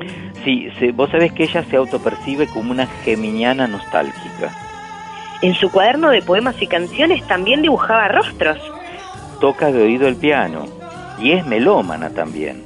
Sí, 0.44 0.68
vos 0.94 1.10
sabés 1.10 1.32
que 1.32 1.44
ella 1.44 1.62
se 1.64 1.76
autopercibe 1.76 2.46
como 2.46 2.72
una 2.72 2.86
geminiana 2.86 3.66
nostálgica. 3.66 4.50
En 5.40 5.54
su 5.54 5.70
cuaderno 5.70 6.10
de 6.10 6.22
poemas 6.22 6.60
y 6.60 6.66
canciones 6.66 7.24
también 7.26 7.62
dibujaba 7.62 8.08
rostros. 8.08 8.58
Toca 9.40 9.70
de 9.70 9.82
oído 9.82 10.08
el 10.08 10.16
piano 10.16 10.66
y 11.20 11.32
es 11.32 11.46
melómana 11.46 12.10
también. 12.10 12.62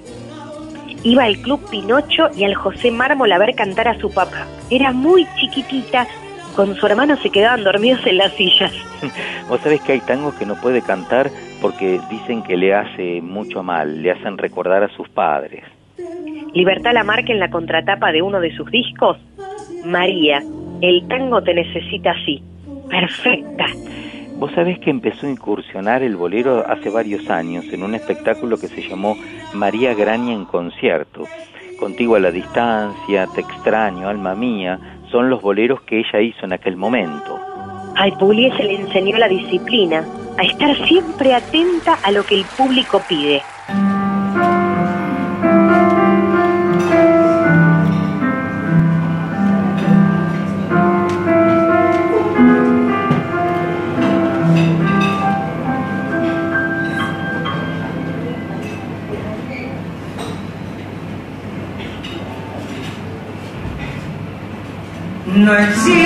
Iba 1.03 1.25
al 1.25 1.37
Club 1.39 1.61
Pinocho 1.71 2.29
y 2.35 2.45
al 2.45 2.55
José 2.55 2.91
Mármol 2.91 3.33
a 3.33 3.39
ver 3.39 3.55
cantar 3.55 3.89
a 3.89 3.99
su 3.99 4.11
papá. 4.11 4.47
Era 4.71 4.93
muy 4.93 5.27
chiquitita, 5.37 6.07
con 6.55 6.75
su 6.75 6.87
hermano 6.87 7.17
se 7.19 7.31
quedaban 7.31 7.65
dormidos 7.65 8.07
en 8.07 8.19
las 8.19 8.33
sillas. 8.33 8.73
Vos 9.49 9.61
sabés 9.61 9.81
que 9.83 9.93
hay 9.93 10.01
tangos 10.01 10.35
que 10.35 10.47
no 10.47 10.55
puede 10.61 10.83
cantar 10.83 11.31
porque 11.61 12.01
dicen 12.11 12.43
que 12.43 12.57
le 12.57 12.75
hace 12.75 13.21
mucho 13.21 13.63
mal, 13.63 14.03
le 14.03 14.13
hacen 14.13 14.39
recordar 14.39 14.83
a 14.83 14.89
sus 14.97 15.09
padres. 15.09 15.65
Libertad 16.57 16.95
Lamarque 16.95 17.33
en 17.33 17.39
la 17.39 17.51
contratapa 17.51 18.13
de 18.13 18.23
uno 18.23 18.41
de 18.41 18.51
sus 18.57 18.71
discos. 18.71 19.19
María, 19.85 20.43
el 20.81 21.07
tango 21.07 21.43
te 21.43 21.53
necesita 21.53 22.13
así. 22.13 22.43
Perfecta. 22.89 23.67
Vos 24.39 24.53
sabés 24.55 24.79
que 24.79 24.89
empezó 24.89 25.27
a 25.27 25.31
incursionar 25.31 26.03
el 26.03 26.17
bolero 26.17 26.65
hace 26.67 26.89
varios 26.89 27.29
años 27.29 27.67
en 27.75 27.83
un 27.83 27.95
espectáculo 27.95 28.57
que 28.57 28.69
se 28.69 28.89
llamó 28.89 29.19
María 29.53 29.93
Graña 29.93 30.33
en 30.33 30.47
concierto. 30.47 31.25
Contigo 31.79 32.15
a 32.15 32.21
la 32.21 32.31
distancia, 32.31 33.27
Te 33.35 33.43
extraño, 33.43 34.09
alma 34.09 34.35
mía, 34.35 34.79
son 35.11 35.29
los 35.29 35.43
boleros 35.43 35.83
que 35.83 35.99
ella 35.99 36.23
hizo 36.23 36.47
en 36.47 36.55
aquel 36.55 36.79
momento. 36.79 37.39
Al 37.97 38.17
Pugliese 38.17 38.65
le 38.65 38.77
enseñó 38.77 39.19
la 39.19 39.29
disciplina, 39.29 40.07
a 40.39 40.43
estar 40.43 40.75
siempre 40.87 41.35
atenta 41.35 41.99
a 42.03 42.11
lo 42.13 42.25
que 42.25 42.37
el 42.37 42.47
público 42.57 43.03
pide. 43.07 43.43
No 65.47 65.55
existe 65.55 66.06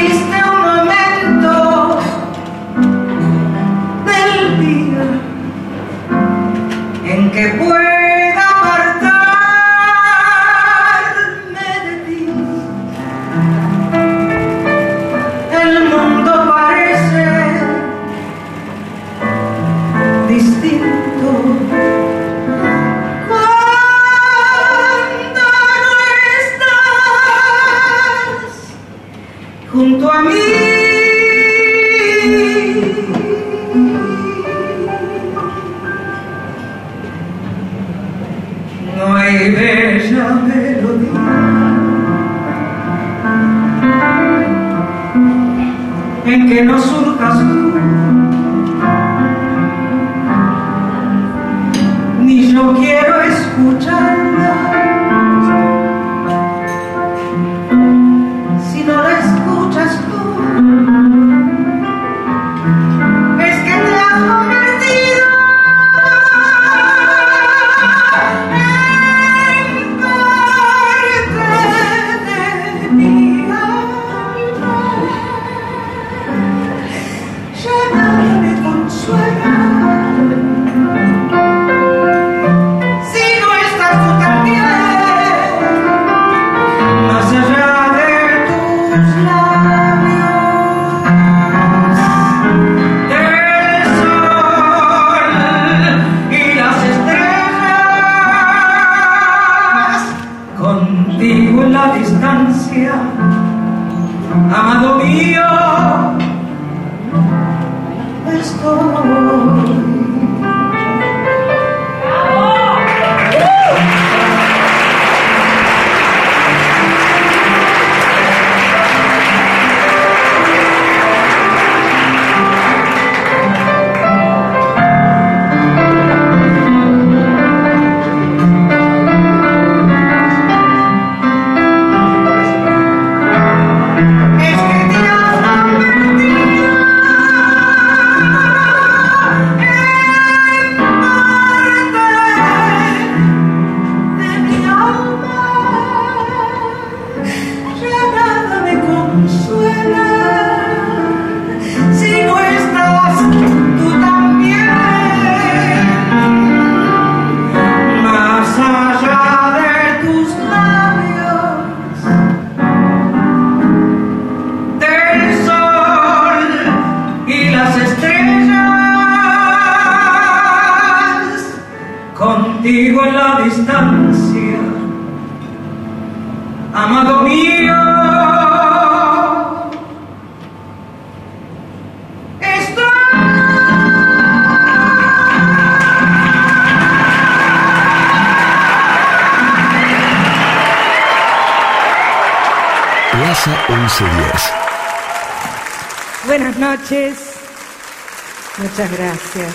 Muchas 198.80 198.98
gracias. 198.98 199.54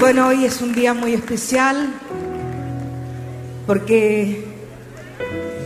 Bueno, 0.00 0.28
hoy 0.28 0.46
es 0.46 0.62
un 0.62 0.74
día 0.74 0.94
muy 0.94 1.12
especial 1.12 1.90
porque 3.66 4.42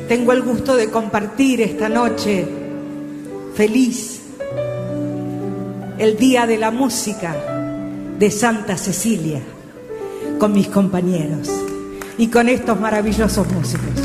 tengo 0.09 0.33
el 0.33 0.43
gusto 0.43 0.75
de 0.75 0.91
compartir 0.91 1.61
esta 1.61 1.89
noche 1.89 2.45
feliz 3.55 4.21
el 5.99 6.17
Día 6.17 6.49
de 6.49 6.59
la 6.59 6.73
Música 6.73 7.37
de 8.19 8.31
Santa 8.33 8.77
Cecilia 8.77 9.43
con 10.41 10.55
mis 10.55 10.67
compañeros 10.67 11.53
y 12.19 12.27
con 12.27 12.49
estos 12.49 12.81
maravillosos 12.81 13.47
músicos. 13.53 13.96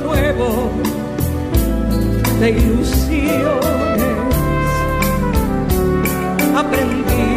Nuevo 0.00 0.70
de 2.40 2.50
ilusiones. 2.50 4.18
Aprendí 6.56 7.30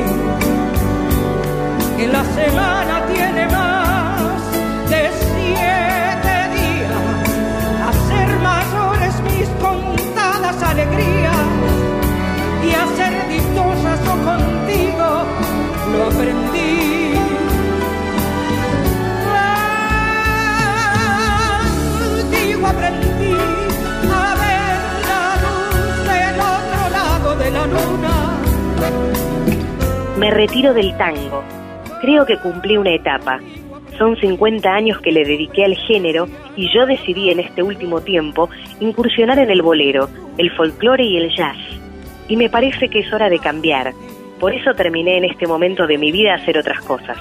que 1.98 2.08
la 2.08 2.24
semana 2.24 3.06
tiene 3.14 3.48
más 3.48 4.42
de 4.90 5.10
siete 5.30 6.36
días, 6.58 7.06
hacer 7.90 8.30
mayores 8.40 9.14
mis 9.32 9.50
contadas 9.66 10.62
alegrías 10.64 11.48
y 12.66 12.70
hacer 12.84 13.14
dichosas 13.30 14.00
yo 14.06 14.14
contigo 14.26 15.08
lo 15.92 16.06
aprendí. 16.06 16.41
Aprendí 22.72 23.34
a 24.12 24.36
ver 24.42 24.80
la 25.12 25.24
luz 25.44 25.76
del 26.08 26.36
otro 26.40 26.82
lado 26.98 27.30
de 27.38 27.52
la 27.52 27.66
luna. 27.68 28.16
Me 30.18 30.32
retiro 30.32 30.74
del 30.74 30.96
tango. 30.98 31.44
Creo 32.02 32.26
que 32.26 32.38
cumplí 32.38 32.78
una 32.78 32.94
etapa. 32.94 33.40
Son 33.98 34.16
50 34.16 34.74
años 34.74 35.00
que 35.02 35.12
le 35.12 35.26
dediqué 35.26 35.66
al 35.66 35.76
género 35.76 36.28
y 36.56 36.74
yo 36.74 36.86
decidí 36.86 37.30
en 37.30 37.40
este 37.40 37.62
último 37.62 38.02
tiempo 38.02 38.50
incursionar 38.80 39.38
en 39.40 39.52
el 39.52 39.62
bolero, 39.62 40.10
el 40.38 40.50
folclore 40.52 41.04
y 41.04 41.18
el 41.18 41.36
jazz. 41.36 41.58
Y 42.28 42.38
me 42.38 42.50
parece 42.50 42.90
que 42.90 43.00
es 43.00 43.14
hora 43.14 43.30
de 43.30 43.40
cambiar. 43.40 43.94
Por 44.40 44.54
eso 44.54 44.74
terminé 44.74 45.18
en 45.18 45.26
este 45.26 45.46
momento 45.46 45.86
de 45.86 45.98
mi 45.98 46.12
vida 46.12 46.32
a 46.32 46.38
hacer 46.38 46.58
otras 46.58 46.82
cosas. 46.82 47.18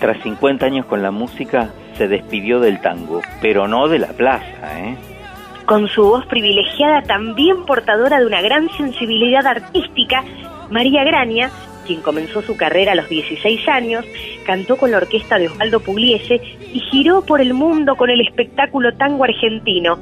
Tras 0.00 0.20
50 0.22 0.66
años 0.66 0.86
con 0.86 1.02
la 1.02 1.10
música, 1.10 1.70
se 1.98 2.08
despidió 2.08 2.60
del 2.60 2.80
tango, 2.80 3.20
pero 3.42 3.68
no 3.68 3.88
de 3.88 3.98
la 3.98 4.08
plaza, 4.08 4.80
¿eh? 4.80 4.96
Con 5.66 5.88
su 5.88 6.02
voz 6.02 6.24
privilegiada, 6.26 7.02
también 7.02 7.66
portadora 7.66 8.20
de 8.20 8.26
una 8.26 8.40
gran 8.40 8.70
sensibilidad 8.70 9.46
artística, 9.46 10.24
María 10.70 11.04
Graña, 11.04 11.50
quien 11.86 12.00
comenzó 12.00 12.40
su 12.40 12.56
carrera 12.56 12.92
a 12.92 12.94
los 12.94 13.08
16 13.08 13.68
años, 13.68 14.04
cantó 14.46 14.76
con 14.76 14.90
la 14.90 14.98
orquesta 14.98 15.38
de 15.38 15.48
Osvaldo 15.48 15.80
Pugliese 15.80 16.40
y 16.72 16.80
giró 16.80 17.22
por 17.22 17.40
el 17.40 17.52
mundo 17.52 17.96
con 17.96 18.08
el 18.08 18.20
espectáculo 18.20 18.94
Tango 18.94 19.24
Argentino. 19.24 19.98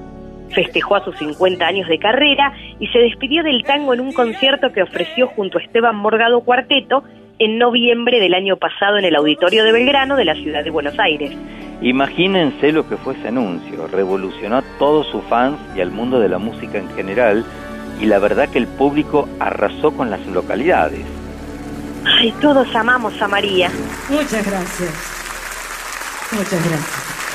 Festejó 0.51 0.97
a 0.97 1.05
sus 1.05 1.17
50 1.17 1.67
años 1.67 1.89
de 1.89 1.99
carrera 1.99 2.53
y 2.79 2.87
se 2.89 2.99
despidió 2.99 3.43
del 3.43 3.65
tango 3.65 3.95
en 3.95 4.01
un 4.01 4.13
concierto 4.13 4.71
que 4.73 4.83
ofreció 4.83 5.29
junto 5.29 5.59
a 5.59 5.63
Esteban 5.63 5.97
Morgado 5.97 6.43
Cuarteto 6.43 7.03
en 7.39 7.59
noviembre 7.59 8.21
del 8.21 8.35
año 8.35 8.57
pasado 8.57 8.99
en 8.99 9.05
el 9.05 9.17
Auditorio 9.17 9.65
de 9.65 9.73
Belgrano 9.73 10.17
de 10.17 10.25
la 10.25 10.35
ciudad 10.35 10.63
de 10.65 10.71
Buenos 10.71 10.99
Aires. 10.99 11.37
Imagínense 11.83 12.73
lo 12.73 12.89
que 12.89 12.97
fue 12.97 13.15
ese 13.15 13.29
anuncio, 13.29 13.87
revolucionó 13.87 14.57
a 14.57 14.63
todos 14.79 15.07
sus 15.09 15.23
fans 15.25 15.59
y 15.77 15.81
al 15.81 15.91
mundo 15.91 16.19
de 16.21 16.29
la 16.29 16.39
música 16.39 16.79
en 16.79 16.89
general, 16.95 17.45
y 18.01 18.07
la 18.07 18.19
verdad 18.19 18.49
que 18.49 18.59
el 18.59 18.67
público 18.67 19.29
arrasó 19.39 19.93
con 19.93 20.11
las 20.11 20.27
localidades. 20.27 21.05
Ay, 22.05 22.33
todos 22.41 22.75
amamos 22.75 23.21
a 23.21 23.29
María. 23.29 23.71
Muchas 24.09 24.47
gracias. 24.47 24.91
Muchas 26.33 26.65
gracias. 26.65 27.26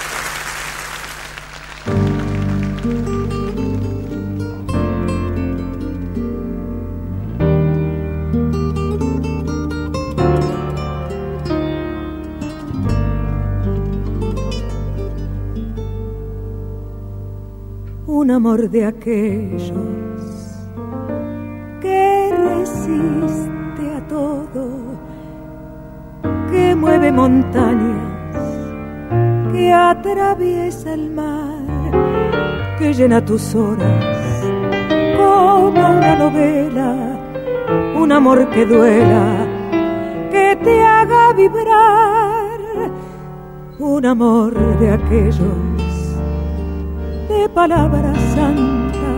Un 18.31 18.35
amor 18.35 18.69
de 18.69 18.85
aquellos 18.85 19.73
que 21.81 22.31
resiste 22.47 23.83
a 23.97 24.07
todo, 24.07 24.63
que 26.49 26.73
mueve 26.73 27.11
montañas, 27.11 28.37
que 29.51 29.73
atraviesa 29.73 30.93
el 30.93 31.09
mar, 31.09 31.91
que 32.79 32.93
llena 32.93 33.19
tus 33.25 33.53
horas 33.53 34.45
como 35.17 35.97
una 35.97 36.15
novela, 36.15 36.95
un 37.97 38.13
amor 38.13 38.49
que 38.51 38.65
duela, 38.65 39.45
que 40.31 40.57
te 40.63 40.81
haga 40.81 41.33
vibrar, 41.33 42.59
un 43.77 44.05
amor 44.05 44.53
de 44.79 44.89
aquellos 44.89 45.70
de 47.31 47.49
palabra 47.49 48.13
santa, 48.35 49.13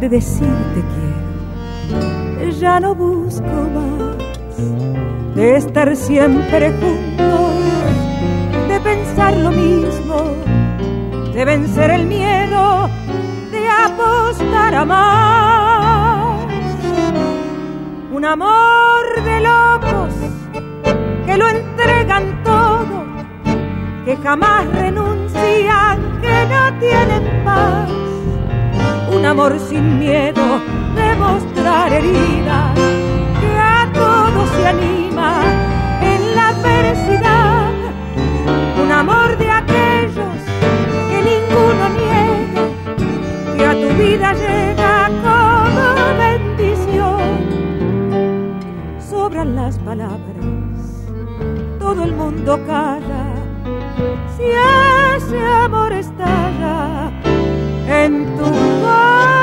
de 0.00 0.08
decirte 0.08 0.80
quiero, 0.92 2.50
ya 2.50 2.80
no 2.80 2.94
busco 2.94 3.56
más, 3.76 4.56
de 5.36 5.56
estar 5.56 5.94
siempre 5.96 6.72
juntos, 6.72 7.54
de 8.68 8.80
pensar 8.80 9.36
lo 9.36 9.50
mismo, 9.50 10.16
de 11.32 11.44
vencer 11.44 11.90
el 11.90 12.06
miedo, 12.06 12.88
de 13.52 13.68
apostar 13.68 14.74
a 14.74 14.84
más. 14.84 16.46
Un 18.12 18.24
amor 18.24 19.04
de 19.24 19.40
locos 19.40 20.14
que 21.26 21.36
lo 21.36 21.48
entregan 21.48 22.42
todo, 22.42 23.01
que 24.04 24.16
jamás 24.16 24.66
renuncian 24.72 26.20
que 26.20 26.46
no 26.46 26.78
tienen 26.80 27.44
paz. 27.44 27.88
Un 29.14 29.24
amor 29.24 29.58
sin 29.60 29.98
miedo 29.98 30.42
de 30.96 31.14
mostrar 31.16 31.92
heridas, 31.92 32.74
que 33.40 33.58
a 33.58 33.90
todos 33.92 34.48
se 34.50 34.66
anima 34.66 35.42
en 36.00 36.34
la 36.34 36.48
adversidad. 36.48 37.70
Un 38.82 38.90
amor 38.90 39.36
de 39.38 39.50
aquellos 39.50 40.36
que 41.10 41.18
ninguno 41.30 41.88
niega, 42.00 42.64
que 43.56 43.66
a 43.66 43.72
tu 43.72 43.88
vida 44.02 44.32
llega 44.34 45.08
como 45.26 45.84
bendición. 46.18 47.20
Sobran 48.98 49.54
las 49.54 49.78
palabras, 49.78 50.44
todo 51.78 52.02
el 52.02 52.12
mundo 52.14 52.58
calla 52.66 53.31
si 54.42 54.48
ese 55.16 55.38
amor 55.38 55.92
estalla 55.92 57.10
en 57.86 58.36
tu 58.36 58.44
Un 58.44 59.41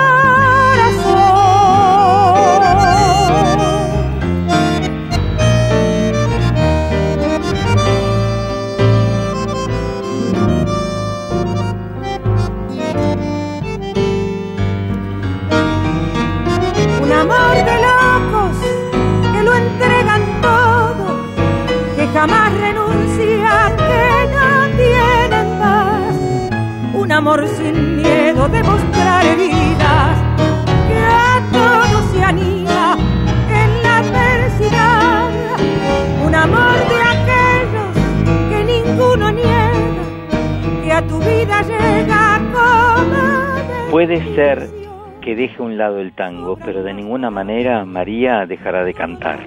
pero 46.69 46.83
de 46.83 46.93
ninguna 46.93 47.31
manera 47.31 47.83
María 47.83 48.45
dejará 48.45 48.83
de 48.83 48.93
cantar. 48.93 49.39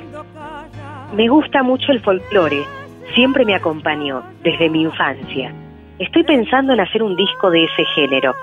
Me 1.15 1.29
gusta 1.29 1.63
mucho 1.63 1.93
el 1.93 2.01
folclore, 2.01 2.65
siempre 3.15 3.45
me 3.45 3.55
acompañó 3.55 4.25
desde 4.43 4.69
mi 4.69 4.83
infancia. 4.83 5.55
Estoy 6.01 6.25
pensando 6.25 6.73
en 6.73 6.81
hacer 6.81 7.01
un 7.01 7.15
disco 7.15 7.49
de 7.49 7.63
ese 7.63 7.85
género. 7.95 8.35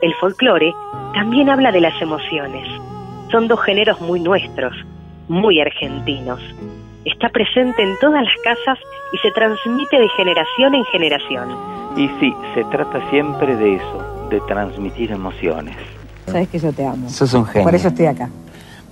El 0.00 0.14
folclore 0.14 0.72
también 1.12 1.50
habla 1.50 1.72
de 1.72 1.82
las 1.82 2.00
emociones. 2.00 2.66
Son 3.30 3.48
dos 3.48 3.62
géneros 3.64 4.00
muy 4.00 4.18
nuestros, 4.18 4.74
muy 5.28 5.60
argentinos. 5.60 6.40
Está 7.04 7.28
presente 7.28 7.82
en 7.82 7.98
todas 8.00 8.24
las 8.24 8.34
casas 8.42 8.78
y 9.12 9.18
se 9.18 9.30
transmite 9.32 9.98
de 9.98 10.08
generación 10.08 10.74
en 10.74 10.86
generación. 10.86 11.50
Y 11.98 12.08
sí, 12.18 12.34
se 12.54 12.64
trata 12.64 13.10
siempre 13.10 13.56
de 13.56 13.74
eso, 13.74 14.28
de 14.30 14.40
transmitir 14.48 15.10
emociones. 15.10 15.76
Sabes 16.26 16.48
que 16.48 16.58
yo 16.58 16.72
te 16.72 16.86
amo. 16.86 17.08
Sos 17.10 17.34
un 17.34 17.46
genio. 17.46 17.64
Por 17.64 17.74
eso 17.74 17.88
estoy 17.88 18.06
acá. 18.06 18.28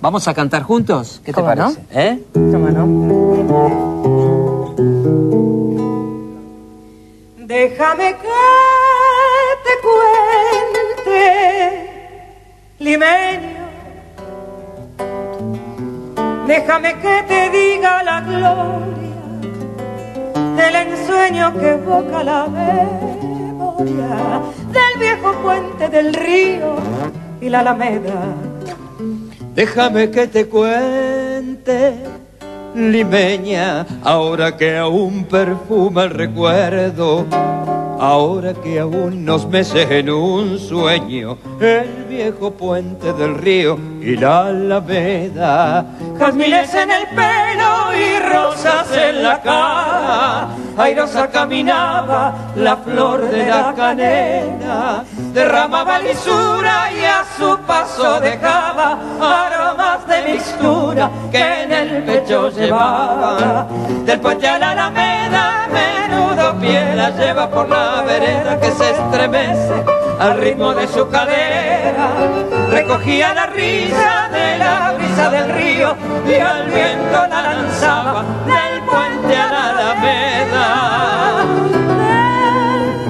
¿Vamos 0.01 0.27
a 0.27 0.33
cantar 0.33 0.63
juntos? 0.63 1.21
¿Qué 1.23 1.31
te 1.31 1.41
parece? 1.41 1.79
¿Eh? 1.91 2.19
¿Cómo 2.33 2.69
no? 2.69 2.87
Déjame 7.37 8.15
que 8.15 8.29
te 9.65 9.73
cuente, 11.05 11.19
limeño. 12.79 13.61
Déjame 16.47 16.97
que 16.99 17.23
te 17.27 17.49
diga 17.51 18.03
la 18.03 18.21
gloria 18.21 19.11
del 20.55 20.75
ensueño 20.75 21.53
que 21.59 21.69
evoca 21.69 22.23
la 22.23 22.45
del 23.85 24.99
viejo 24.99 25.33
puente 25.41 25.89
del 25.89 26.13
río 26.13 26.75
y 27.39 27.49
la 27.49 27.59
alameda. 27.59 28.35
Déjame 29.55 30.11
que 30.11 30.27
te 30.27 30.47
cuente, 30.47 31.95
limeña, 32.75 33.85
ahora 34.03 34.55
que 34.55 34.77
aún 34.77 35.25
perfuma 35.25 36.03
el 36.03 36.11
recuerdo, 36.11 37.25
ahora 37.99 38.53
que 38.53 38.79
aún 38.79 39.25
nos 39.25 39.47
mece 39.47 39.99
en 39.99 40.09
un 40.09 40.57
sueño 40.57 41.37
el 41.59 42.05
viejo 42.09 42.51
puente 42.51 43.13
del 43.13 43.35
río 43.35 43.77
y 44.01 44.15
la 44.15 44.47
alameda. 44.47 45.85
Jazmines 46.17 46.73
en 46.75 46.91
el 46.91 47.07
pelo 47.07 47.70
rosas 48.19 48.87
en 48.95 49.23
la 49.23 49.41
cara. 49.41 50.47
Airosa 50.77 51.29
caminaba 51.29 52.33
la 52.55 52.77
flor 52.77 53.21
de 53.29 53.45
la 53.45 53.73
canela. 53.75 55.03
Derramaba 55.33 55.99
lisura 55.99 56.91
y 56.91 57.03
a 57.05 57.23
su 57.37 57.57
paso 57.67 58.19
dejaba 58.19 58.97
aromas 59.19 60.07
de 60.07 60.31
mixtura 60.31 61.09
que 61.31 61.63
en 61.63 61.71
el 61.71 62.03
pecho 62.03 62.49
llevaba. 62.49 63.67
Del 64.05 64.19
puente 64.19 64.47
a 64.47 64.57
la 64.57 64.71
alameda, 64.71 65.67
menudo 65.71 66.59
pie 66.59 66.95
la 66.95 67.09
lleva 67.11 67.49
por 67.49 67.67
la 67.69 68.03
vereda 68.03 68.59
que 68.59 68.71
se 68.71 68.91
estremece 68.91 69.83
al 70.19 70.37
ritmo 70.37 70.73
de 70.73 70.87
su 70.87 71.07
cadera. 71.09 72.09
Recogía 72.69 73.33
la 73.33 73.45
risa 73.47 74.29
de 74.31 74.57
la 74.57 74.93
brisa 75.11 75.29
del 75.29 75.53
río 75.53 75.95
y 76.25 76.33
al 76.35 76.65
viento 76.67 77.27
la 77.29 77.41
lanzaba 77.41 78.23
del 78.45 78.81
puente 78.83 79.35
a 79.35 79.51
la 79.51 79.69
alameda. 79.69 80.65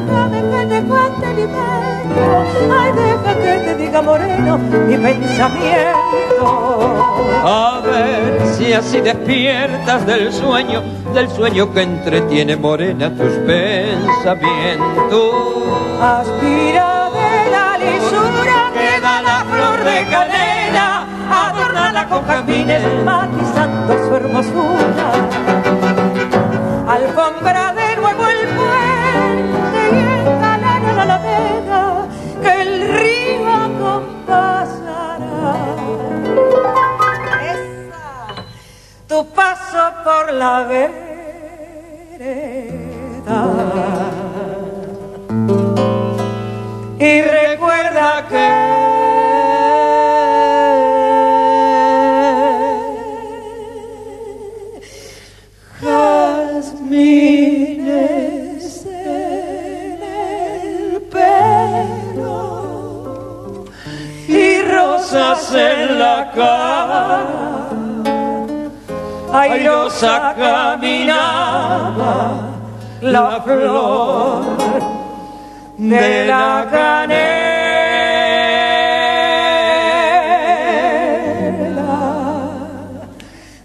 Déjame 0.07 0.41
que 0.51 0.65
te 0.65 0.81
cuente 0.83 1.27
limeño, 1.33 2.45
ay 2.79 2.91
deja 2.93 3.33
que 3.35 3.53
te 3.65 3.75
diga 3.75 4.01
moreno 4.01 4.57
mi 4.57 4.97
pensamiento. 4.97 6.45
A 7.43 7.81
ver 7.83 8.41
si 8.55 8.73
así 8.73 9.01
despiertas 9.01 10.05
del 10.05 10.31
sueño, 10.33 10.81
del 11.13 11.29
sueño 11.29 11.73
que 11.73 11.81
entretiene 11.83 12.55
morena 12.55 13.09
tus 13.09 13.33
pensamientos. 13.47 15.33
Aspira 16.01 17.09
de 17.11 17.51
la 17.51 17.77
lisura 17.77 18.71
que 18.73 18.99
da 19.01 19.21
la 19.21 19.45
flor 19.45 19.83
de 19.83 20.05
canela, 20.09 20.40
adornala 22.01 22.09
con 22.09 22.25
jazmines 22.25 22.83
matizando 23.03 23.93
su 24.05 24.15
hermosura. 24.15 25.11
Alfombra 26.87 27.73
de 27.73 27.95
nuevo 27.95 28.27
el 28.27 28.47
puente 28.57 29.79
y 29.91 29.97
engalana 29.97 30.93
la 30.93 31.01
alameda 31.03 32.07
que 32.41 32.61
el 32.61 32.71
río 32.99 33.47
acompasará. 33.67 34.75
Esa, 37.53 38.05
tu 39.07 39.25
paso 39.27 39.83
por 40.03 40.33
la 40.33 40.63
vereda. 40.63 41.01
Y 46.99 47.21
mires 56.91 58.85
en 58.85 59.99
el 60.03 61.01
pelo 61.13 62.43
y 64.27 64.61
rosas 64.63 65.55
en 65.55 65.99
la 65.99 66.31
cara. 66.35 67.23
Airosa 69.33 70.35
caminaba 70.37 72.15
la 72.99 73.41
flor 73.45 74.43
de 75.77 76.25
la 76.25 76.67
canela. 76.69 77.51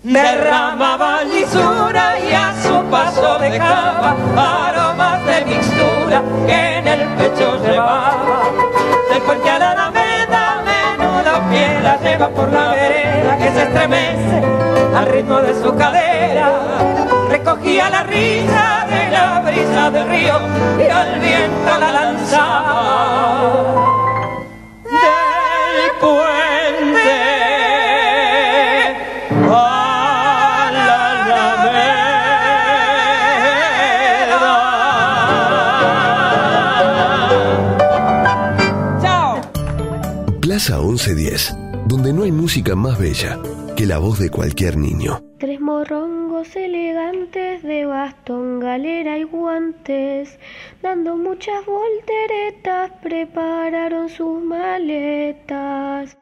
derramaba 0.05 1.25
lisura 1.25 2.07
a 2.97 3.13
su 3.13 3.21
paso 3.21 3.39
dejaba 3.39 4.17
aromas 4.37 5.25
de 5.27 5.45
mixtura 5.45 6.23
que 6.47 6.79
en 6.79 6.89
el 6.89 7.09
pecho 7.17 7.57
llevaba. 7.63 8.43
Del 9.11 9.23
puente 9.23 9.51
a 9.51 9.59
la 9.59 9.73
alameda, 9.73 10.63
menudo 10.65 11.51
pie 11.51 11.81
la 11.83 11.97
lleva 11.99 12.29
por 12.29 12.53
la 12.53 12.71
vereda 12.71 13.37
que 13.39 13.51
se 13.51 13.63
estremece 13.63 14.43
al 14.97 15.07
ritmo 15.07 15.41
de 15.41 15.55
su 15.63 15.77
cadera. 15.77 16.51
Recogía 17.31 17.91
la 17.91 18.03
risa 18.05 18.87
de 18.89 19.11
la 19.11 19.41
brisa 19.41 19.91
del 19.91 20.09
río 20.09 20.39
y 20.79 20.91
al 20.91 21.21
viento 21.21 21.79
la 21.79 21.93
lanzaba. 21.93 23.27
1110, 40.97 41.57
donde 41.87 42.13
no 42.13 42.23
hay 42.23 42.33
música 42.33 42.75
más 42.75 42.99
bella 42.99 43.39
que 43.77 43.85
la 43.85 43.99
voz 43.99 44.19
de 44.19 44.31
cualquier 44.31 44.79
niño. 44.79 45.23
Tres 45.39 45.61
morrongos 45.61 46.57
elegantes 46.57 47.63
de 47.63 47.85
bastón, 47.85 48.61
galera 48.61 49.19
y 49.19 49.25
guantes, 49.25 50.39
dando 50.83 51.17
muchas 51.17 51.67
volteretas, 51.67 52.93
prepararon 53.03 54.09
sus 54.09 54.43
maletas. 54.43 56.17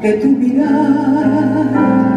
De 0.00 0.12
tu 0.20 0.28
mirada, 0.28 2.09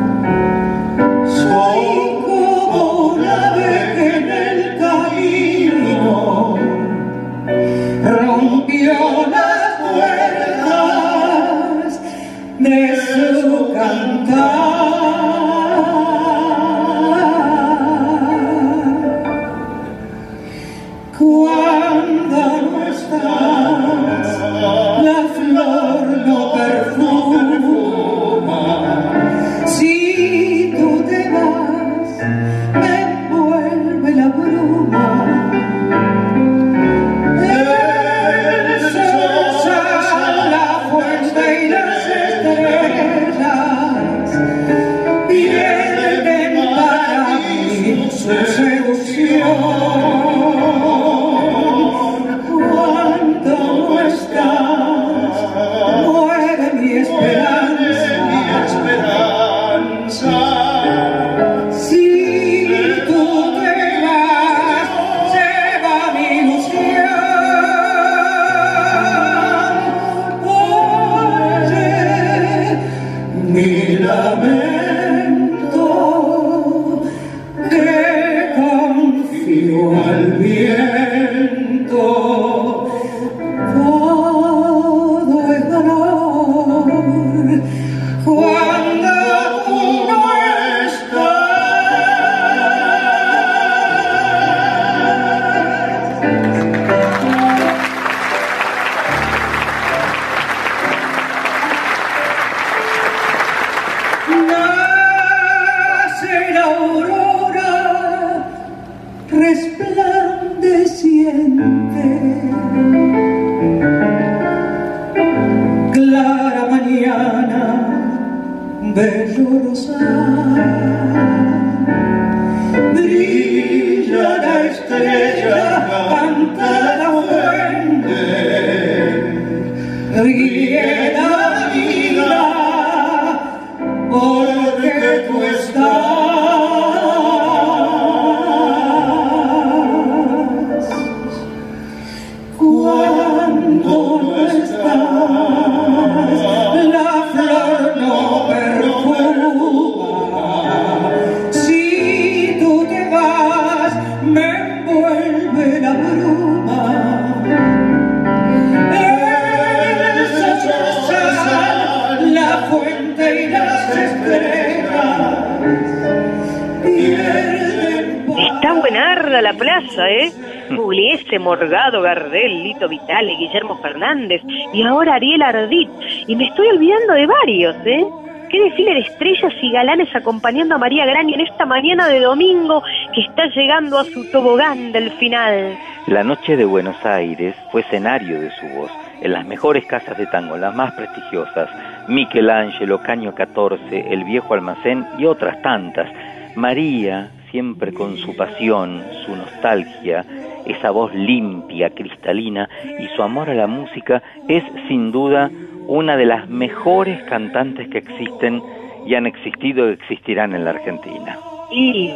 Morgado, 171.54 172.02
Gardel, 172.02 172.64
Lito 172.64 172.90
Vitale, 172.90 173.36
Guillermo 173.36 173.78
Fernández 173.78 174.42
y 174.74 174.82
ahora 174.82 175.14
Ariel 175.14 175.44
Ardit. 175.44 175.88
Y 176.26 176.36
me 176.36 176.46
estoy 176.46 176.68
olvidando 176.68 177.14
de 177.14 177.28
varios, 177.28 177.76
¿eh? 177.86 178.04
Qué 178.50 178.60
desfile 178.60 178.96
de 178.96 179.00
estrellas 179.02 179.54
y 179.62 179.72
galanes 179.72 180.16
acompañando 180.16 180.74
a 180.74 180.78
María 180.80 181.06
Grani 181.06 181.36
en 181.36 181.42
esta 181.42 181.68
mañana 181.68 182.08
de 182.10 182.22
domingo 182.22 182.82
que 183.14 183.22
está 183.22 183.46
llegando 183.56 184.00
a 184.00 184.04
su 184.04 184.32
tobogán 184.32 184.92
del 184.92 185.12
final. 185.12 185.78
La 186.08 186.24
noche 186.24 186.58
de 186.58 186.66
Buenos 186.66 187.06
Aires 187.06 187.56
fue 187.72 187.82
escenario 187.82 188.42
de 188.42 188.50
su 188.50 188.68
voz 188.70 188.92
en 189.22 189.32
las 189.32 189.46
mejores 189.46 189.86
casas 189.86 190.18
de 190.18 190.26
tango, 190.26 190.58
las 190.58 190.74
más 190.74 190.92
prestigiosas, 190.94 191.70
Michelangelo, 192.08 193.00
Caño 193.00 193.36
14, 193.36 194.12
El 194.12 194.24
Viejo 194.24 194.56
Almacén 194.56 195.06
y 195.20 195.26
otras 195.26 195.62
tantas. 195.62 196.10
María, 196.56 197.30
siempre 197.52 197.94
con 197.94 198.18
su 198.18 198.36
pasión, 198.36 199.04
su 199.26 199.36
nostalgia, 199.36 200.26
esa 200.66 200.92
voz 200.92 201.14
limpia, 201.14 201.90
cristalina 201.90 202.70
y 203.00 203.08
su 203.16 203.24
amor 203.24 203.50
a 203.50 203.54
la 203.54 203.68
música, 203.68 204.22
es 204.48 204.64
sin 204.88 205.12
duda 205.12 205.50
una 205.88 206.16
de 206.18 206.26
las 206.26 206.48
mejores 206.50 207.22
cantantes 207.24 207.90
que 207.90 208.00
existen 208.00 208.62
y 209.06 209.16
han 209.16 209.26
existido 209.26 209.90
y 209.90 209.94
existirán 209.94 210.54
en 210.54 210.66
la 210.66 210.72
Argentina. 210.72 211.38
Y 211.72 212.14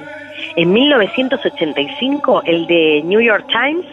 en 0.55 0.71
1985 0.71 2.43
el 2.45 2.67
de 2.67 3.01
New 3.03 3.19
York 3.19 3.45
Times 3.47 3.85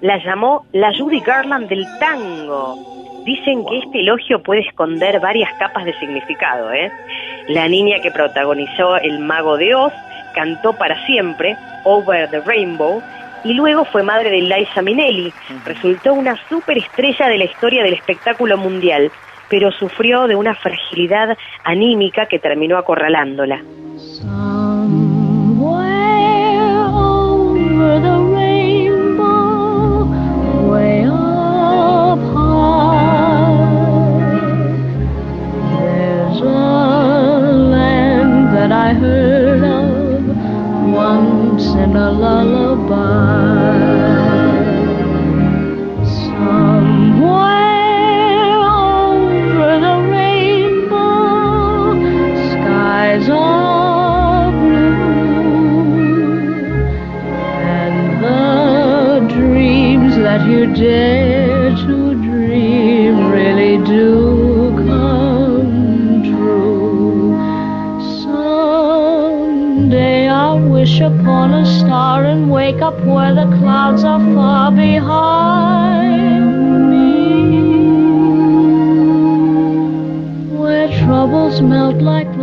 la 0.00 0.16
llamó 0.18 0.64
la 0.72 0.92
Judy 0.96 1.20
Garland 1.20 1.68
del 1.68 1.86
tango. 1.98 2.76
Dicen 3.24 3.64
que 3.66 3.78
este 3.78 4.00
elogio 4.00 4.42
puede 4.42 4.62
esconder 4.62 5.20
varias 5.20 5.52
capas 5.58 5.84
de 5.84 5.92
significado. 5.98 6.72
¿eh? 6.72 6.90
La 7.48 7.68
niña 7.68 8.00
que 8.02 8.10
protagonizó 8.10 8.96
El 8.96 9.18
Mago 9.18 9.58
de 9.58 9.74
Oz 9.74 9.92
cantó 10.34 10.72
para 10.72 11.04
siempre 11.06 11.56
Over 11.84 12.30
the 12.30 12.40
Rainbow 12.40 13.02
y 13.44 13.54
luego 13.54 13.84
fue 13.84 14.02
madre 14.02 14.30
de 14.30 14.42
Liza 14.42 14.82
Minnelli. 14.82 15.32
Resultó 15.64 16.14
una 16.14 16.36
superestrella 16.48 17.28
de 17.28 17.38
la 17.38 17.44
historia 17.44 17.82
del 17.82 17.94
espectáculo 17.94 18.56
mundial, 18.56 19.10
pero 19.48 19.70
sufrió 19.72 20.26
de 20.26 20.36
una 20.36 20.54
fragilidad 20.54 21.36
anímica 21.64 22.26
que 22.26 22.38
terminó 22.38 22.78
acorralándola. 22.78 23.62
I 38.90 38.92
heard 38.92 39.62
of 39.62 41.39
once 41.60 41.74
in 41.74 41.96
a 41.96 42.10
lullaby. 42.10 42.96
Somewhere 46.04 47.40
over 48.56 49.70
the 49.86 49.96
rainbow, 50.10 51.94
skies 52.50 53.28
are 53.30 54.50
blue, 54.52 55.84
and 57.76 57.96
the 58.24 59.34
dreams 59.34 60.16
that 60.16 60.42
you 60.48 60.60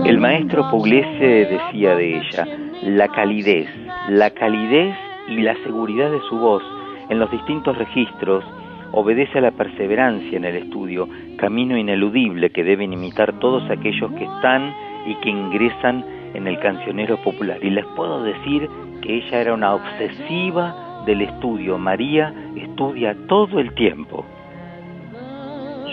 El 0.06 0.20
maestro 0.20 0.70
Pugliese 0.70 1.46
decía 1.46 1.96
de 1.96 2.18
ella, 2.18 2.48
la 2.84 3.08
calidez, 3.08 3.68
la 4.10 4.30
calidez 4.32 4.96
y 5.28 5.42
la 5.42 5.56
seguridad 5.64 6.12
de 6.12 6.20
su 6.30 6.38
voz 6.38 6.64
en 7.10 7.20
los 7.20 7.32
distintos 7.32 7.78
registros 7.78 8.44
obedece 8.92 9.40
a 9.40 9.42
la 9.42 9.52
perseverancia 9.52 10.38
en 10.38 10.46
el 10.46 10.56
estudio, 10.56 11.08
camino 11.38 11.78
ineludible 11.78 12.50
que 12.52 12.64
deben 12.64 12.94
imitar 12.94 13.34
todos 13.40 13.70
aquellos 13.70 14.12
que 14.14 14.24
están 14.24 14.74
y 15.06 15.16
que 15.16 15.30
ingresan 15.30 16.06
en 16.38 16.48
el 16.48 16.60
cancionero 16.60 17.18
popular. 17.18 17.58
Y 17.62 17.72
les 17.72 17.86
puedo 17.96 18.24
decir 18.24 18.70
que 19.02 19.18
ella 19.18 19.42
era 19.42 19.54
una 19.54 19.74
obsesiva 19.74 21.04
del 21.06 21.22
estudio. 21.22 21.78
María 21.78 22.34
estudia 22.56 23.16
todo 23.28 23.60
el 23.60 23.74
tiempo. 23.74 24.26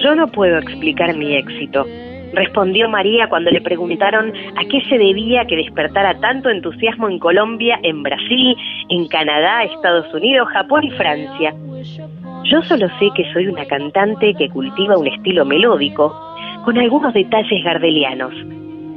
Yo 0.02 0.14
no 0.14 0.26
puedo 0.28 0.58
explicar 0.58 1.16
mi 1.16 1.34
éxito, 1.34 1.86
respondió 2.34 2.88
María 2.88 3.28
cuando 3.28 3.50
le 3.50 3.60
preguntaron 3.60 4.32
a 4.56 4.64
qué 4.68 4.82
se 4.88 4.98
debía 4.98 5.46
que 5.46 5.56
despertara 5.56 6.18
tanto 6.20 6.50
entusiasmo 6.50 7.08
en 7.08 7.18
Colombia, 7.18 7.78
en 7.82 8.02
Brasil, 8.02 8.56
en 8.90 9.08
Canadá, 9.08 9.64
Estados 9.64 10.12
Unidos, 10.12 10.48
Japón 10.48 10.84
y 10.84 10.90
Francia. 10.90 11.54
Yo 12.44 12.60
solo 12.62 12.88
sé 12.98 13.08
que 13.14 13.32
soy 13.32 13.46
una 13.46 13.64
cantante 13.64 14.34
que 14.34 14.50
cultiva 14.50 14.98
un 14.98 15.06
estilo 15.06 15.44
melódico, 15.44 16.12
con 16.64 16.76
algunos 16.76 17.14
detalles 17.14 17.64
gardelianos. 17.64 18.34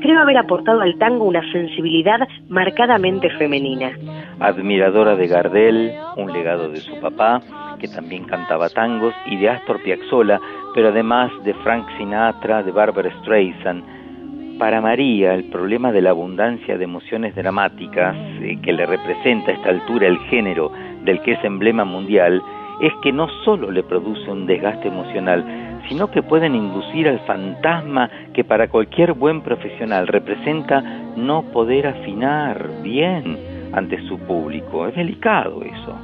Creo 0.01 0.19
haber 0.21 0.37
aportado 0.37 0.81
al 0.81 0.97
tango 0.97 1.25
una 1.25 1.41
sensibilidad 1.51 2.19
marcadamente 2.49 3.29
femenina. 3.31 3.91
Admiradora 4.39 5.15
de 5.15 5.27
Gardel, 5.27 5.91
un 6.17 6.31
legado 6.31 6.69
de 6.69 6.77
su 6.77 6.99
papá, 6.99 7.41
que 7.79 7.87
también 7.87 8.25
cantaba 8.25 8.69
tangos, 8.69 9.13
y 9.25 9.37
de 9.37 9.49
Astor 9.49 9.81
Piazzolla, 9.81 10.39
pero 10.75 10.89
además 10.89 11.31
de 11.43 11.53
Frank 11.55 11.87
Sinatra, 11.97 12.61
de 12.61 12.71
Barbara 12.71 13.11
Streisand. 13.21 14.57
Para 14.59 14.81
María, 14.81 15.33
el 15.33 15.45
problema 15.45 15.91
de 15.91 16.01
la 16.01 16.11
abundancia 16.11 16.77
de 16.77 16.83
emociones 16.83 17.35
dramáticas 17.35 18.15
eh, 18.41 18.57
que 18.61 18.73
le 18.73 18.85
representa 18.85 19.51
a 19.51 19.53
esta 19.55 19.69
altura 19.69 20.07
el 20.07 20.17
género 20.29 20.71
del 21.03 21.21
que 21.21 21.33
es 21.33 21.43
emblema 21.43 21.85
mundial 21.85 22.41
es 22.81 22.93
que 23.01 23.11
no 23.11 23.27
solo 23.43 23.71
le 23.71 23.83
produce 23.83 24.29
un 24.29 24.45
desgaste 24.45 24.87
emocional, 24.87 25.43
sino 25.88 26.11
que 26.11 26.23
pueden 26.23 26.55
inducir 26.55 27.07
al 27.07 27.19
fantasma 27.22 28.09
que 28.34 28.43
para 28.43 28.68
cualquier 28.68 29.14
buen 29.14 29.41
profesional 29.41 30.07
representa 30.07 30.81
no 31.15 31.43
poder 31.51 31.88
afinar 31.88 32.68
bien 32.84 33.38
ante 33.73 34.01
su 34.07 34.19
público. 34.19 34.88
Es 34.88 34.95
delicado 34.95 35.61
eso. 35.64 35.97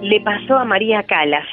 Le 0.00 0.20
pasó 0.20 0.58
a 0.58 0.64
María 0.64 1.02
Calas. 1.04 1.46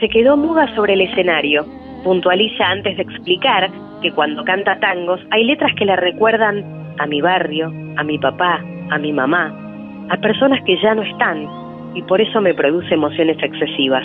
Se 0.00 0.08
quedó 0.08 0.36
muda 0.36 0.74
sobre 0.74 0.94
el 0.94 1.02
escenario. 1.02 1.64
Puntualiza 2.02 2.66
antes 2.66 2.96
de 2.96 3.02
explicar 3.02 3.70
que 4.02 4.12
cuando 4.12 4.44
canta 4.44 4.78
tangos 4.80 5.20
hay 5.30 5.44
letras 5.44 5.72
que 5.76 5.84
le 5.84 5.96
recuerdan 5.96 6.64
a 6.98 7.06
mi 7.06 7.20
barrio, 7.20 7.72
a 7.96 8.04
mi 8.04 8.18
papá, 8.18 8.60
a 8.90 8.98
mi 8.98 9.12
mamá, 9.12 9.52
a 10.10 10.16
personas 10.18 10.62
que 10.64 10.76
ya 10.82 10.94
no 10.94 11.02
están 11.02 11.48
y 11.94 12.02
por 12.02 12.20
eso 12.20 12.40
me 12.40 12.54
produce 12.54 12.94
emociones 12.94 13.38
excesivas. 13.42 14.04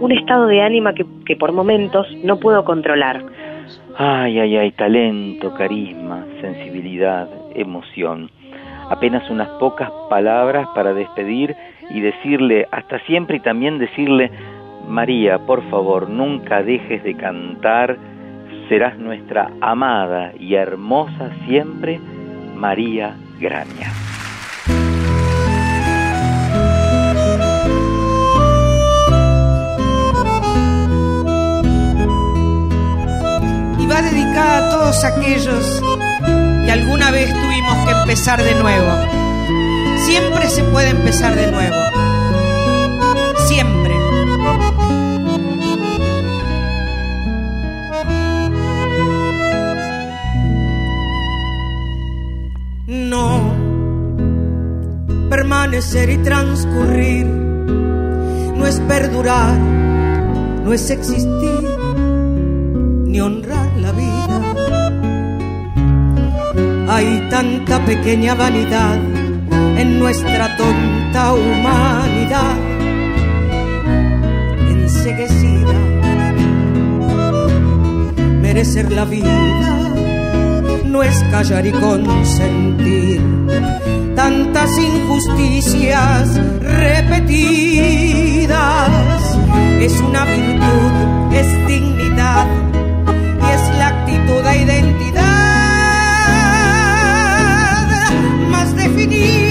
Un 0.00 0.12
estado 0.12 0.46
de 0.46 0.62
ánima 0.62 0.94
que, 0.94 1.36
por 1.36 1.52
momentos 1.52 2.06
no 2.22 2.38
puedo 2.38 2.64
controlar. 2.64 3.22
Ay, 3.96 4.38
ay, 4.38 4.56
ay, 4.56 4.70
talento, 4.72 5.52
carisma, 5.54 6.24
sensibilidad, 6.40 7.28
emoción. 7.54 8.30
Apenas 8.90 9.28
unas 9.28 9.48
pocas 9.58 9.90
palabras 10.08 10.68
para 10.74 10.94
despedir 10.94 11.54
y 11.90 12.00
decirle 12.00 12.66
hasta 12.70 13.00
siempre 13.00 13.38
y 13.38 13.40
también 13.40 13.78
decirle, 13.78 14.30
María, 14.88 15.38
por 15.38 15.68
favor, 15.68 16.08
nunca 16.08 16.62
dejes 16.62 17.02
de 17.02 17.14
cantar, 17.14 17.96
serás 18.68 18.96
nuestra 18.98 19.50
amada 19.60 20.32
y 20.38 20.54
hermosa 20.54 21.30
siempre, 21.46 21.98
María 22.54 23.16
Graña. 23.40 24.17
Va 33.90 34.02
dedicada 34.02 34.58
a 34.58 34.70
todos 34.70 35.04
aquellos 35.04 35.82
que 36.64 36.70
alguna 36.70 37.10
vez 37.10 37.32
tuvimos 37.32 37.86
que 37.86 37.92
empezar 37.92 38.42
de 38.42 38.54
nuevo. 38.54 38.92
Siempre 40.04 40.48
se 40.50 40.62
puede 40.64 40.90
empezar 40.90 41.34
de 41.34 41.50
nuevo. 41.50 41.76
Siempre. 43.46 43.94
No 52.86 53.54
permanecer 55.30 56.10
y 56.10 56.18
transcurrir 56.18 57.26
no 57.26 58.66
es 58.66 58.80
perdurar, 58.80 59.56
no 60.64 60.72
es 60.72 60.90
existir 60.90 61.57
honrar 63.20 63.70
la 63.76 63.92
vida. 63.92 64.54
Hay 66.88 67.28
tanta 67.30 67.84
pequeña 67.84 68.34
vanidad 68.34 68.98
en 69.76 69.98
nuestra 69.98 70.56
tonta 70.56 71.32
humanidad, 71.34 72.56
enseguecida. 74.68 75.78
Merecer 78.42 78.90
la 78.92 79.04
vida 79.04 79.90
no 80.84 81.02
es 81.02 81.22
callar 81.30 81.66
y 81.66 81.72
consentir 81.72 83.20
tantas 84.14 84.78
injusticias 84.78 86.40
repetidas. 86.60 88.48
Es 89.80 90.00
una 90.00 90.24
virtud, 90.24 90.92
es 91.32 91.58
quieres 91.68 92.67
toda 94.28 94.54
identidad 94.54 95.22
más 98.50 98.76
definida. 98.76 99.47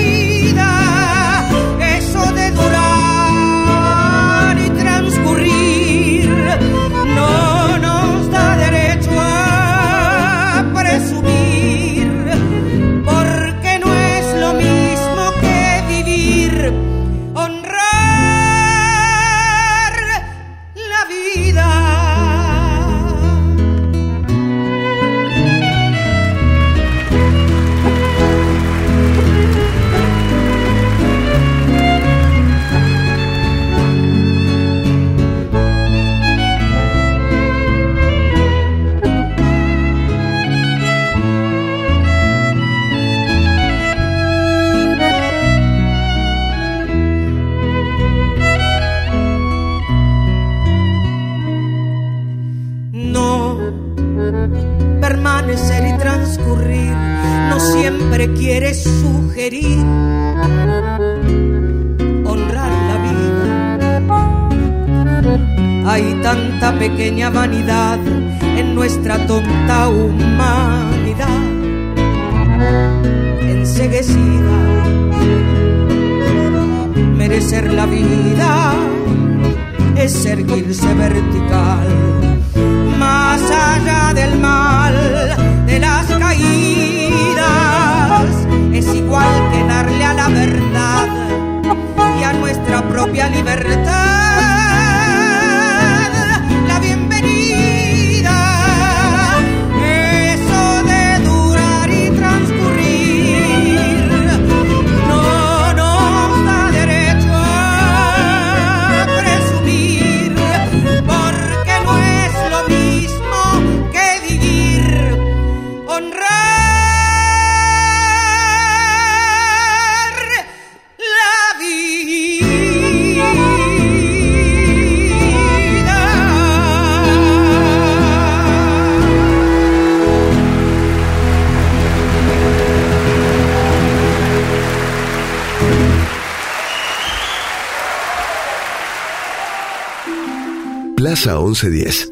1110. 141.48 142.12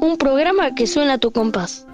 Un 0.00 0.16
programa 0.18 0.74
que 0.74 0.86
suena 0.86 1.14
a 1.14 1.18
tu 1.18 1.30
compás. 1.30 1.86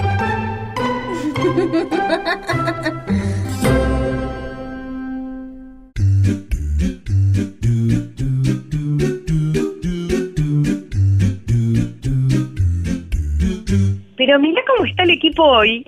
Pero 14.17 14.39
mira 14.39 14.63
cómo 14.67 14.87
está 14.87 15.03
el 15.03 15.11
equipo 15.11 15.43
hoy. 15.45 15.87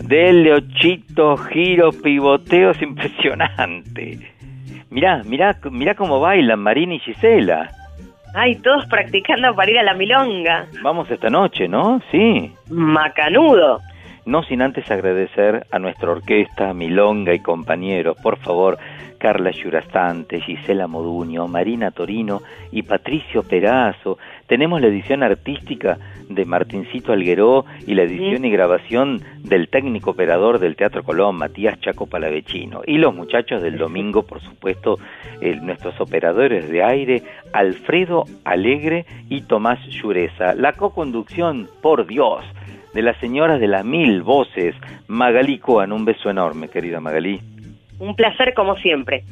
Dele 0.00 0.52
ochitos, 0.52 1.40
giros, 1.48 1.96
pivoteos 1.96 2.80
impresionante. 2.82 4.18
Mirá, 4.90 5.22
mirá, 5.24 5.58
mirá 5.70 5.94
cómo 5.94 6.20
bailan 6.20 6.60
Marina 6.60 6.94
y 6.94 7.00
Gisela. 7.00 7.75
Ay, 8.38 8.56
todos 8.56 8.84
practicando 8.84 9.54
para 9.54 9.70
ir 9.70 9.78
a 9.78 9.82
la 9.82 9.94
milonga. 9.94 10.66
Vamos 10.82 11.10
esta 11.10 11.30
noche, 11.30 11.68
¿no? 11.68 12.02
Sí. 12.10 12.52
Macanudo. 12.68 13.80
No 14.26 14.42
sin 14.42 14.60
antes 14.60 14.90
agradecer 14.90 15.66
a 15.70 15.78
nuestra 15.78 16.10
orquesta, 16.10 16.74
Milonga 16.74 17.32
y 17.32 17.38
compañeros, 17.38 18.18
por 18.22 18.36
favor, 18.36 18.76
Carla 19.18 19.52
Yurastante, 19.52 20.42
Gisela 20.42 20.86
Moduño, 20.86 21.48
Marina 21.48 21.90
Torino 21.92 22.42
y 22.72 22.82
Patricio 22.82 23.42
Perazo. 23.42 24.18
Tenemos 24.46 24.80
la 24.80 24.86
edición 24.86 25.22
artística 25.22 25.98
de 26.28 26.44
Martincito 26.44 27.12
Algueró 27.12 27.64
y 27.86 27.94
la 27.94 28.02
edición 28.02 28.44
y 28.44 28.50
grabación 28.50 29.22
del 29.40 29.68
técnico 29.68 30.10
operador 30.10 30.58
del 30.58 30.76
Teatro 30.76 31.02
Colón, 31.02 31.36
Matías 31.36 31.80
Chaco 31.80 32.06
Palavecino. 32.06 32.82
Y 32.86 32.98
los 32.98 33.14
muchachos 33.14 33.60
del 33.62 33.76
domingo, 33.76 34.22
por 34.24 34.40
supuesto, 34.40 34.98
eh, 35.40 35.56
nuestros 35.60 36.00
operadores 36.00 36.68
de 36.68 36.82
aire, 36.82 37.22
Alfredo 37.52 38.24
Alegre 38.44 39.04
y 39.28 39.42
Tomás 39.42 39.80
Llureza. 39.88 40.54
La 40.54 40.72
co-conducción, 40.74 41.68
por 41.82 42.06
Dios, 42.06 42.44
de 42.94 43.02
las 43.02 43.16
señoras 43.18 43.60
de 43.60 43.66
las 43.66 43.84
mil 43.84 44.22
voces, 44.22 44.74
Magalí 45.08 45.58
Coan. 45.58 45.92
Un 45.92 46.04
beso 46.04 46.30
enorme, 46.30 46.68
querida 46.68 47.00
Magalí. 47.00 47.40
Un 47.98 48.14
placer 48.14 48.54
como 48.54 48.76
siempre. 48.76 49.24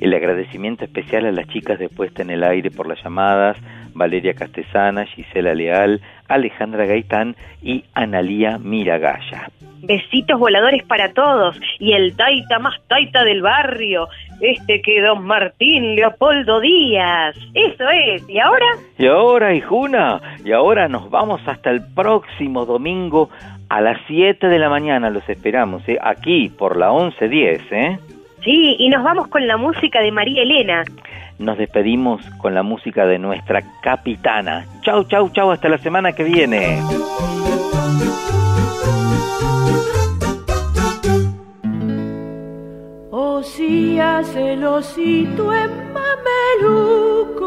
El 0.00 0.14
agradecimiento 0.14 0.84
especial 0.84 1.26
a 1.26 1.32
las 1.32 1.46
chicas 1.48 1.78
de 1.78 1.88
puesta 1.88 2.22
en 2.22 2.30
el 2.30 2.42
aire 2.42 2.70
por 2.70 2.86
las 2.86 3.02
llamadas, 3.02 3.56
Valeria 4.00 4.32
Castesana, 4.32 5.04
Gisela 5.04 5.54
Leal, 5.54 6.00
Alejandra 6.26 6.86
Gaitán 6.86 7.36
y 7.62 7.84
Analía 7.92 8.56
Miragaya. 8.56 9.50
Besitos 9.82 10.38
voladores 10.38 10.82
para 10.84 11.12
todos. 11.12 11.60
Y 11.78 11.92
el 11.92 12.16
taita 12.16 12.58
más 12.58 12.80
taita 12.88 13.24
del 13.24 13.42
barrio. 13.42 14.08
Este 14.40 14.80
que 14.80 15.02
don 15.02 15.26
Martín 15.26 15.96
Leopoldo 15.96 16.60
Díaz. 16.60 17.36
Eso 17.52 17.84
es. 17.90 18.26
¿Y 18.26 18.38
ahora? 18.38 18.66
Y 18.96 19.06
ahora, 19.06 19.54
hijuna, 19.54 20.20
y 20.46 20.52
ahora 20.52 20.88
nos 20.88 21.10
vamos 21.10 21.42
hasta 21.46 21.70
el 21.70 21.82
próximo 21.94 22.64
domingo 22.64 23.28
a 23.68 23.82
las 23.82 23.98
7 24.06 24.48
de 24.48 24.58
la 24.58 24.70
mañana. 24.70 25.10
Los 25.10 25.28
esperamos, 25.28 25.86
¿eh? 25.90 25.98
aquí 26.00 26.48
por 26.48 26.78
la 26.78 26.90
11.10, 26.90 27.60
¿eh? 27.70 27.98
Sí, 28.42 28.76
y 28.78 28.88
nos 28.88 29.04
vamos 29.04 29.28
con 29.28 29.46
la 29.46 29.58
música 29.58 30.00
de 30.00 30.10
María 30.10 30.42
Elena. 30.42 30.84
Nos 31.40 31.56
despedimos 31.56 32.20
con 32.36 32.54
la 32.54 32.62
música 32.62 33.06
de 33.06 33.18
nuestra 33.18 33.62
capitana. 33.80 34.66
Chau, 34.82 35.04
chau, 35.04 35.30
chau, 35.30 35.50
hasta 35.50 35.70
la 35.70 35.78
semana 35.78 36.12
que 36.12 36.22
viene. 36.22 36.82
Osías 43.10 44.36
el 44.36 44.62
osito 44.64 45.54
en 45.54 45.70
mameluco 45.94 47.40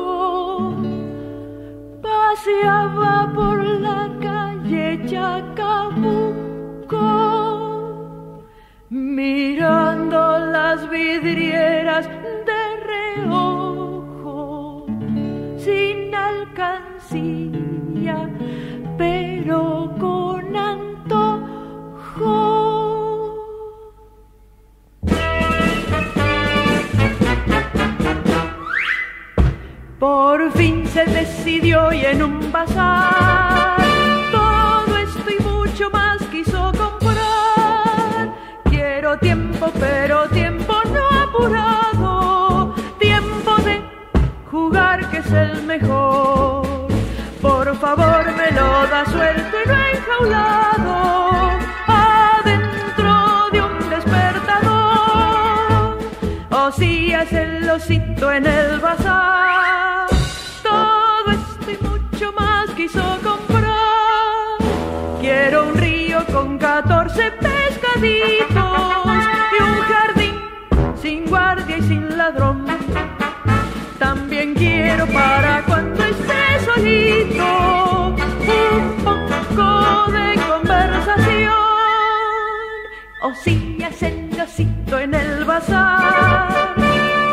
paseaba 2.02 3.32
por 3.36 3.64
la 3.64 4.10
calle 4.20 5.06
Chacabuco 5.06 6.64
mirando 8.90 10.40
las 10.40 10.90
vidrieras 10.90 12.10
Por 30.04 30.52
fin 30.52 30.86
se 30.86 31.06
decidió 31.06 31.94
y 31.94 32.06
en 32.06 32.22
un 32.22 32.52
bazar 32.52 33.78
todo 34.34 34.98
esto 34.98 35.32
y 35.32 35.40
mucho 35.42 35.90
más 35.92 36.22
quiso 36.24 36.74
comprar. 36.78 38.34
Quiero 38.66 39.18
tiempo, 39.20 39.72
pero 39.80 40.28
tiempo 40.28 40.76
no 40.92 41.08
apurado. 41.22 42.76
Tiempo 43.00 43.56
de 43.64 43.82
jugar 44.52 45.10
que 45.10 45.20
es 45.20 45.32
el 45.32 45.64
mejor. 45.64 46.68
Por 47.42 47.74
favor 47.78 48.26
me 48.36 48.52
lo 48.52 48.86
da 48.88 49.06
suelto 49.06 49.58
y 49.64 49.68
no 49.70 49.76
enjaulado. 49.94 51.52
Adentro 51.88 53.48
de 53.54 53.62
un 53.62 53.90
despertador. 53.90 55.98
O 56.52 56.72
si 56.74 57.14
es 57.14 57.32
el 57.32 57.70
osito 57.70 58.34
en 58.34 58.46
el 58.46 58.82
bazar. 58.82 59.83
Y 68.04 69.64
un 69.64 69.80
jardín 69.92 70.36
sin 71.02 71.26
guardia 71.26 71.78
y 71.78 71.82
sin 71.84 72.18
ladrón. 72.18 72.66
También 74.00 74.54
quiero 74.56 75.06
para 75.08 75.64
cuando 75.64 76.04
esté 76.04 76.60
solito 76.66 78.16
un 78.78 79.04
poco 79.04 80.12
de 80.12 80.40
conversación. 80.48 81.54
O 83.22 83.34
si 83.34 83.74
el 84.02 84.42
osito 84.42 85.00
en 85.00 85.14
el 85.14 85.46
bazar. 85.46 86.76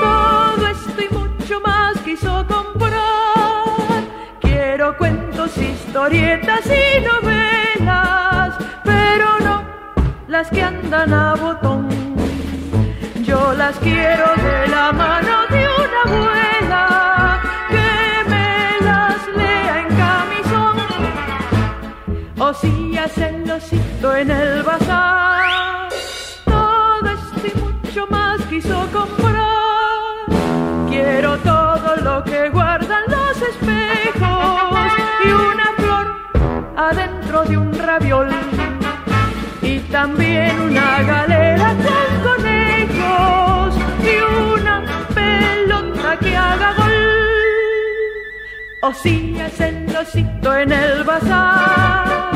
Todo 0.00 0.66
esto 0.66 1.02
y 1.02 1.08
mucho 1.14 1.60
más 1.60 1.98
quiso 2.04 2.46
comprar. 2.46 4.02
Quiero 4.40 4.96
cuentos, 4.96 5.56
historietas 5.58 6.64
y 6.66 7.00
novelas, 7.00 8.39
las 10.30 10.48
que 10.48 10.62
andan 10.62 11.12
a 11.12 11.34
botón. 11.34 11.88
Yo 13.24 13.52
las 13.54 13.76
quiero 13.78 14.26
de 14.36 14.68
la 14.68 14.92
mano 14.92 15.46
de 15.50 15.66
una 15.82 16.02
abuela 16.06 17.40
que 17.68 18.30
me 18.30 18.86
las 18.86 19.26
lea 19.36 19.80
en 19.80 19.88
camisón 19.96 20.76
o 22.38 22.54
si 22.54 22.96
hacen 22.96 23.48
losito 23.48 24.14
en 24.14 24.30
el 24.30 24.62
bazar. 24.62 25.88
Todo 26.44 27.10
esto 27.10 27.46
y 27.48 27.60
mucho 27.60 28.06
más 28.06 28.40
quiso 28.42 28.86
comprar. 28.92 29.48
Quiero 30.88 31.38
todo 31.38 31.96
lo 31.96 32.22
que 32.22 32.48
guardan 32.50 33.02
los 33.08 33.36
espejos 33.42 34.92
y 35.24 35.28
una 35.32 35.72
flor 35.76 36.06
adentro 36.76 37.42
de 37.44 37.58
un 37.58 37.72
raviol 37.76 38.28
también 39.90 40.60
una 40.60 41.02
galera 41.02 41.74
con 41.84 42.32
conejos 42.32 43.74
y 44.04 44.54
una 44.54 44.82
pelota 45.14 46.16
que 46.18 46.36
haga 46.36 46.72
gol. 46.74 46.92
O 48.82 48.94
si 48.94 49.38
hacen 49.40 49.92
losito 49.92 50.56
en 50.56 50.72
el 50.72 51.02
bazar, 51.04 52.30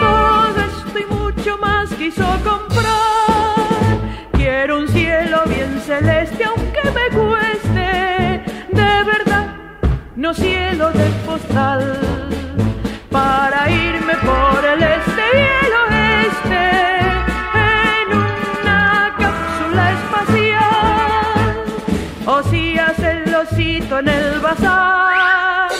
todo 0.00 0.56
esto 0.60 0.98
y 0.98 1.14
mucho 1.14 1.58
más 1.58 1.90
quiso 1.94 2.24
comprar. 2.42 2.94
Quiero 4.32 4.78
un 4.78 4.88
cielo 4.88 5.42
bien 5.46 5.80
celeste 5.86 6.44
aunque 6.44 6.82
me 6.84 7.16
cueste, 7.16 8.42
de 8.72 9.04
verdad, 9.04 9.54
no 10.16 10.32
cielo 10.32 10.90
de 10.90 11.06
postal, 11.26 11.98
para 13.10 13.70
irme 13.70 14.14
por 14.16 14.64
el 14.64 14.82
este 14.82 15.22
y 15.34 15.66
el 15.66 15.72
oeste 15.84 16.93
en 23.90 24.08
el 24.08 24.40
bazar, 24.40 25.70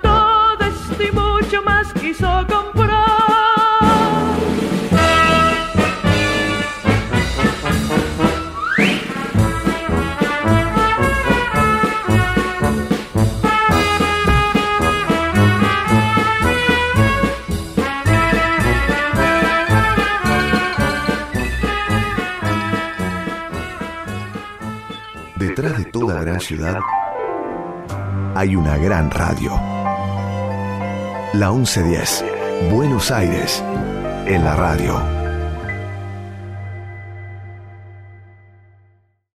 todo 0.00 0.58
esto 0.60 1.02
y 1.02 1.12
mucho 1.12 1.62
más 1.62 1.92
quiso 1.92 2.26
comprar. 2.48 2.98
Detrás 25.36 25.78
de 25.78 25.84
toda 25.84 26.20
gran 26.22 26.40
ciudad 26.40 26.80
hay 28.34 28.56
una 28.56 28.76
gran 28.76 29.10
radio. 29.10 29.52
La 31.32 31.50
1110, 31.52 32.24
Buenos 32.70 33.10
Aires, 33.10 33.62
en 34.26 34.44
la 34.44 34.56
radio. 34.56 35.19